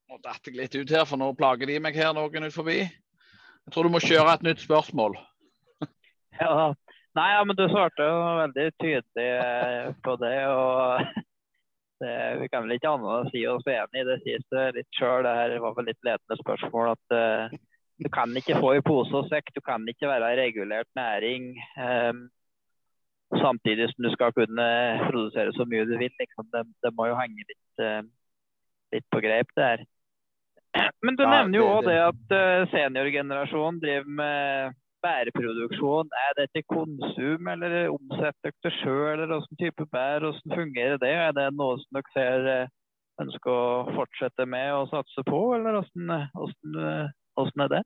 Nå 0.08 0.22
datt 0.24 0.48
jeg 0.48 0.56
litt 0.56 0.76
ut 0.76 0.92
her, 0.92 1.04
for 1.04 1.20
nå 1.20 1.34
plager 1.36 1.68
de 1.68 1.82
meg 1.84 1.98
her 2.00 2.14
noen 2.16 2.48
ut 2.48 2.54
forbi. 2.56 2.78
Jeg 2.80 3.74
tror 3.76 3.84
du 3.84 3.92
må 3.92 4.00
kjøre 4.00 4.38
et 4.38 4.46
nytt 4.48 4.62
spørsmål. 4.64 5.18
Ja, 6.40 6.70
Nei, 7.18 7.32
ja, 7.34 7.46
men 7.46 7.58
du 7.58 7.64
svarte 7.72 8.06
jo 8.06 8.18
veldig 8.38 8.66
tydelig 8.78 9.30
eh, 9.40 9.88
på 10.06 10.14
det. 10.22 10.36
og 10.54 11.24
det, 12.04 12.14
Vi 12.44 12.50
kan 12.54 12.68
vel 12.68 12.76
ikke 12.78 12.92
annet 12.94 13.10
å 13.16 13.32
si 13.32 13.42
oss 13.50 13.66
enig 13.74 14.04
i 14.04 14.08
det 14.12 14.18
siste 14.26 14.68
litt 14.76 15.00
sjøl. 15.00 15.26
Det 15.26 15.34
her 15.40 15.56
var 15.64 15.74
vel 15.80 15.90
litt 15.90 16.06
ledende 16.06 16.38
spørsmål. 16.44 16.94
at 16.94 17.18
uh, 17.18 17.58
Du 17.98 18.10
kan 18.14 18.38
ikke 18.38 18.60
få 18.62 18.76
i 18.78 18.86
pose 18.86 19.18
og 19.18 19.32
sekk. 19.32 19.50
Du 19.56 19.64
kan 19.66 19.88
ikke 19.90 20.12
være 20.12 20.36
i 20.36 20.40
regulert 20.44 20.90
næring. 21.00 21.56
Um, 21.82 22.28
samtidig 23.42 23.90
som 23.96 24.06
du 24.06 24.14
skal 24.14 24.38
kunne 24.38 24.72
produsere 25.10 25.58
så 25.58 25.66
mye 25.66 25.90
du 25.90 25.98
vil. 25.98 26.14
Liksom. 26.22 26.52
Det, 26.54 26.68
det, 26.86 26.94
må 26.94 27.10
jo 27.10 27.18
henge 27.18 27.50
litt, 27.50 27.70
uh, 27.82 28.04
litt 28.94 29.10
på 29.10 29.26
greip, 29.26 29.58
det 29.58 29.72
her. 29.72 29.88
Men 31.06 31.18
du 31.18 31.26
nevner 31.26 31.64
jo 31.64 31.70
òg 31.80 31.88
det, 31.90 31.98
at 32.12 32.42
seniorgenerasjonen 32.76 33.82
driver 33.82 34.20
med 34.22 34.84
bærproduksjon, 35.06 36.10
er 36.26 36.32
det 36.40 36.48
til 36.54 36.66
konsum 36.72 37.52
eller 37.54 37.78
omsetter 37.94 38.54
dere 38.64 38.74
sjøl, 38.80 39.20
eller 39.20 39.36
hvilken 39.36 39.62
type 39.62 39.88
bær? 39.94 40.26
Hvordan 40.26 40.56
fungerer 40.62 40.98
det? 41.04 41.14
Er 41.28 41.36
det 41.38 41.48
noe 41.58 41.78
som 41.82 42.00
dere 42.00 42.14
ser 42.16 42.50
eh, 42.54 42.74
ønsker 43.24 43.54
å 43.54 43.96
fortsette 43.98 44.46
med 44.50 44.74
å 44.76 44.88
satse 44.92 45.26
på, 45.28 45.44
eller 45.58 45.80
hvordan, 45.80 46.28
hvordan, 46.38 47.14
hvordan 47.38 47.66
er 47.66 47.74
det? 47.78 47.84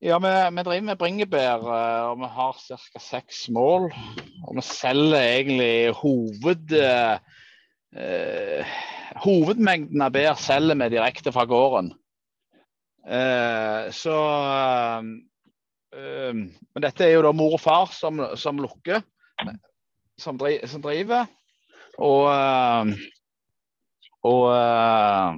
Ja, 0.00 0.16
vi, 0.18 0.30
vi, 0.56 0.62
driver 0.64 0.86
med 0.88 0.98
bringebær, 1.00 1.66
eh, 1.76 2.04
og 2.10 2.22
vi 2.22 2.30
har 2.36 2.60
ca. 2.66 3.02
seks 3.04 3.44
mål. 3.52 3.90
Og 4.46 4.56
vi 4.58 4.66
selger 4.66 5.20
egentlig 5.20 5.74
hoved... 6.02 6.78
Eh, 7.90 8.78
hovedmengden 9.20 10.04
av 10.04 10.12
bær 10.14 10.36
selger 10.38 10.78
vi 10.78 10.86
direkte 10.92 11.32
fra 11.34 11.42
gården. 11.50 11.90
Eh, 13.02 13.90
så 13.90 14.16
men 15.90 16.84
dette 16.84 17.02
er 17.02 17.16
jo 17.16 17.22
da 17.26 17.32
mor 17.34 17.56
og 17.56 17.60
far 17.62 17.88
som, 17.90 18.20
som 18.38 18.60
lukker, 18.62 19.02
som, 20.20 20.38
driver. 20.38 20.68
Som 20.70 20.84
driver. 20.84 21.26
Og, 22.00 22.26
ehm, 22.32 22.94
og 24.22 24.42
uh, 24.54 25.34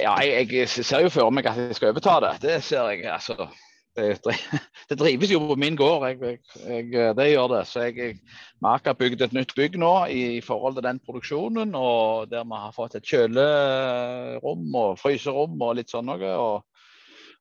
ja, 0.00 0.14
jeg, 0.22 0.68
ser 0.68 1.04
jo 1.04 1.12
for 1.12 1.32
meg 1.34 1.48
at 1.48 1.58
jeg 1.60 1.78
skal 1.78 1.92
overta 1.92 2.20
det. 2.24 2.34
Det 2.44 2.60
ser 2.64 2.92
jeg. 2.94 3.06
altså. 3.10 3.48
Det, 3.96 4.20
det 4.90 4.98
drives 5.00 5.30
jo 5.32 5.40
på 5.40 5.54
min 5.56 5.76
gård, 5.76 6.04
jeg, 6.08 6.38
jeg, 6.68 7.14
det 7.16 7.28
gjør 7.30 7.48
det. 7.54 7.62
Så 7.68 7.86
jeg, 7.88 8.18
Maka 8.60 8.92
har 8.92 8.98
bygd 9.00 9.24
et 9.24 9.36
nytt 9.36 9.54
bygg 9.56 9.78
nå 9.80 9.92
i, 10.12 10.22
i, 10.36 10.40
forhold 10.44 10.76
til 10.76 10.84
den 10.84 11.00
produksjonen. 11.00 11.74
og 11.74 12.30
Der 12.30 12.44
vi 12.44 12.60
har 12.60 12.76
fått 12.76 12.96
et 12.96 13.08
kjølerom 13.08 14.74
og 14.74 14.98
fryserom 15.00 15.60
og 15.60 15.78
litt 15.80 15.92
sånn 15.92 16.08
noe. 16.12 16.32
og 16.36 16.64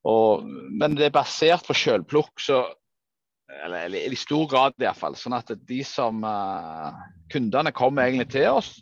og, 0.06 0.46
men 0.46 0.98
det 0.98 1.08
er 1.08 1.16
basert 1.16 1.66
på 1.66 1.74
sjølplukk, 1.74 2.44
eller, 3.64 3.86
eller, 3.86 4.14
i 4.14 4.18
stor 4.20 4.46
grad 4.50 4.78
iallfall. 4.82 5.18
Sånn 5.18 5.38
at 5.38 5.50
de 5.66 5.82
som 5.88 6.22
uh, 6.26 6.94
kundene 7.34 7.74
kommer 7.76 8.06
egentlig 8.06 8.30
til 8.36 8.50
oss 8.52 8.76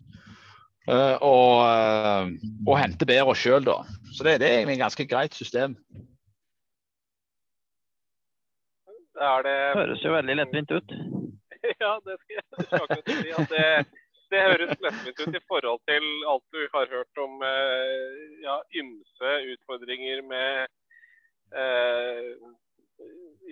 uh, 0.89 1.15
og, 1.24 1.63
uh, 1.63 2.34
og, 2.65 2.76
henter 2.80 3.07
bedre 3.07 3.38
sjøl, 3.39 3.63
da. 3.67 3.80
Så 4.11 4.28
det, 4.28 4.41
det, 4.43 4.49
er 4.49 4.61
egentlig 4.61 4.80
et 4.80 4.86
ganske 4.86 5.07
greit 5.07 5.38
system. 5.38 5.78
Det, 9.13 9.32
det 9.47 9.57
høres 9.78 10.03
jo 10.03 10.13
veldig 10.17 10.39
lettvint 10.41 10.76
ut. 10.76 10.95
ja, 11.86 11.95
det 12.03 12.19
skal 12.19 12.39
jeg 12.39 12.45
akkurat 12.67 13.07
si. 13.07 13.34
at 13.39 13.51
det, 13.53 13.67
det 14.34 14.45
høres 14.49 14.78
lettvint 14.84 15.24
ut 15.24 15.39
i 15.39 15.45
forhold 15.47 15.84
til 15.88 16.07
alt 16.34 16.47
du 16.51 16.63
har 16.76 16.95
hørt 16.97 17.24
om 17.24 17.43
ja, 18.43 18.59
ymse 18.76 19.36
utfordringer 19.53 20.26
med 20.28 20.65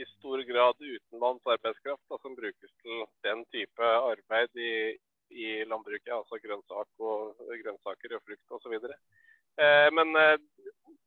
i 0.02 0.06
stor 0.18 0.42
grad 0.50 0.76
utenlands 0.80 1.46
arbeidskraft 1.46 2.04
da, 2.10 2.18
som 2.22 2.36
brukes 2.36 2.72
til 2.82 3.04
den 3.26 3.44
type 3.54 3.86
arbeid 3.86 4.58
i, 4.58 4.74
i 5.30 5.48
landbruket. 5.70 6.14
Altså 6.16 6.40
grønnsak 6.44 7.04
og, 7.06 7.42
grønnsaker 7.64 8.16
og 8.18 8.24
frukt 8.26 8.58
osv. 8.58 8.78
Eh, 9.62 9.88
men 9.98 10.16
eh, 10.18 10.38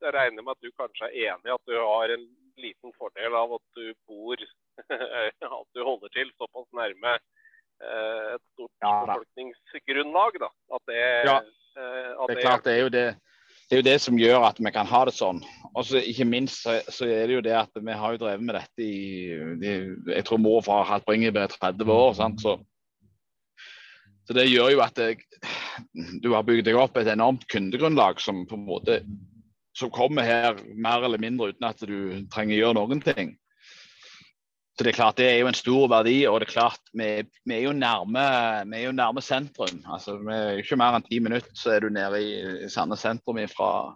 jeg 0.05 0.15
regner 0.15 0.45
med 0.45 0.55
at 0.55 0.65
du 0.65 0.71
kanskje 0.79 1.09
er 1.09 1.33
enig 1.33 1.51
i 1.51 1.55
at 1.57 1.71
du 1.71 1.77
har 1.79 2.15
en 2.15 2.27
liten 2.61 2.95
fordel 2.99 3.35
av 3.35 3.57
at 3.57 3.67
du 3.79 3.91
bor 4.07 4.39
At 4.85 5.69
du 5.71 5.85
holder 5.87 6.11
til 6.11 6.33
såpass 6.35 6.67
nærme 6.75 7.13
eh, 7.15 8.35
et 8.35 8.43
stort 8.55 8.73
ja, 8.83 8.95
befolkningsgrunnlag. 9.07 10.41
Da. 10.43 10.51
At 10.75 10.91
det, 10.91 11.05
ja. 11.31 11.37
Eh, 11.79 12.11
at 12.11 12.31
det 12.31 12.37
er 12.37 12.43
klart, 12.43 12.67
det 12.67 12.75
er 12.75 12.83
jo 12.83 12.91
det 12.95 13.07
det 13.65 13.77
er 13.77 13.81
jo 13.81 13.87
det 13.87 14.01
som 14.05 14.19
gjør 14.21 14.43
at 14.51 14.59
vi 14.61 14.71
kan 14.75 14.87
ha 14.87 14.99
det 15.09 15.15
sånn. 15.17 15.39
Og 15.75 15.87
så 15.87 15.99
Ikke 15.99 16.27
minst 16.29 16.63
så, 16.63 17.07
er 17.07 17.27
det 17.27 17.35
jo 17.35 17.43
det 17.45 17.55
at 17.59 17.83
vi 17.83 17.97
har 17.99 18.15
jo 18.15 18.21
drevet 18.23 18.47
med 18.47 18.55
dette 18.55 18.85
i 18.85 19.35
de, 19.61 19.75
Jeg 20.15 20.25
tror 20.25 20.39
mor 20.43 20.61
og 20.61 20.67
far 20.69 20.85
har 20.85 20.97
hatt 20.97 21.07
bringebær 21.09 21.51
i 21.51 21.57
30 21.57 21.93
år. 21.93 22.15
Sant? 22.19 22.43
Så, 22.43 22.57
så 24.27 24.37
det 24.39 24.49
gjør 24.51 24.75
jo 24.77 24.83
at 24.85 24.97
det, 24.97 25.19
du 26.23 26.33
har 26.35 26.47
bygd 26.47 26.69
deg 26.69 26.79
opp 26.79 26.99
et 27.01 27.11
enormt 27.11 27.49
kundegrunnlag 27.51 28.23
som 28.23 28.45
på 28.47 28.59
en 28.59 28.69
måte 28.69 29.01
som 29.75 29.91
kommer 29.91 30.23
her 30.23 30.61
mer 30.79 31.03
eller 31.03 31.19
mindre 31.19 31.51
uten 31.51 31.67
at 31.67 31.81
du 31.83 31.97
trenger 32.31 32.55
å 32.55 32.61
gjøre 32.61 32.79
noen 32.79 33.03
ting. 33.03 33.35
Så 34.75 34.83
Det 34.83 34.91
er 34.91 34.97
klart 34.97 35.19
det 35.19 35.27
er 35.31 35.37
jo 35.39 35.51
en 35.51 35.55
stor 35.59 35.85
verdi, 35.91 36.17
og 36.27 36.41
det 36.41 36.49
er 36.49 36.53
klart 36.53 36.89
vi, 36.93 37.09
vi, 37.47 37.55
er, 37.55 37.67
jo 37.69 37.75
nærme, 37.75 38.23
vi 38.71 38.81
er 38.81 38.89
jo 38.89 38.95
nærme 38.95 39.23
sentrum. 39.23 39.83
altså 39.87 40.17
vi 40.19 40.35
er 40.35 40.63
Ikke 40.63 40.79
mer 40.79 40.97
enn 40.99 41.07
ti 41.07 41.21
minutter, 41.23 41.51
så 41.55 41.77
er 41.77 41.85
du 41.85 41.93
nede 41.95 42.23
i 42.23 42.71
Sandnes 42.71 43.05
sentrum 43.07 43.39
ifra, 43.39 43.95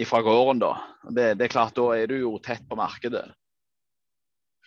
ifra 0.00 0.22
gården. 0.24 0.62
da. 0.62 0.74
Det, 1.10 1.34
det, 1.38 1.46
er 1.46 1.54
klart, 1.54 1.74
Da 1.76 1.88
er 1.96 2.10
du 2.10 2.16
jo 2.18 2.36
tett 2.42 2.64
på 2.68 2.78
markedet. 2.78 3.26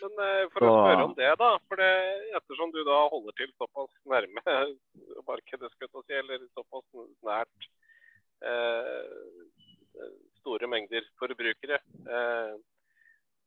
Men 0.01 0.21
eh, 0.21 0.43
for 0.53 0.67
å 0.67 0.73
spørre 0.75 1.07
om 1.07 1.15
det, 1.17 1.31
da. 1.41 1.51
for 1.67 1.81
det, 1.81 1.91
Ettersom 2.37 2.71
du 2.75 2.83
da 2.85 2.99
holder 3.09 3.37
til 3.39 3.49
såpass 3.57 3.91
nærme 4.05 4.43
markedet, 5.31 5.73
si, 5.73 6.13
eller 6.19 6.45
såpass 6.53 6.85
nært 7.25 7.69
eh, 8.45 10.05
store 10.43 10.69
mengder 10.69 11.05
forbrukere, 11.17 11.81
eh, 12.05 12.55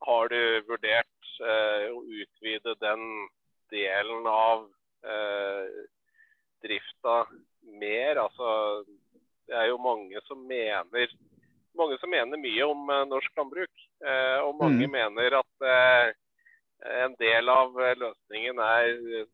har 0.00 0.32
du 0.32 0.40
vurdert 0.66 1.20
Eh, 1.40 1.86
å 1.88 2.02
utvide 2.04 2.74
den 2.82 3.04
delen 3.72 4.26
av 4.28 4.66
eh, 5.08 5.68
drifta 6.60 7.22
mer. 7.80 8.20
Altså, 8.20 8.50
det 9.48 9.56
er 9.56 9.70
jo 9.70 9.78
mange 9.80 10.20
som 10.26 10.42
mener 10.44 11.14
mange 11.78 11.98
som 12.00 12.10
mener 12.10 12.40
mye 12.40 12.66
om 12.66 12.90
eh, 12.90 13.04
norsk 13.10 13.36
landbruk. 13.36 13.86
og 14.00 14.54
mange 14.56 14.86
mm. 14.88 14.92
mener 14.92 15.34
at 15.36 15.64
en 17.04 17.14
del 17.20 17.48
av 17.52 17.74
løsningen 17.76 18.62
er 18.64 19.26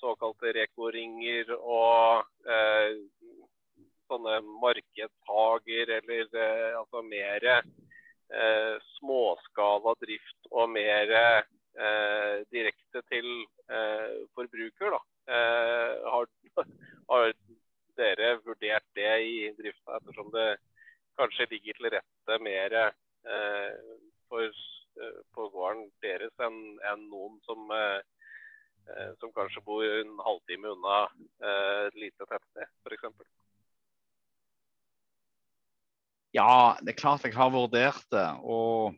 såkalte 0.00 0.54
rekoringer 0.56 1.50
og 1.58 2.24
sånne 4.08 4.40
markedshager 4.62 5.92
eller 5.98 6.24
eh, 6.32 6.72
altså 6.78 7.02
mer 7.04 7.46
eh, 7.50 8.74
småskala 8.96 9.94
drift 10.02 10.50
og 10.50 10.70
mer 10.72 11.12
eh, 11.18 12.34
direkte 12.54 13.04
til 13.12 13.28
eh, 13.70 14.24
forbruker. 14.36 14.96
Da. 14.96 15.02
Eh, 15.34 16.10
har, 16.14 16.28
har, 17.12 17.32
dere 17.98 18.36
vurdert 18.44 18.84
det 18.94 19.14
i 19.26 19.38
drifta, 19.58 19.96
ettersom 19.98 20.28
det 20.30 20.52
kanskje 21.18 21.48
ligger 21.52 21.78
til 21.78 21.90
rette 21.96 22.38
mer 22.44 22.76
eh, 22.82 23.96
for, 24.30 24.62
på 25.34 25.48
gården 25.54 25.88
deres 26.04 26.46
enn 26.46 26.60
en 26.92 27.04
noen 27.10 27.40
som 27.46 27.68
som 29.20 29.28
kanskje 29.36 29.60
bor 29.66 29.82
en 29.84 30.14
halvtime 30.24 30.70
unna 30.72 30.94
et 31.44 31.98
lite 32.00 32.24
tettsted, 32.24 32.70
f.eks. 32.88 33.26
Ja, 36.36 36.76
det 36.80 36.92
er 36.92 37.00
klart 37.00 37.24
jeg 37.24 37.36
har 37.36 37.52
vurdert 37.52 38.04
det. 38.12 38.26
Og 38.44 38.96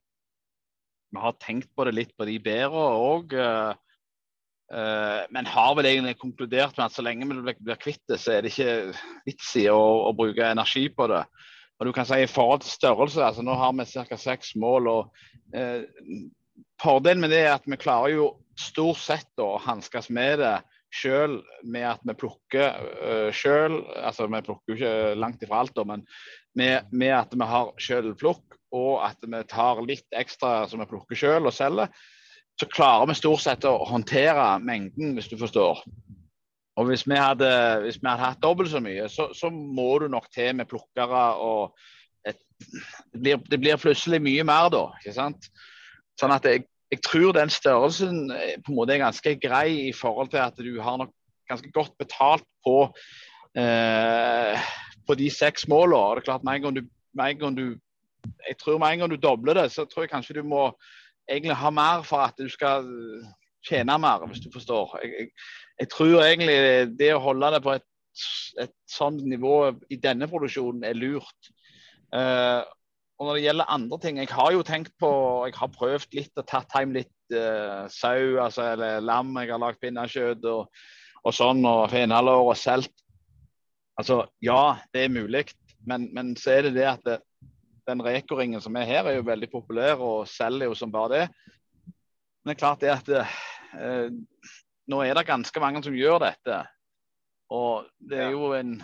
vi 1.11 1.23
har 1.23 1.39
tenkt 1.43 1.71
på 1.75 1.87
det 1.87 1.95
litt 1.95 2.13
på 2.19 2.27
de 2.29 2.37
bedre 2.43 2.87
òg. 2.99 3.37
Men 5.35 5.51
har 5.51 5.73
vel 5.79 5.89
egentlig 5.91 6.19
konkludert 6.21 6.77
med 6.77 6.87
at 6.87 6.95
så 6.95 7.03
lenge 7.03 7.27
vi 7.27 7.55
blir 7.59 7.81
kvitt 7.81 8.03
det, 8.11 8.21
så 8.23 8.37
er 8.37 8.45
det 8.45 8.53
ikke 8.53 8.99
vits 9.27 9.55
i 9.59 9.67
å, 9.73 9.81
å, 10.07 10.13
bruke 10.17 10.47
energi 10.47 10.87
på 10.95 11.09
det. 11.11 11.25
Og 11.81 11.89
du 11.89 11.95
kan 11.97 12.07
si 12.09 12.21
I 12.21 12.29
forhold 12.29 12.61
til 12.61 12.75
størrelse, 12.75 13.23
altså 13.25 13.45
nå 13.45 13.55
har 13.57 13.73
vi 13.79 13.89
ca. 13.89 14.17
seks 14.17 14.53
mål. 14.61 14.89
og 14.89 15.57
eh, 15.57 15.87
Fordelen 16.83 17.25
med 17.25 17.33
det 17.33 17.45
er 17.47 17.55
at 17.55 17.65
vi 17.69 17.81
klarer 17.81 18.15
jo 18.15 18.29
stort 18.61 19.01
sett 19.01 19.41
å 19.41 19.55
hanskes 19.65 20.11
med 20.13 20.39
det 20.43 20.59
sjøl 20.91 21.39
med 21.63 21.87
at 21.87 22.01
vi 22.05 22.17
plukker 22.19 22.77
uh, 23.01 23.29
sjøl. 23.33 23.79
Altså, 23.95 24.27
vi 24.27 24.43
plukker 24.45 24.73
jo 24.73 24.79
ikke 24.79 25.19
langt 25.23 25.43
ifra 25.45 25.63
alt, 25.63 25.75
da, 25.77 25.85
men 25.87 26.03
med, 26.59 26.89
med 26.91 27.15
at 27.15 27.37
vi 27.37 27.47
har 27.47 27.71
sjølplukk 27.81 28.59
og 28.77 29.03
at 29.03 29.23
vi 29.23 29.43
tar 29.51 29.83
litt 29.87 30.07
ekstra 30.17 30.67
som 30.71 30.83
vi 30.83 30.89
plukker 30.91 31.19
sjøl 31.19 31.49
og 31.49 31.55
selger, 31.55 31.91
så 32.61 32.69
klarer 32.71 33.09
vi 33.11 33.17
stort 33.19 33.43
sett 33.43 33.65
å 33.67 33.79
håndtere 33.89 34.53
mengden, 34.63 35.15
hvis 35.17 35.31
du 35.31 35.39
forstår. 35.41 35.81
Og 36.79 36.87
hvis 36.89 37.07
vi 37.09 37.17
hadde, 37.19 37.51
hvis 37.85 37.99
vi 38.01 38.09
hadde 38.09 38.29
hatt 38.29 38.43
dobbelt 38.43 38.71
så 38.71 38.81
mye, 38.83 39.09
så, 39.11 39.31
så, 39.37 39.51
må 39.51 39.99
du 39.99 40.09
nok 40.09 40.29
til 40.33 40.55
med 40.57 40.69
plukkere 40.71 41.25
og 41.43 41.75
et, 42.27 42.39
det, 43.13 43.21
blir, 43.21 43.41
det, 43.51 43.61
blir, 43.61 43.81
plutselig 43.81 44.21
mye 44.23 44.45
mer 44.47 44.69
da, 44.73 44.85
ikke 45.01 45.17
sant. 45.17 45.49
Sånn 46.21 46.35
at 46.35 46.47
jeg, 46.47 46.67
jeg, 46.93 47.01
tror 47.07 47.35
den 47.37 47.53
størrelsen 47.53 48.31
eh, 48.37 48.57
på 48.63 48.73
en 48.73 48.79
måte 48.79 48.95
er 48.95 49.03
ganske 49.03 49.35
grei 49.43 49.89
i 49.89 49.95
forhold 49.97 50.31
til 50.33 50.45
at 50.45 50.61
du 50.61 50.75
har 50.85 51.01
nok 51.01 51.13
ganske 51.51 51.73
godt 51.75 51.97
betalt 51.99 52.47
på 52.65 52.77
eh, 53.59 54.71
på 55.11 55.17
de 55.19 55.31
seks 55.33 55.67
målene. 55.69 56.21
Det 56.21 56.23
er 56.23 56.29
klart, 56.29 56.45
med 56.47 56.61
en 56.61 56.67
gang 56.67 56.77
du, 56.77 56.83
med 57.19 57.33
en 57.33 57.41
gang 57.41 57.57
du 57.59 57.67
jeg 58.49 58.57
tror 58.61 58.79
med 58.79 58.93
en 58.93 58.99
gang 58.99 59.11
du 59.11 59.17
dobler 59.17 59.57
det, 59.57 59.71
så 59.73 59.85
tror 59.85 60.05
jeg 60.05 60.11
kanskje 60.13 60.35
du 60.39 60.43
må 60.47 60.67
egentlig 61.31 61.57
ha 61.57 61.71
mer 61.71 62.03
for 62.05 62.21
at 62.21 62.37
du 62.39 62.49
skal 62.53 62.85
tjene 63.67 63.97
mer, 64.01 64.27
hvis 64.29 64.43
du 64.45 64.51
forstår. 64.53 64.99
Jeg, 65.03 65.11
jeg, 65.19 65.29
jeg 65.81 65.89
tror 65.93 66.21
egentlig 66.25 66.59
det 66.99 67.15
å 67.15 67.23
holde 67.25 67.55
det 67.55 67.63
på 67.65 67.73
et, 67.79 67.87
et 68.61 68.75
sånt 68.91 69.23
nivå 69.25 69.73
i 69.89 69.97
denne 70.01 70.29
produksjonen 70.29 70.85
er 70.85 70.99
lurt. 70.99 71.51
Uh, 72.13 72.61
og 73.21 73.29
når 73.29 73.37
det 73.37 73.45
gjelder 73.45 73.73
andre 73.77 73.99
ting, 74.03 74.19
jeg 74.21 74.33
har 74.33 74.53
jo 74.55 74.65
tenkt 74.67 74.95
på 74.99 75.11
Jeg 75.47 75.55
har 75.59 75.73
prøvd 75.75 76.17
litt 76.17 76.41
og 76.41 76.47
tatt 76.49 76.73
hjem 76.77 76.95
litt 76.97 77.37
uh, 77.37 77.85
sau 77.93 78.41
altså, 78.43 78.65
eller 78.75 79.05
lam. 79.05 79.33
Jeg 79.41 79.53
har 79.53 79.63
lagd 79.63 79.81
pinnekjøtt 79.81 80.47
og, 80.49 80.83
og 81.25 81.37
sånn, 81.37 81.65
og 81.69 81.89
fenalår 81.93 82.53
og 82.53 82.57
selt. 82.59 82.93
Altså, 84.01 84.23
ja, 84.41 84.81
det 84.93 85.05
er 85.05 85.13
mulig, 85.13 85.45
men, 85.85 86.09
men, 86.17 86.33
så 86.41 86.55
er 86.55 86.69
det 86.69 86.77
det 86.79 86.87
at 86.89 87.05
det, 87.05 87.19
den 87.89 88.01
rekoringen 88.05 88.63
som 88.65 88.77
er 88.81 88.89
her, 88.89 89.09
er 89.09 89.19
jo 89.19 89.27
veldig 89.29 89.51
populær 89.53 90.01
og 90.01 90.29
selger 90.29 90.71
jo 90.71 90.77
som 90.79 90.93
bare 90.93 91.13
det. 91.13 91.27
Men 92.41 92.53
det 92.53 92.55
er 92.55 92.61
klart 92.63 92.81
det 92.81 92.93
at 92.95 93.11
eh, 93.13 94.09
nå 94.91 95.03
er 95.05 95.15
det 95.17 95.29
ganske 95.29 95.63
mange 95.63 95.83
som 95.87 95.97
gjør 95.97 96.21
dette. 96.25 96.65
Og 97.51 97.87
det 98.11 98.27
er 98.27 98.35
jo 98.35 98.53
en 98.59 98.81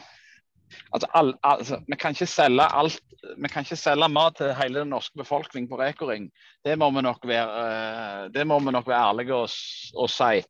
Altså, 0.92 1.06
all, 1.14 1.34
altså, 1.42 1.76
vi 1.88 1.96
kan 1.96 2.10
ikke 2.10 2.26
selge 2.26 2.64
alt 2.74 3.00
Vi 3.38 3.48
kan 3.48 3.62
ikke 3.62 3.76
selge 3.76 4.08
mat 4.08 4.34
til 4.36 4.54
hele 4.54 4.80
den 4.80 4.88
norske 4.90 5.18
befolkning 5.18 5.68
på 5.70 5.78
rekoring. 5.78 6.30
Det 6.64 6.78
må 6.78 6.90
vi 6.90 7.02
nok 7.02 7.26
være, 7.28 7.66
eh, 7.66 8.30
det 8.34 8.46
må 8.46 8.58
vi 8.58 8.70
nok 8.70 8.86
være 8.86 9.08
ærlige 9.08 9.34
og, 9.34 9.48
og 9.94 10.10
si. 10.10 10.42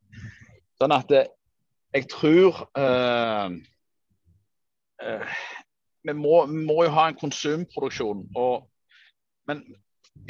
Sånn 0.81 0.93
at 0.93 1.09
det, 1.09 1.23
jeg 1.93 2.05
tror 2.11 2.59
uh, 2.77 3.53
uh, 5.01 5.37
vi, 6.03 6.13
må, 6.13 6.45
vi, 6.45 6.65
må, 6.67 6.83
jo 6.85 6.93
ha 6.93 7.07
en 7.09 7.17
konsumproduksjon. 7.17 8.27
Og, 8.35 8.67
men 9.49 9.63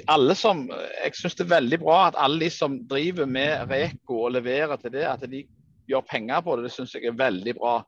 alle 0.07 0.35
som, 0.37 0.65
jeg 0.69 1.15
syns 1.17 1.37
det 1.37 1.45
er 1.47 1.55
veldig 1.55 1.79
bra 1.81 1.99
at 2.07 2.19
alle 2.21 2.45
de 2.45 2.49
som 2.53 2.77
driver 2.89 3.29
med 3.29 3.71
Reko 3.71 4.23
og 4.27 4.35
leverer 4.35 4.77
til 4.81 4.93
det, 4.93 5.05
at 5.09 5.25
de 5.29 5.43
gjør 5.89 6.05
penger 6.09 6.43
på 6.43 6.57
det. 6.57 6.67
Det 6.67 6.73
syns 6.75 6.95
jeg 6.95 7.07
er 7.09 7.17
veldig 7.17 7.55
bra. 7.57 7.79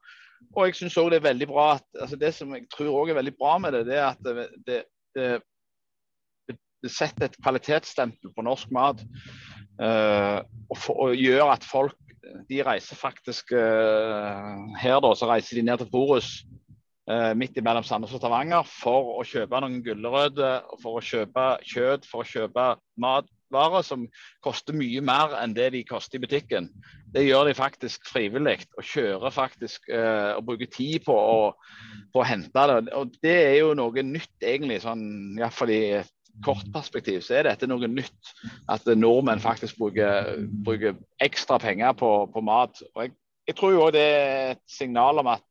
Og 0.56 0.66
jeg 0.66 0.78
syns 0.80 0.98
òg 1.00 1.12
det 1.12 1.20
er 1.20 1.28
veldig 1.30 1.48
bra 1.50 1.66
at 1.76 1.86
altså 2.00 2.18
Det 2.20 2.32
som 2.36 2.54
jeg 2.56 2.68
tror 2.72 3.02
òg 3.02 3.12
er 3.12 3.20
veldig 3.20 3.36
bra 3.38 3.58
med 3.62 3.76
det, 3.76 3.86
det 3.90 3.98
er 4.00 4.08
at 4.08 4.22
det, 4.24 4.48
det, 4.68 4.82
det, 6.50 6.58
det 6.84 6.92
setter 6.94 7.28
et 7.28 7.40
kvalitetsstempel 7.44 8.34
på 8.36 8.46
norsk 8.48 8.72
mat. 8.76 9.04
Uh, 9.80 10.40
og, 10.68 10.78
for, 10.78 11.04
og, 11.06 11.16
gjør 11.16 11.54
at 11.54 11.64
folk 11.64 11.96
de 12.50 12.58
reiser 12.68 13.00
faktisk 13.00 13.54
uh, 13.56 14.58
Her 14.76 14.98
da, 15.00 15.14
så 15.16 15.30
reiser 15.30 15.56
de 15.56 15.64
ned 15.70 15.80
til 15.80 15.88
Forus 15.94 16.34
midt 17.10 17.58
mellom 17.66 17.86
Sandnes 17.86 18.14
og 18.14 18.22
Stavanger 18.22 18.68
for 18.70 19.16
å 19.18 19.24
kjøpe 19.26 19.62
noen 19.64 19.80
gulrøtter, 19.86 20.68
for 20.82 21.00
å 21.00 21.04
kjøpe 21.04 21.46
kjøtt, 21.66 22.06
for 22.06 22.22
å 22.22 22.28
kjøpe 22.28 22.66
matvarer 23.02 23.86
som 23.88 24.04
koster 24.46 24.78
mye 24.78 25.02
mer 25.06 25.34
enn 25.40 25.56
det 25.58 25.72
de 25.74 25.82
koster 25.88 26.20
i 26.20 26.24
butikken. 26.26 26.70
Det 27.10 27.26
gjør 27.26 27.50
de 27.50 27.56
faktisk 27.58 28.06
frivillig, 28.12 28.60
og 28.78 28.86
kjører 28.86 29.34
faktisk 29.34 29.90
eh, 29.90 30.36
og 30.36 30.46
bruker 30.52 30.70
tid 30.70 31.02
på 31.08 31.16
å, 31.16 31.50
på 32.14 32.22
å, 32.22 32.28
hente 32.30 32.68
det. 32.70 32.94
Og 33.00 33.18
Det 33.24 33.36
er 33.48 33.58
jo 33.64 33.74
noe 33.78 34.06
nytt, 34.06 34.36
egentlig, 34.44 34.82
sånn, 34.86 35.04
iallfall 35.40 35.74
i 35.74 35.82
et 36.04 36.16
kort 36.46 36.68
perspektiv, 36.74 37.24
så 37.26 37.40
er 37.40 37.50
dette 37.50 37.68
noe 37.70 37.90
nytt. 37.90 38.34
At 38.70 38.86
nordmenn 38.94 39.42
faktisk 39.44 39.80
bruker, 39.82 40.36
bruker 40.66 41.00
ekstra 41.24 41.60
penger 41.62 41.98
på, 41.98 42.12
på 42.34 42.46
mat. 42.46 42.84
Og 42.94 43.08
jeg, 43.08 43.16
jeg 43.50 43.58
tror 43.58 43.76
jo 43.76 43.90
det 43.94 44.06
er 44.06 44.52
et 44.54 44.66
signal 44.70 45.24
om 45.24 45.34
at 45.34 45.49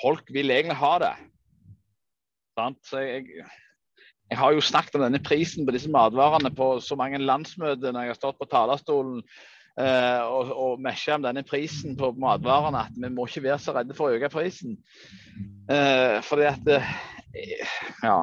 folk 0.00 0.28
vil 0.34 0.52
egentlig 0.52 0.78
ha 0.80 0.92
det. 1.02 1.14
Så 2.56 3.02
jeg, 3.04 3.26
jeg, 4.30 4.38
har 4.40 4.54
jo 4.54 4.64
snakket 4.64 4.96
om 4.96 5.04
denne 5.04 5.20
prisen 5.20 5.66
på 5.66 5.74
disse 5.74 5.90
matvarene 5.92 6.48
på 6.56 6.76
så 6.80 6.96
mange 6.96 7.20
landsmøter 7.20 7.92
når 7.92 8.06
jeg 8.06 8.14
har 8.14 8.18
stått 8.18 8.38
på 8.40 8.48
talerstolen 8.48 9.18
eh, 9.20 10.22
og, 10.24 10.52
og 10.56 10.80
mesja 10.80 11.18
om 11.18 11.26
denne 11.26 11.44
prisen 11.44 11.98
på 12.00 12.14
matvarene, 12.16 12.86
at 12.88 12.96
vi 12.96 13.10
må 13.12 13.26
ikke 13.28 13.44
være 13.44 13.58
så 13.60 13.74
redde 13.76 13.96
for 13.98 14.08
å 14.08 14.16
øke 14.16 14.32
prisen. 14.32 14.78
Eh, 15.68 16.16
fordi 16.24 16.48
at 16.48 16.72
eh, 16.78 16.96
Ja. 18.06 18.16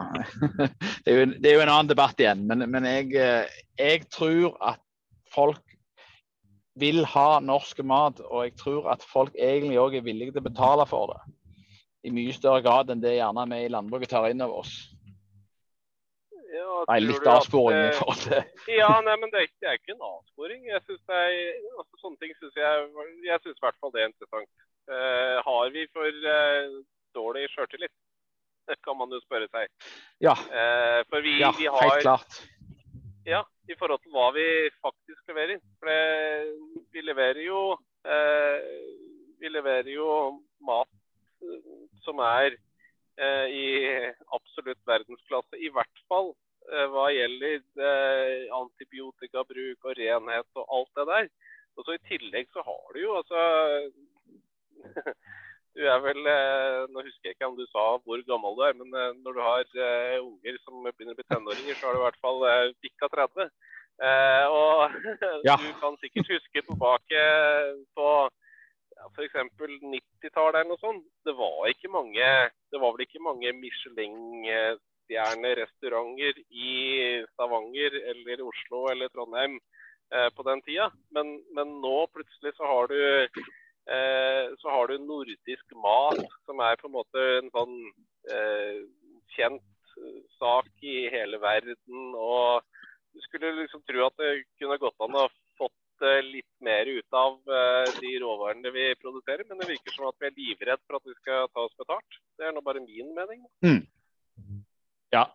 Det 1.05 1.11
er, 1.11 1.19
jo, 1.19 1.25
det 1.37 1.45
er, 1.45 1.53
jo, 1.59 1.61
en 1.61 1.69
annen 1.75 1.91
debatt 1.91 2.17
igjen. 2.17 2.47
Men, 2.49 2.65
men 2.73 2.89
jeg, 2.89 3.13
eh, 3.19 3.61
jeg 3.77 4.07
tror 4.09 4.57
at 4.65 4.81
folk 5.29 5.61
vil 6.81 7.03
ha 7.05 7.37
norsk 7.43 7.83
mat, 7.85 8.17
og 8.25 8.47
jeg 8.47 8.57
tror 8.57 8.89
at 8.95 9.05
folk 9.05 9.35
egentlig 9.37 9.77
òg 9.77 9.99
er 9.99 10.05
villige 10.07 10.33
til 10.33 10.41
å 10.41 10.49
betale 10.49 10.89
for 10.89 11.13
det 11.13 11.21
i 12.03 12.11
mye 12.11 12.33
større 12.35 12.63
grad 12.65 12.91
enn 12.91 13.03
det 13.03 13.15
gjerne 13.15 13.45
vi 13.53 13.61
i 13.63 13.71
landbruket 13.71 14.11
tar 14.11 14.27
inn 14.29 14.43
over 14.43 14.63
oss. 14.63 14.73
Ja, 16.53 16.83
nei, 16.85 16.99
litt 17.01 17.25
avsporing 17.25 17.87
i 17.87 17.93
forhold 17.97 18.19
til 18.27 18.75
Ja, 18.77 18.91
nei, 19.01 19.15
men 19.17 19.31
det 19.33 19.39
er, 19.39 19.47
ikke, 19.47 19.59
det 19.63 19.69
er 19.71 19.79
ikke 19.79 19.95
en 19.95 20.05
avsporing. 20.05 20.67
Jeg 20.69 20.83
synes 20.85 21.01
det 21.09 21.21
er, 21.21 21.37
altså, 21.79 22.01
Sånne 22.03 22.19
ting 22.21 22.35
syns 22.37 22.59
jeg 22.59 22.83
Jeg 23.25 23.41
synes 23.41 23.57
i 23.57 23.65
hvert 23.65 23.79
fall 23.81 23.93
det 23.95 24.03
er 24.03 24.11
interessant. 24.11 24.51
Uh, 24.83 25.37
har 25.47 25.71
vi 25.73 25.85
for 25.95 26.19
uh, 26.27 26.75
dårlig 27.15 27.47
sjøltillit? 27.53 27.93
Det 28.69 28.75
kan 28.85 28.99
man 28.99 29.11
jo 29.11 29.19
spørre 29.23 29.47
seg. 29.51 29.71
Ja, 30.23 30.35
uh, 30.35 30.99
for 31.09 31.25
vi, 31.25 31.37
ja 31.41 31.49
vi 31.57 31.69
har, 31.71 31.87
helt 31.87 32.05
klart. 32.05 32.37
Ja, 33.25 33.41
i 33.71 33.77
forhold 33.79 34.03
til 34.03 34.13
hva 34.13 34.27
vi 34.35 34.45
faktisk 34.83 35.31
leverer. 35.31 35.63
For 35.79 35.89
det, 35.89 36.83
vi 36.93 37.05
leverer 37.07 37.41
jo 37.47 37.63
Vi 39.39 39.47
leverer 39.47 39.87
jo 39.87 40.07
mat 40.67 40.91
som 42.03 42.19
er 42.23 42.55
eh, 43.17 43.47
i 43.49 43.67
absolutt 44.35 44.81
verdensklasse. 44.89 45.59
I 45.59 45.71
hvert 45.73 46.03
fall 46.09 46.33
eh, 46.71 46.87
hva 46.93 47.09
gjelder 47.13 47.61
eh, 47.89 48.49
antibiotikabruk 48.59 49.89
og 49.89 49.97
renhet 49.99 50.59
og 50.59 50.75
alt 50.79 50.99
det 50.99 51.07
der. 51.11 51.31
Og 51.77 51.87
så 51.87 51.95
I 51.95 52.03
tillegg 52.09 52.51
så 52.53 52.65
har 52.65 52.83
du 52.93 53.01
jo 53.01 53.15
altså 53.21 53.39
Du 55.73 55.81
er 55.89 56.01
vel 56.03 56.19
Nå 56.93 57.01
husker 57.01 57.31
jeg 57.31 57.33
ikke 57.33 57.47
om 57.49 57.55
du 57.57 57.63
sa 57.71 57.83
hvor 58.05 58.19
gammel 58.27 58.53
du 58.59 58.61
er, 58.61 58.75
men 58.77 58.91
når 59.23 59.33
du 59.33 59.39
har 59.41 59.63
unger 60.19 60.59
som 60.61 60.83
begynner 60.85 61.15
å 61.15 61.17
bli 61.17 61.25
tenåringer, 61.31 61.79
så 61.79 61.87
har 61.87 61.95
du 61.95 61.97
i 61.97 62.03
hvert 62.03 62.19
fall 62.21 62.45
bikka 62.85 63.09
30. 63.09 63.49
og 64.53 64.93
ja. 65.47 65.55
du 65.57 65.65
kan 65.81 65.97
sikkert 66.03 66.29
huske 66.35 66.61
tilbake 66.67 67.23
på 67.97 68.07
f.eks. 69.11 69.35
90-tallet 69.59 70.59
eller 70.59 70.71
noe 70.71 70.81
sånt. 70.81 71.05
Det 71.25 71.33
var 71.37 71.67
ikke 71.71 71.89
mange 71.93 72.27
Det 72.71 72.79
var 72.81 72.91
vel 72.93 73.05
ikke 73.05 73.25
mange 73.25 73.49
Michelin-stjernerestauranter 73.59 76.33
i 76.49 76.71
Stavanger 77.33 77.91
eller 78.13 78.37
Oslo 78.47 78.79
eller 78.91 79.07
Trondheim 79.13 79.53
eh, 80.13 80.29
på 80.35 80.41
den 80.47 80.59
tida. 80.67 80.87
Men, 81.15 81.27
men, 81.55 81.67
nå 81.83 81.97
plutselig 82.15 82.51
så 82.57 82.63
har 82.69 82.83
du 82.91 83.01
eh, 83.27 84.45
så 84.61 84.67
har 84.75 84.83
du 84.87 84.93
nordisk 84.97 85.65
mat, 85.75 86.27
som 86.47 86.55
er 86.63 86.75
på 86.79 86.87
en 86.89 86.97
måte 86.97 87.19
en 87.39 87.49
sånn 87.53 87.75
eh, 88.31 88.77
kjent 89.35 89.67
sak 90.39 90.69
i 90.81 91.09
hele 91.13 91.37
verden. 91.41 91.77
og 92.17 92.63
du 93.13 93.19
skulle 93.21 93.61
liksom 93.61 93.81
tro 93.85 94.07
at 94.07 94.17
det 94.17 94.45
kunne 94.57 94.81
gått 94.81 95.01
an 95.05 95.21
å 95.21 95.27
Eh, 96.03 96.19
litt 96.27 96.51
mer 96.63 96.89
ut 96.89 97.15
av 97.15 97.37
eh, 97.47 97.91
de 98.01 98.11
råvarene 98.19 98.71
vi 98.75 98.89
produserer. 98.99 99.45
Men 99.47 99.61
det 99.61 99.69
virker 99.69 99.95
som 99.95 100.09
at 100.09 100.19
vi 100.19 100.27
er 100.27 100.35
livredd 100.35 100.81
for 100.83 100.99
at 100.99 101.07
vi 101.07 101.15
skal 101.21 101.47
ta 101.53 101.63
oss 101.63 101.79
betalt. 101.79 102.19
Det 102.39 102.49
er 102.49 102.55
nå 102.55 102.63
bare 102.65 102.83
min 102.83 103.13
mening. 103.15 103.45
Mm. 103.63 103.81
Ja. 105.15 105.29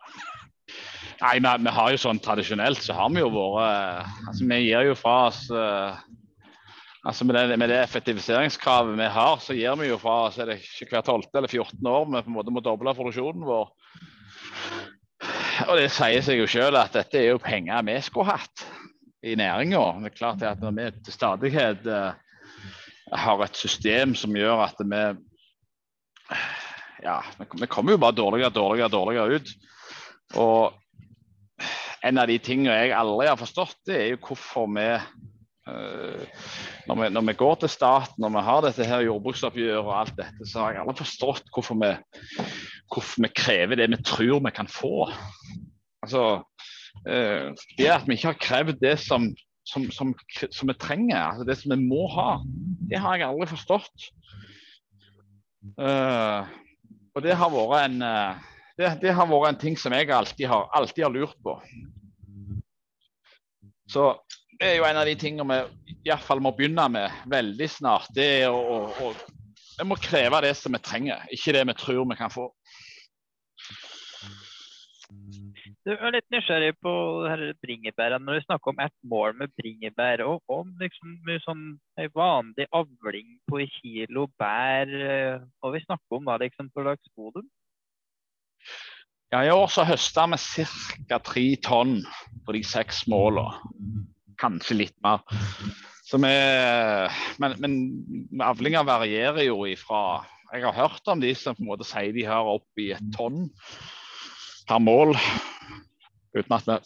Nei, 1.19 1.35
vi, 1.41 1.53
vi, 1.65 1.73
har 1.73 1.91
jo 1.93 2.01
sånn 2.03 2.21
tradisjonelt 2.21 2.83
så 2.85 2.93
har 2.93 3.09
vi 3.15 3.23
jo 3.23 3.31
vært 3.33 3.63
eh, 3.65 4.17
altså 4.29 4.49
Vi 4.51 4.59
gir 4.67 4.89
jo 4.91 4.97
fra 4.99 5.15
oss 5.31 5.41
altså 5.49 7.25
med 7.25 7.35
det, 7.39 7.57
med 7.57 7.71
det, 7.71 7.79
effektiviseringskravet 7.81 8.99
vi 8.99 9.07
har, 9.15 9.41
så 9.41 9.55
gir 9.57 9.79
vi 9.79 9.89
jo 9.89 9.97
fra 9.99 10.17
oss 10.27 10.37
er 10.37 10.51
det 10.51 10.59
ikke 10.61 10.91
hver 10.91 11.07
12. 11.07 11.31
eller 11.33 11.49
14. 11.49 11.79
år 11.89 12.05
vi 12.05 12.21
på 12.21 12.29
en 12.29 12.37
måte 12.37 12.53
må 12.53 12.61
doble 12.61 12.93
produksjonen 12.93 13.47
vår. 13.47 13.71
Og 15.65 15.73
det 15.79 15.89
sier 15.95 16.21
seg 16.23 16.43
jo 16.43 16.47
sjøl 16.47 16.77
at 16.77 16.93
dette 16.95 17.17
er 17.19 17.31
jo 17.33 17.41
penger 17.41 17.87
vi 17.87 17.97
skulle 18.05 18.35
hatt 18.35 18.67
i 19.23 19.35
næringa. 19.35 19.83
Det 19.99 20.11
er 20.11 20.17
klart 20.17 20.43
at 20.47 20.61
når 20.63 20.75
vi 20.77 20.89
til 21.03 21.13
stadighet 21.13 21.87
uh, 21.87 22.11
har 23.13 23.43
et 23.43 23.57
system 23.57 24.15
som 24.15 24.35
gjør 24.35 24.65
at 24.67 24.79
vi 24.79 25.03
ja, 27.03 27.19
vi 27.59 27.67
kommer 27.67 27.95
jo 27.95 28.01
bare 28.01 28.15
dårligere 28.15 28.53
dårligere, 28.53 28.89
dårligere 28.89 29.39
ut. 29.39 29.49
Og 30.35 30.73
en 32.05 32.17
av 32.21 32.27
de 32.29 32.37
tingene 32.39 32.75
jeg 32.75 32.95
aldri 32.95 33.27
har 33.27 33.39
forstått, 33.39 33.79
det 33.87 33.97
er 33.97 34.11
jo 34.13 34.21
hvorfor 34.29 34.69
vi 34.75 34.87
uh, 34.95 36.43
når, 36.87 37.01
vi 37.01 37.09
når 37.15 37.27
vi, 37.27 37.37
går 37.39 37.55
til 37.63 37.71
staten, 37.71 38.21
når 38.23 38.35
vi 38.37 38.45
har 38.47 38.63
dette 38.65 38.87
her 38.87 39.07
jordbruksoppgjøret 39.07 39.83
og 39.83 39.95
alt 39.97 40.15
dette, 40.19 40.47
så 40.47 40.63
har 40.63 40.77
jeg 40.77 40.85
aldri 40.85 41.01
forstått 41.03 41.51
hvorfor 41.55 41.81
vi, 41.81 41.91
hvorfor 42.93 43.25
vi 43.25 43.33
krever 43.35 43.81
det 43.81 43.89
vi 43.91 44.03
tror 44.03 44.39
vi 44.45 44.55
kan 44.55 44.71
få. 44.71 45.09
Altså, 45.99 46.23
Eh, 46.31 46.78
det 47.05 47.87
at 47.93 48.07
vi 48.07 48.17
ikke 48.17 48.31
har 48.31 48.41
krevd 48.41 48.81
det 48.81 48.95
som, 49.01 49.29
som, 49.67 49.85
som, 49.91 50.13
som, 50.51 50.71
vi 50.71 50.75
trenger, 50.79 51.17
altså 51.17 51.45
det 51.47 51.57
som 51.59 51.73
vi 51.73 51.79
må 51.83 52.07
ha, 52.13 52.39
det 52.89 53.01
har 53.01 53.19
jeg 53.19 53.29
aldri 53.29 53.49
forstått. 53.51 54.09
Uh, 55.79 56.47
og 57.15 57.23
det 57.25 57.35
har 57.35 57.51
vært 57.51 57.89
en 57.89 58.03
uh, 58.03 58.49
det, 58.79 58.93
det, 59.01 59.13
har 59.15 59.27
vært 59.27 59.53
en 59.53 59.59
ting 59.59 59.75
som 59.79 59.93
jeg 59.95 60.11
alltid 60.15 60.47
har, 60.47 60.69
alltid 60.75 61.03
har 61.03 61.11
lurt 61.13 61.39
på. 61.43 61.57
Så 63.89 64.13
det 64.59 64.69
er 64.69 64.77
jo 64.79 64.85
en 64.87 64.99
av 65.01 65.07
de 65.07 65.15
tingene 65.19 65.59
vi 65.85 65.97
iallfall 66.07 66.41
må 66.43 66.53
begynne 66.55 66.85
med 66.91 67.19
veldig 67.31 67.67
snart. 67.71 68.07
Det 68.15 68.27
er 68.43 68.53
å, 68.53 68.59
å, 68.59 69.09
å, 69.09 69.11
Vi 69.79 69.87
må 69.87 69.97
kreve 69.99 70.41
det 70.45 70.53
som 70.59 70.75
vi 70.75 70.81
trenger, 70.83 71.25
ikke 71.35 71.55
det 71.57 71.65
vi 71.71 71.75
tror 71.79 72.07
vi 72.07 72.19
kan 72.19 72.31
få. 72.31 72.49
Du 75.87 75.93
er 75.95 76.11
litt 76.11 76.27
nysgjerrig 76.33 76.73
på 76.83 76.91
bringebærene. 77.63 78.19
Når 78.25 78.39
vi 78.39 78.45
snakker 78.45 78.73
om 78.73 78.81
ett 78.83 78.95
mål 79.07 79.37
med 79.39 79.53
bringebær, 79.55 80.25
og 80.27 80.51
om 80.51 80.73
liksom 80.81 81.15
sånn 81.45 81.63
vanlig 82.15 82.67
avling 82.75 83.37
på 83.47 83.61
kilo 83.79 84.27
bær, 84.39 84.91
eh, 84.91 85.39
og 85.63 85.77
vi 85.77 85.83
snakker 85.85 86.19
om 86.19 86.27
da 86.27 86.35
liksom 86.41 86.67
på 86.73 86.83
slags 86.83 87.13
volum? 87.15 87.47
Ja, 89.31 89.45
I 89.45 89.53
år 89.53 89.69
så 89.71 89.85
høsta 89.87 90.25
vi 90.33 90.65
ca. 91.07 91.19
tre 91.23 91.45
tonn 91.63 92.01
på 92.45 92.55
de 92.57 92.63
seks 92.65 93.05
målene. 93.07 93.55
Kanskje 94.41 94.81
litt 94.81 94.97
mer. 95.05 95.23
Vi, 96.09 96.33
men, 97.39 97.55
men 97.61 98.41
avlinga 98.41 98.81
varierer 98.87 99.45
jo 99.45 99.61
ifra 99.69 100.23
Jeg 100.49 100.63
har 100.63 100.73
hørt 100.73 101.11
om 101.11 101.19
de 101.21 101.35
som 101.37 101.53
på 101.53 101.61
en 101.61 101.69
måte 101.69 101.85
sier 101.85 102.09
de 102.15 102.23
har 102.25 102.47
opp 102.49 102.81
i 102.81 102.87
et 102.95 103.11
tonn 103.13 103.43
per 104.69 104.81
mål. 104.83 105.15
Uten 106.37 106.55
at 106.55 106.67
vi 106.69 106.77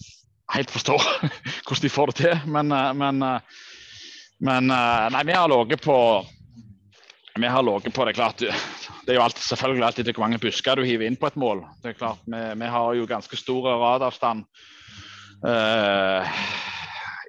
helt 0.55 0.71
forstår 0.71 1.03
hvordan 1.65 1.83
de 1.83 1.91
får 1.91 2.11
det 2.11 2.19
til. 2.21 2.45
Men, 2.47 2.71
eh, 2.71 2.93
men, 2.99 3.25
eh, 3.27 3.59
men 4.43 4.71
eh, 4.71 5.09
nei, 5.15 5.25
vi 5.27 5.35
har 5.37 5.51
ligget 5.51 5.83
på 5.83 5.97
vi 7.33 7.49
har 7.49 7.65
ligget 7.65 7.95
på 7.95 8.05
det 8.05 8.13
klart, 8.13 8.37
det 8.37 9.09
er 9.09 9.17
jo 9.17 9.23
alltid, 9.23 9.41
selvfølgelig 9.41 9.85
alltid 9.87 10.11
hvor 10.13 10.21
mange 10.21 10.37
busker 10.37 10.77
du 10.77 10.83
hiver 10.85 11.07
inn 11.09 11.17
på 11.17 11.31
et 11.31 11.39
mål. 11.39 11.63
det 11.81 11.89
er 11.89 11.97
klart, 11.97 12.19
Vi, 12.29 12.41
vi 12.61 12.67
har 12.69 12.93
jo 12.93 13.07
ganske 13.09 13.37
stor 13.37 13.65
radavstand. 13.81 14.43
Uh, 15.43 16.21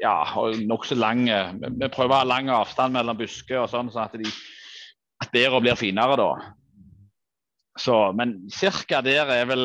ja, 0.03 0.13
og 0.39 0.61
nokså 0.61 0.95
lang 0.95 1.25
Vi 1.25 1.89
prøver 1.89 2.13
å 2.13 2.19
ha 2.21 2.29
lang 2.29 2.51
avstand 2.53 2.95
mellom 2.95 3.17
busker 3.17 3.63
og 3.63 3.73
sånn, 3.73 3.89
sånn 3.91 4.05
at, 4.05 4.15
de, 4.21 4.29
at 5.25 5.33
blir 5.33 5.81
finere 5.81 6.21
da. 6.21 6.29
Så, 7.81 8.13
men 8.13 8.37
ca. 8.53 9.01
der 9.03 9.33
er 9.35 9.49
vel 9.49 9.65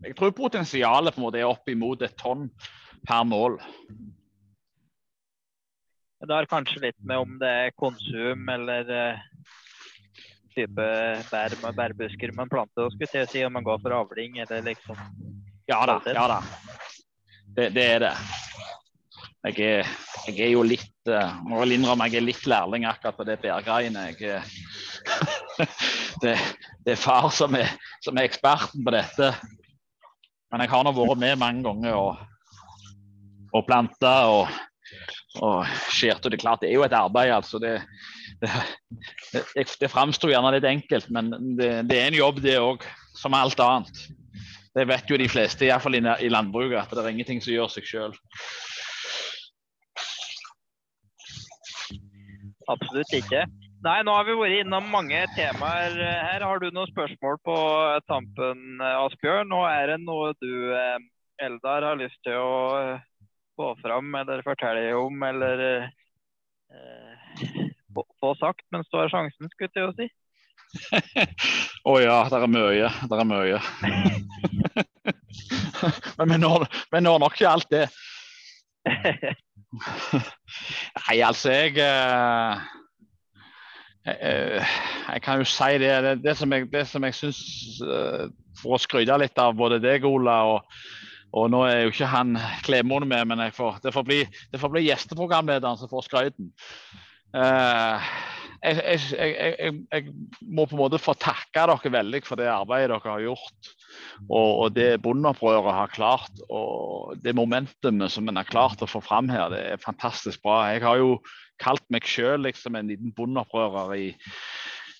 jeg 0.00 0.16
tror 0.16 0.32
potensialet 0.36 1.14
på 1.14 1.20
en 1.20 1.26
måte 1.26 1.40
er 1.40 1.48
opp 1.48 1.68
imot 1.68 2.02
et 2.06 2.16
tonn 2.20 2.48
per 3.06 3.24
mål. 3.28 3.58
Det 6.20 6.36
har 6.36 6.48
kanskje 6.48 6.82
litt 6.84 6.98
med 7.04 7.22
om 7.22 7.36
det 7.40 7.50
er 7.64 7.76
konsum 7.80 8.48
eller 8.52 8.90
uh, 8.92 9.22
type 10.52 10.88
bær 11.30 11.56
med 11.62 11.78
bærbusker 11.78 12.32
man 12.36 12.50
planter, 12.52 12.86
og 12.86 12.94
skulle 12.94 13.08
til 13.12 13.24
å 13.24 13.30
si 13.30 13.44
om 13.46 13.56
man 13.56 13.64
går 13.64 13.80
for 13.84 13.96
avling 13.96 14.40
eller 14.44 14.64
liksom 14.66 15.00
Ja 15.70 15.84
da. 15.86 16.00
ja 16.04 16.26
da. 16.28 16.40
Det, 17.56 17.70
det 17.76 17.84
er 17.96 18.04
det. 18.04 18.14
Jeg 19.40 19.56
er, 19.64 19.92
jeg 20.28 20.36
er, 20.36 20.50
jo 20.52 20.64
litt 20.66 21.08
uh, 21.08 21.38
må 21.48 21.62
vel 21.62 21.78
innrømme 21.78 22.10
jeg 22.10 22.20
er 22.20 22.26
litt 22.26 22.44
lærling 22.48 22.84
akkurat 22.88 23.16
på 23.16 23.24
det 23.28 23.38
bærgreiene. 23.40 24.10
Jeg, 24.12 24.42
det, 26.22 26.36
det, 26.84 26.92
er 26.92 27.00
far 27.00 27.30
som 27.32 27.56
er, 27.56 27.72
som 28.04 28.20
er 28.20 28.28
eksperten 28.28 28.84
på 28.84 28.92
dette. 28.92 29.32
Men 30.50 30.64
jeg 30.64 30.72
har 30.72 30.84
nå 30.84 30.92
vært 30.96 31.20
med 31.22 31.38
mange 31.38 31.62
ganger 31.66 31.96
og, 31.96 32.22
og 33.54 33.66
planta 33.68 34.14
og, 34.30 34.54
og 35.38 35.76
skjært. 35.94 36.24
Og 36.24 36.32
det 36.32 36.40
er 36.40 36.42
klart, 36.42 36.64
det 36.64 36.72
er 36.72 36.78
jo 36.78 36.86
et 36.86 36.96
arbeid, 36.96 37.30
altså. 37.36 37.60
Det, 37.62 37.76
det, 38.42 38.50
det, 39.32 39.66
det 39.82 39.92
framstår 39.92 40.34
gjerne 40.34 40.54
litt 40.56 40.66
enkelt, 40.66 41.10
men 41.14 41.30
det, 41.58 41.70
det 41.90 42.00
er 42.00 42.10
en 42.10 42.18
jobb, 42.18 42.42
det 42.42 42.58
òg. 42.58 42.86
Som 43.20 43.34
alt 43.36 43.60
annet. 43.62 44.04
Det 44.74 44.86
vet 44.86 45.10
jo 45.10 45.18
de 45.18 45.26
fleste, 45.30 45.66
iallfall 45.66 45.98
i, 45.98 46.02
i 46.22 46.30
landbruket, 46.30 46.78
at 46.82 46.92
det 46.94 47.02
er 47.02 47.14
ingenting 47.14 47.42
som 47.42 47.54
gjør 47.54 47.72
seg 47.74 47.88
sjøl. 47.90 48.14
Absolutt 52.70 53.18
ikke. 53.18 53.46
Nei, 53.80 54.02
nå 54.04 54.12
har 54.12 54.26
vi 54.28 54.34
vært 54.36 54.60
innom 54.60 54.90
mange 54.92 55.22
temaer 55.32 55.94
her. 55.96 56.42
Har 56.44 56.60
du 56.60 56.66
noen 56.68 56.88
spørsmål 56.90 57.38
på 57.48 57.54
tampen, 58.10 58.80
Asbjørn? 58.84 59.48
Nå 59.48 59.62
er 59.70 59.94
det 59.94 60.02
noe 60.02 60.34
du, 60.36 60.52
eh, 60.76 60.98
Eldar, 61.40 61.86
har 61.88 61.96
lyst 61.96 62.18
til 62.26 62.36
å 62.36 62.58
eh, 62.76 63.00
få 63.56 63.70
fram 63.80 64.12
eller 64.20 64.42
fortelle 64.44 64.90
om, 64.98 65.22
eller 65.24 65.62
eh, 65.80 67.14
få 68.20 68.34
sagt 68.36 68.66
mens 68.68 68.90
du 68.92 68.98
har 69.00 69.08
sjansen, 69.12 69.48
skulle 69.54 69.72
jeg 69.72 69.96
si? 69.96 70.08
Å 71.88 71.94
oh 71.94 71.96
ja, 72.02 72.18
det 72.28 72.36
er 72.36 72.52
mye. 72.52 72.90
Det 73.08 73.16
er 73.16 73.28
mye. 73.30 73.62
Men 76.20 76.34
vi 76.34 76.38
når, 76.42 76.68
vi 76.92 77.00
når 77.00 77.24
nok 77.24 77.38
ikke 77.38 77.54
alt 77.54 77.72
det. 77.72 77.86
Nei, 81.00 81.16
altså 81.24 81.56
jeg 81.56 81.80
eh 81.80 82.76
Eh, 84.18 84.76
jeg 85.12 85.22
kan 85.24 85.40
jo 85.40 85.48
si 85.48 85.76
det, 85.82 85.92
det, 86.04 86.14
det 86.24 86.36
som 86.38 86.52
jeg, 86.54 86.68
det 86.72 86.86
som 86.88 87.04
jeg 87.06 87.16
syns 87.18 87.42
eh, 87.84 88.26
For 88.60 88.76
å 88.76 88.80
skryte 88.82 89.18
litt 89.20 89.38
av 89.40 89.54
både 89.58 89.80
deg, 89.82 90.06
Ola, 90.08 90.38
og, 90.54 90.80
og 91.36 91.50
nå 91.52 91.62
er 91.68 91.84
jo 91.84 91.94
ikke 91.94 92.10
han 92.10 92.34
Klemoen 92.66 93.08
med, 93.08 93.30
men 93.30 93.44
får, 93.56 93.80
det, 93.84 93.94
får 93.94 94.06
bli, 94.08 94.20
det 94.52 94.60
får 94.60 94.74
bli 94.74 94.86
gjesteprogramlederen 94.88 95.80
som 95.80 95.90
får 95.90 96.08
skryten. 96.08 96.50
Uh, 97.30 98.02
jeg, 98.60 99.04
jeg, 99.14 99.76
jeg, 99.88 100.14
må 100.42 100.66
på 100.66 100.74
en 100.74 100.82
måte 100.82 100.98
få 101.00 101.14
takke 101.16 101.62
dere 101.70 101.92
veldig 101.94 102.20
for 102.26 102.40
det 102.40 102.50
arbeidet 102.50 102.90
dere 102.92 103.14
har 103.14 103.22
gjort. 103.24 103.70
Og, 104.26 104.50
og 104.50 104.74
det 104.76 104.88
bondeopprøret 105.04 105.76
har 105.76 105.94
klart, 105.94 106.42
og 106.52 107.14
det 107.24 107.36
momentumet 107.38 108.12
som 108.12 108.28
en 108.28 108.40
har 108.40 108.48
klart 108.48 108.82
å 108.84 108.90
få 108.90 109.00
fram 109.04 109.30
her, 109.32 109.48
det 109.54 109.62
er 109.72 109.84
fantastisk 109.84 110.42
bra. 110.44 110.62
Jeg 110.74 110.84
har 110.84 111.00
jo 111.00 111.14
kalt 111.60 111.84
meg 111.92 112.06
sjøl 112.08 112.42
liksom 112.46 112.76
en 112.78 112.90
liten 112.90 113.14
bondeopprører 113.16 113.94
i, 113.98 114.08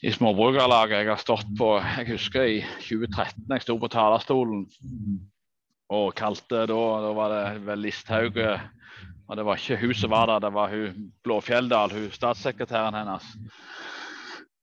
i 0.05 0.13
Småbrukerlaget. 0.15 1.03
Jeg 1.03 1.11
har 1.11 1.23
stått 1.23 1.51
på 1.59 1.73
Jeg 1.81 2.09
husker 2.13 2.49
i 2.49 2.59
2013 2.87 3.47
jeg 3.51 3.65
sto 3.67 3.77
på 3.81 3.91
talerstolen 3.93 4.67
og 5.91 6.13
kalte 6.19 6.67
da 6.71 6.83
Da 7.05 7.15
var 7.17 7.33
det 7.35 7.45
vel 7.67 7.83
Listhaug 7.83 8.39
Og 8.39 9.37
det 9.39 9.47
var 9.47 9.59
ikke 9.59 9.81
hun 9.81 9.95
som 9.95 10.13
var 10.13 10.31
der, 10.31 10.45
det 10.47 10.53
var 10.55 10.71
hun 10.75 11.11
Blåfjelldal, 11.25 11.95
hun 11.95 12.11
statssekretæren 12.15 12.99
hennes. 12.99 13.27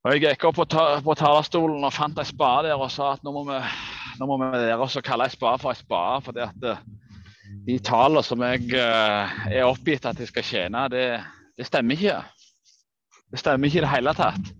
Og 0.03 0.13
Jeg 0.13 0.23
gikk 0.23 0.45
opp 0.47 0.57
på, 0.59 0.65
ta 0.69 0.99
på 1.03 1.15
talerstolen 1.19 1.83
og 1.83 1.93
fant 1.95 2.19
ei 2.19 2.27
spade 2.27 2.69
der 2.69 2.79
og 2.79 2.91
sa 2.91 3.13
at 3.15 3.23
nå 3.25 3.31
må 3.35 3.43
vi, 3.47 3.57
nå 4.19 4.27
må 4.27 4.37
vi 4.39 4.51
lære 4.55 4.83
oss 4.83 4.99
å 4.99 5.03
kalle 5.03 5.27
ei 5.27 5.33
spade 5.33 5.59
for 5.63 5.73
ei 5.73 5.79
spade. 5.79 6.21
fordi 6.27 6.43
at 6.45 6.67
de 7.67 7.77
tallene 7.83 8.23
som 8.23 8.43
jeg 8.43 8.69
uh, 8.75 9.33
er 9.51 9.67
oppgitt 9.67 10.05
at 10.07 10.19
jeg 10.19 10.29
skal 10.31 10.45
tjene, 10.47 10.85
det, 10.91 11.05
det, 11.57 11.67
stemmer 11.67 11.97
ikke. 11.97 12.21
Det 13.31 13.41
stemmer 13.41 13.69
ikke 13.69 13.81
i 13.81 13.85
det 13.85 13.93
hele 13.95 14.13
tatt. 14.17 14.53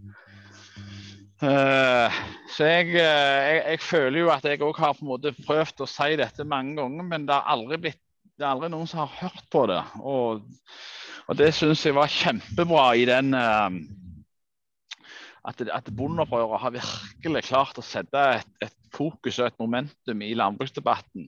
Uh, 1.38 2.10
så 2.50 2.66
jeg, 2.66 2.88
uh, 2.95 2.98
jeg, 2.98 3.62
jeg, 3.62 3.82
føler 3.86 4.20
jo 4.24 4.32
at 4.34 4.45
jeg 4.50 4.64
òg 4.66 4.80
har 4.82 4.95
på 4.98 5.06
en 5.06 5.12
måte 5.12 5.36
prøvd 5.45 5.84
å 5.86 5.89
si 5.91 6.16
dette 6.18 6.48
mange 6.50 6.74
ganger, 6.80 7.06
men 7.06 7.28
det 7.30 7.36
har 7.38 7.54
aldri, 7.54 7.78
blitt, 7.84 8.02
det 8.34 8.45
er 8.45 8.56
aldri 8.56 8.72
noen 8.74 8.89
som 8.89 9.04
har 9.04 9.14
hørt 9.20 9.45
på 9.54 9.68
det. 9.70 9.84
Og, 10.02 10.41
og 11.28 11.38
det 11.38 11.52
syns 11.54 11.86
jeg 11.86 11.93
var 11.98 12.10
kjempebra 12.10 12.89
i 12.98 13.06
den 13.10 13.38
at, 15.48 15.62
at 15.62 15.91
bondeopprøret 15.95 16.62
har 16.62 16.76
virkelig 16.76 17.45
klart 17.48 17.80
å 17.80 17.86
sette 17.86 18.24
et, 18.39 18.52
et, 18.66 18.74
fokus 18.98 19.36
og 19.38 19.50
et 19.50 19.58
momentum 19.60 20.22
i 20.26 20.32
landbruksdebatten. 20.34 21.28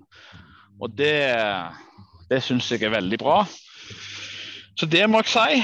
Og 0.80 0.94
det, 0.98 1.28
det 2.32 2.40
syns 2.42 2.70
jeg 2.72 2.88
er 2.88 2.96
veldig 2.96 3.20
bra. 3.22 3.44
Så 4.80 4.88
det 4.88 5.04
må 5.12 5.20
jeg 5.20 5.32
si. 5.34 5.62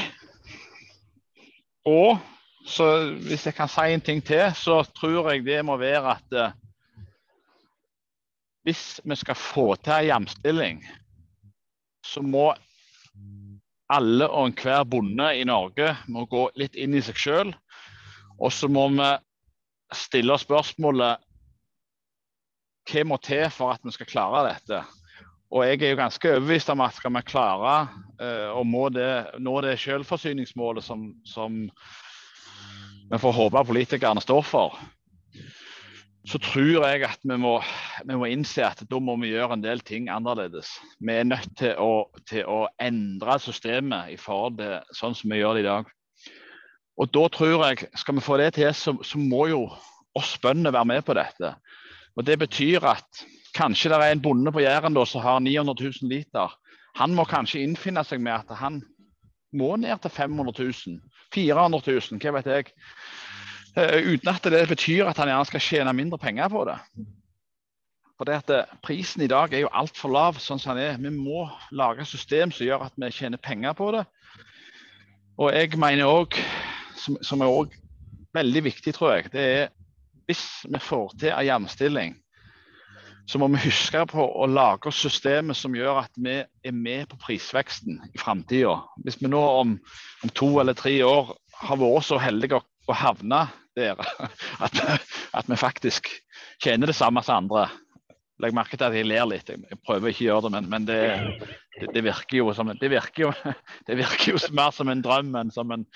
Og 1.87 2.19
så 2.67 2.89
hvis 3.23 3.45
jeg 3.47 3.55
kan 3.55 3.71
si 3.71 3.87
en 3.93 4.03
ting 4.03 4.19
til, 4.25 4.49
så 4.57 4.81
tror 4.97 5.31
jeg 5.31 5.45
det 5.45 5.61
må 5.65 5.77
være 5.79 6.17
at 6.17 6.35
uh, 6.35 6.53
hvis 8.65 8.99
vi 9.05 9.15
skal 9.15 9.37
få 9.39 9.75
til 9.75 9.93
en 9.93 10.07
jamstilling, 10.09 10.81
så 12.05 12.21
må 12.21 12.53
alle 13.89 14.27
og 14.27 14.49
enhver 14.49 14.83
bonde 14.83 15.29
i 15.37 15.45
Norge 15.45 15.93
må 16.09 16.25
gå 16.25 16.49
litt 16.57 16.75
inn 16.75 16.97
i 16.97 17.03
seg 17.05 17.21
sjøl 17.21 17.53
og 18.39 18.51
så 18.53 18.67
må 18.71 18.87
vi 18.95 19.07
stille 19.95 20.35
spørsmålet 20.39 21.23
hva 22.85 23.03
må 23.07 23.17
til 23.23 23.47
for 23.53 23.73
at 23.73 23.85
vi 23.85 23.93
skal 23.95 24.09
klare 24.09 24.43
dette? 24.49 24.81
Og 25.55 25.63
jeg 25.63 25.79
er 25.79 25.93
jo 25.93 26.01
ganske 26.01 26.31
overbevist 26.33 26.69
om 26.73 26.81
at 26.83 26.97
skal 26.97 27.13
vi 27.15 27.21
klare 27.29 27.75
uh, 28.19 28.49
å 28.59 28.63
nå 28.67 28.89
det 29.63 29.77
selvforsyningsmålet 29.79 30.83
som, 30.83 31.07
som 31.23 31.61
vi 33.07 33.19
får 33.21 33.37
håpe 33.37 33.63
politikerne 33.69 34.23
står 34.23 34.43
for, 34.43 34.75
så 36.25 36.39
tror 36.41 36.87
jeg 36.89 37.03
at 37.05 37.21
vi 37.23 37.37
må, 37.37 37.53
vi 38.03 38.17
må, 38.17 38.27
innse 38.33 38.65
at 38.65 38.81
da 38.89 38.99
må 38.99 39.15
vi 39.21 39.31
gjøre 39.31 39.55
en 39.55 39.63
del 39.63 39.83
ting 39.85 40.09
annerledes. 40.11 40.73
Vi 40.99 41.13
er 41.13 41.27
nødt 41.29 41.51
til 41.59 41.77
å, 41.79 42.07
til 42.27 42.49
å 42.49 42.65
endre 42.81 43.37
systemet 43.39 44.15
i 44.15 44.17
forhold 44.19 44.57
til 44.59 44.97
sånn 44.97 45.15
som 45.15 45.31
vi 45.31 45.39
gjør 45.39 45.55
det 45.55 45.63
i 45.63 45.69
dag. 45.69 45.93
Og 46.99 47.11
da 47.13 47.27
tror 47.31 47.67
jeg, 47.67 47.87
Skal 47.99 48.17
vi 48.17 48.25
få 48.25 48.41
det 48.41 48.55
til, 48.57 48.73
så, 48.73 48.95
så 49.03 49.21
må 49.21 49.45
jo 49.51 49.67
oss 50.17 50.35
bøndene 50.41 50.73
være 50.73 50.91
med 50.95 51.05
på 51.05 51.15
dette. 51.15 51.53
Og 52.15 52.25
Det 52.25 52.39
betyr 52.41 52.87
at 52.89 53.25
kanskje 53.55 53.91
det 53.91 53.99
er 54.01 54.15
en 54.15 54.21
bonde 54.21 54.51
på 54.51 54.63
Jæren 54.63 54.97
som 55.07 55.21
har 55.21 55.39
900 55.39 55.83
000 55.83 56.09
liter. 56.11 56.53
Han 56.95 57.15
må 57.15 57.25
kanskje 57.27 57.63
innfinne 57.63 58.03
seg 58.03 58.21
med 58.21 58.33
at 58.33 58.57
han 58.59 58.81
må 59.55 59.75
ned 59.79 59.99
til 60.03 60.11
500 60.11 60.53
000, 60.59 60.99
400 61.33 61.81
000, 61.87 62.19
hva 62.19 62.33
vet 62.37 62.49
jeg. 62.51 62.73
Uh, 63.75 64.15
uten 64.15 64.31
at 64.31 64.43
det 64.47 64.67
betyr 64.69 65.09
at 65.09 65.17
han 65.19 65.27
gjerne 65.27 65.47
skal 65.49 65.63
tjene 65.63 65.93
mindre 65.95 66.19
penger 66.19 66.51
på 66.51 66.63
det. 66.67 66.77
For 68.15 68.27
det 68.27 68.35
at 68.39 68.51
eh, 68.55 68.75
Prisen 68.83 69.25
i 69.25 69.27
dag 69.27 69.51
er 69.51 69.65
jo 69.65 69.71
altfor 69.75 70.13
lav 70.15 70.37
sånn 70.39 70.61
som 70.61 70.77
den 70.77 70.85
er. 70.85 70.99
Vi 71.03 71.11
må 71.11 71.49
lage 71.75 72.05
et 72.05 72.07
system 72.07 72.53
som 72.55 72.63
gjør 72.63 72.85
at 72.87 72.95
vi 72.95 73.09
tjener 73.11 73.41
penger 73.43 73.75
på 73.75 73.89
det. 73.91 74.05
Og 75.35 75.51
jeg 75.51 75.75
mener 75.75 76.07
òg 76.07 76.37
som, 76.95 77.17
som 77.19 77.43
er 77.43 77.51
òg 77.51 77.75
veldig 78.35 78.61
viktig, 78.69 78.93
tror 78.95 79.17
jeg, 79.17 79.33
det 79.33 79.43
er 79.57 79.65
hvis 80.25 80.45
vi 80.71 80.79
får 80.81 81.11
til 81.19 81.33
en 81.33 81.45
jamstilling, 81.45 82.15
så 83.25 83.39
må 83.41 83.47
vi 83.53 83.63
huske 83.65 84.03
på 84.09 84.21
å 84.21 84.47
lage 84.49 84.91
systemet 84.93 85.57
som 85.57 85.75
gjør 85.75 86.03
at 86.03 86.19
vi 86.21 86.37
er 86.43 86.75
med 86.75 87.09
på 87.09 87.17
prisveksten 87.23 87.97
i 88.13 88.21
framtida. 88.21 88.77
Hvis 89.05 89.17
vi 89.21 89.31
nå 89.31 89.41
om, 89.41 89.75
om, 90.23 90.33
to 90.37 90.51
eller 90.61 90.77
tre 90.77 90.93
år 91.05 91.33
har 91.61 91.79
vært 91.81 92.07
så 92.09 92.19
heldige 92.21 92.59
å, 92.59 92.65
havne 92.93 93.47
der 93.75 93.97
at, 94.65 94.77
at, 95.33 95.47
vi 95.49 95.57
faktisk 95.57 96.11
tjener 96.61 96.91
det 96.91 96.97
samme 96.97 97.23
som 97.25 97.41
andre. 97.41 97.65
Legg 98.43 98.53
merke 98.53 98.77
til 98.77 98.85
at 98.85 98.97
jeg 98.97 99.07
ler 99.07 99.25
litt. 99.31 99.49
Jeg 99.49 99.79
prøver 99.87 100.11
ikke 100.11 100.25
å 100.25 100.27
gjøre 100.27 100.45
det, 100.45 100.51
men, 100.57 100.69
men 100.69 100.85
det, 100.85 100.99
det, 101.79 101.89
det, 101.95 102.03
virker 102.05 102.37
jo 102.43 102.53
som, 102.53 102.69
det, 102.69 102.91
virker 102.91 103.25
jo, 103.25 103.33
det 103.87 103.97
virker 104.03 104.35
jo 104.35 104.41
mer 104.53 104.75
som 104.75 104.91
en 104.91 105.01
drøm 105.01 105.33
enn 105.39 105.53
som 105.55 105.73
en, 105.73 105.87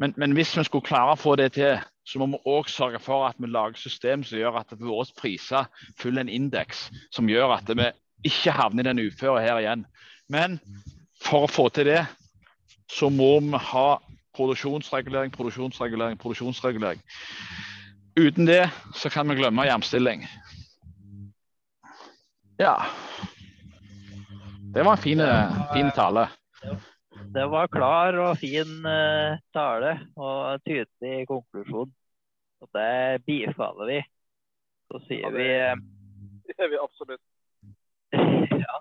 men, 0.00 0.14
men, 0.16 0.32
hvis 0.38 0.54
vi 0.56 0.64
skulle 0.64 0.86
klare 0.86 1.12
å 1.12 1.20
få 1.20 1.34
det 1.36 1.52
til, 1.58 1.82
så 2.04 2.18
må 2.18 2.26
vi 2.32 2.40
òg 2.50 2.70
sørge 2.70 2.98
for 3.02 3.26
at 3.28 3.38
vi 3.38 3.50
lager 3.50 3.78
system 3.78 4.24
som 4.26 4.38
gjør 4.40 4.58
at 4.62 4.74
våre 4.80 5.06
priser 5.18 5.68
følger 6.00 6.24
en 6.24 6.32
indeks 6.32 6.88
som 7.14 7.30
gjør 7.30 7.54
at 7.58 7.70
vi 7.70 7.90
ikke 8.26 8.54
havner 8.54 8.82
i 8.84 8.88
den 8.90 9.04
uføre 9.06 9.42
her 9.42 9.60
igjen. 9.62 9.84
Men 10.28 10.58
for 11.22 11.46
å 11.46 11.50
få 11.50 11.68
til 11.74 11.90
det, 11.92 12.02
så 12.90 13.08
må 13.10 13.36
vi 13.40 13.60
ha 13.70 13.86
produksjonsregulering, 14.36 15.32
produksjonsregulering, 15.34 16.18
produksjonsregulering. 16.18 17.02
Uten 18.18 18.48
det 18.48 18.64
så 18.98 19.10
kan 19.12 19.28
vi 19.28 19.38
glemme 19.38 19.66
jamstilling. 19.68 20.26
Ja. 22.60 22.76
Det 24.74 24.84
var 24.84 24.96
en 24.96 25.02
fin, 25.02 25.22
fin 25.72 25.92
tale 25.94 26.28
det 27.32 27.46
var 27.48 27.70
klar 27.72 28.16
og 28.20 28.36
fin 28.40 28.84
uh, 28.84 29.40
tale 29.56 29.92
og 30.20 30.60
tydelig 30.66 31.26
konklusjon. 31.30 31.92
Og 32.62 32.68
det 32.76 33.22
bifaller 33.26 33.88
vi. 33.88 34.00
Så 34.90 35.00
sier 35.06 35.24
ja, 35.24 35.30
det, 35.32 35.38
vi 35.38 35.48
uh, 35.48 35.84
Det 36.46 36.56
gjør 36.58 36.72
vi 36.74 36.80
absolutt. 36.82 37.24
ja. 38.66 38.80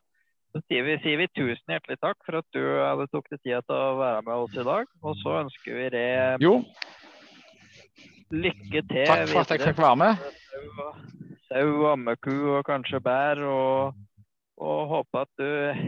Så 0.52 0.64
sier 0.68 0.84
vi, 0.84 0.98
sier 1.06 1.22
vi, 1.22 1.30
tusen 1.32 1.76
hjertelig 1.76 2.00
takk 2.04 2.20
for 2.28 2.42
at 2.42 2.48
du 2.52 2.62
hadde 2.62 3.08
tok 3.14 3.32
deg 3.32 3.40
tida 3.40 3.62
til 3.64 3.78
å 3.78 3.96
være 4.02 4.26
med 4.28 4.44
oss 4.44 4.60
i 4.60 4.68
dag. 4.68 4.94
Og 5.00 5.18
så 5.22 5.40
ønsker 5.46 5.80
vi 5.80 5.88
deg 5.96 6.44
jo. 6.44 6.58
lykke 8.36 8.86
til 8.92 9.08
Takk 9.08 9.28
for 9.32 9.46
at 9.46 9.56
jeg 9.56 9.64
fikk 9.70 9.84
være 9.86 10.02
med. 10.04 10.30
Sau, 11.48 11.70
ammeku 11.94 12.36
og 12.58 12.66
kanskje 12.68 13.00
bær. 13.04 13.40
Og, 13.48 14.02
og 14.60 14.82
håper 14.92 15.24
at 15.24 15.32
du 15.40 15.48
eh, 15.48 15.86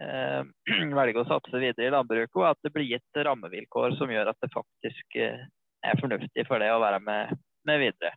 velger 0.98 1.22
å 1.22 1.28
satse 1.28 1.60
videre 1.60 1.88
i 1.88 1.92
landbruket, 1.94 2.36
og 2.40 2.48
at 2.52 2.60
det 2.64 2.72
blir 2.74 2.88
gitt 2.88 3.22
rammevilkår 3.26 3.96
som 3.98 4.12
gjør 4.12 4.32
at 4.32 4.40
det 4.40 4.52
faktisk 4.54 5.20
eh, 5.20 5.46
er 5.84 6.00
fornuftig 6.00 6.46
for 6.48 6.62
det 6.62 6.70
å 6.72 6.80
være 6.82 7.00
med, 7.04 7.34
med 7.68 7.82
videre. 7.82 8.14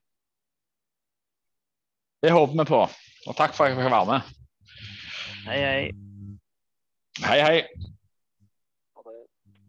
Det 2.24 2.32
håper 2.32 2.56
vi 2.56 2.68
på. 2.70 2.82
Og 3.28 3.36
takk 3.36 3.56
for 3.56 3.66
at 3.66 3.74
jeg 3.74 3.80
fikk 3.80 3.92
være 3.92 4.08
med. 4.08 4.32
Hei, 5.44 5.60
hei. 5.60 5.82
Hei, 7.24 7.40
hei. 7.44 7.90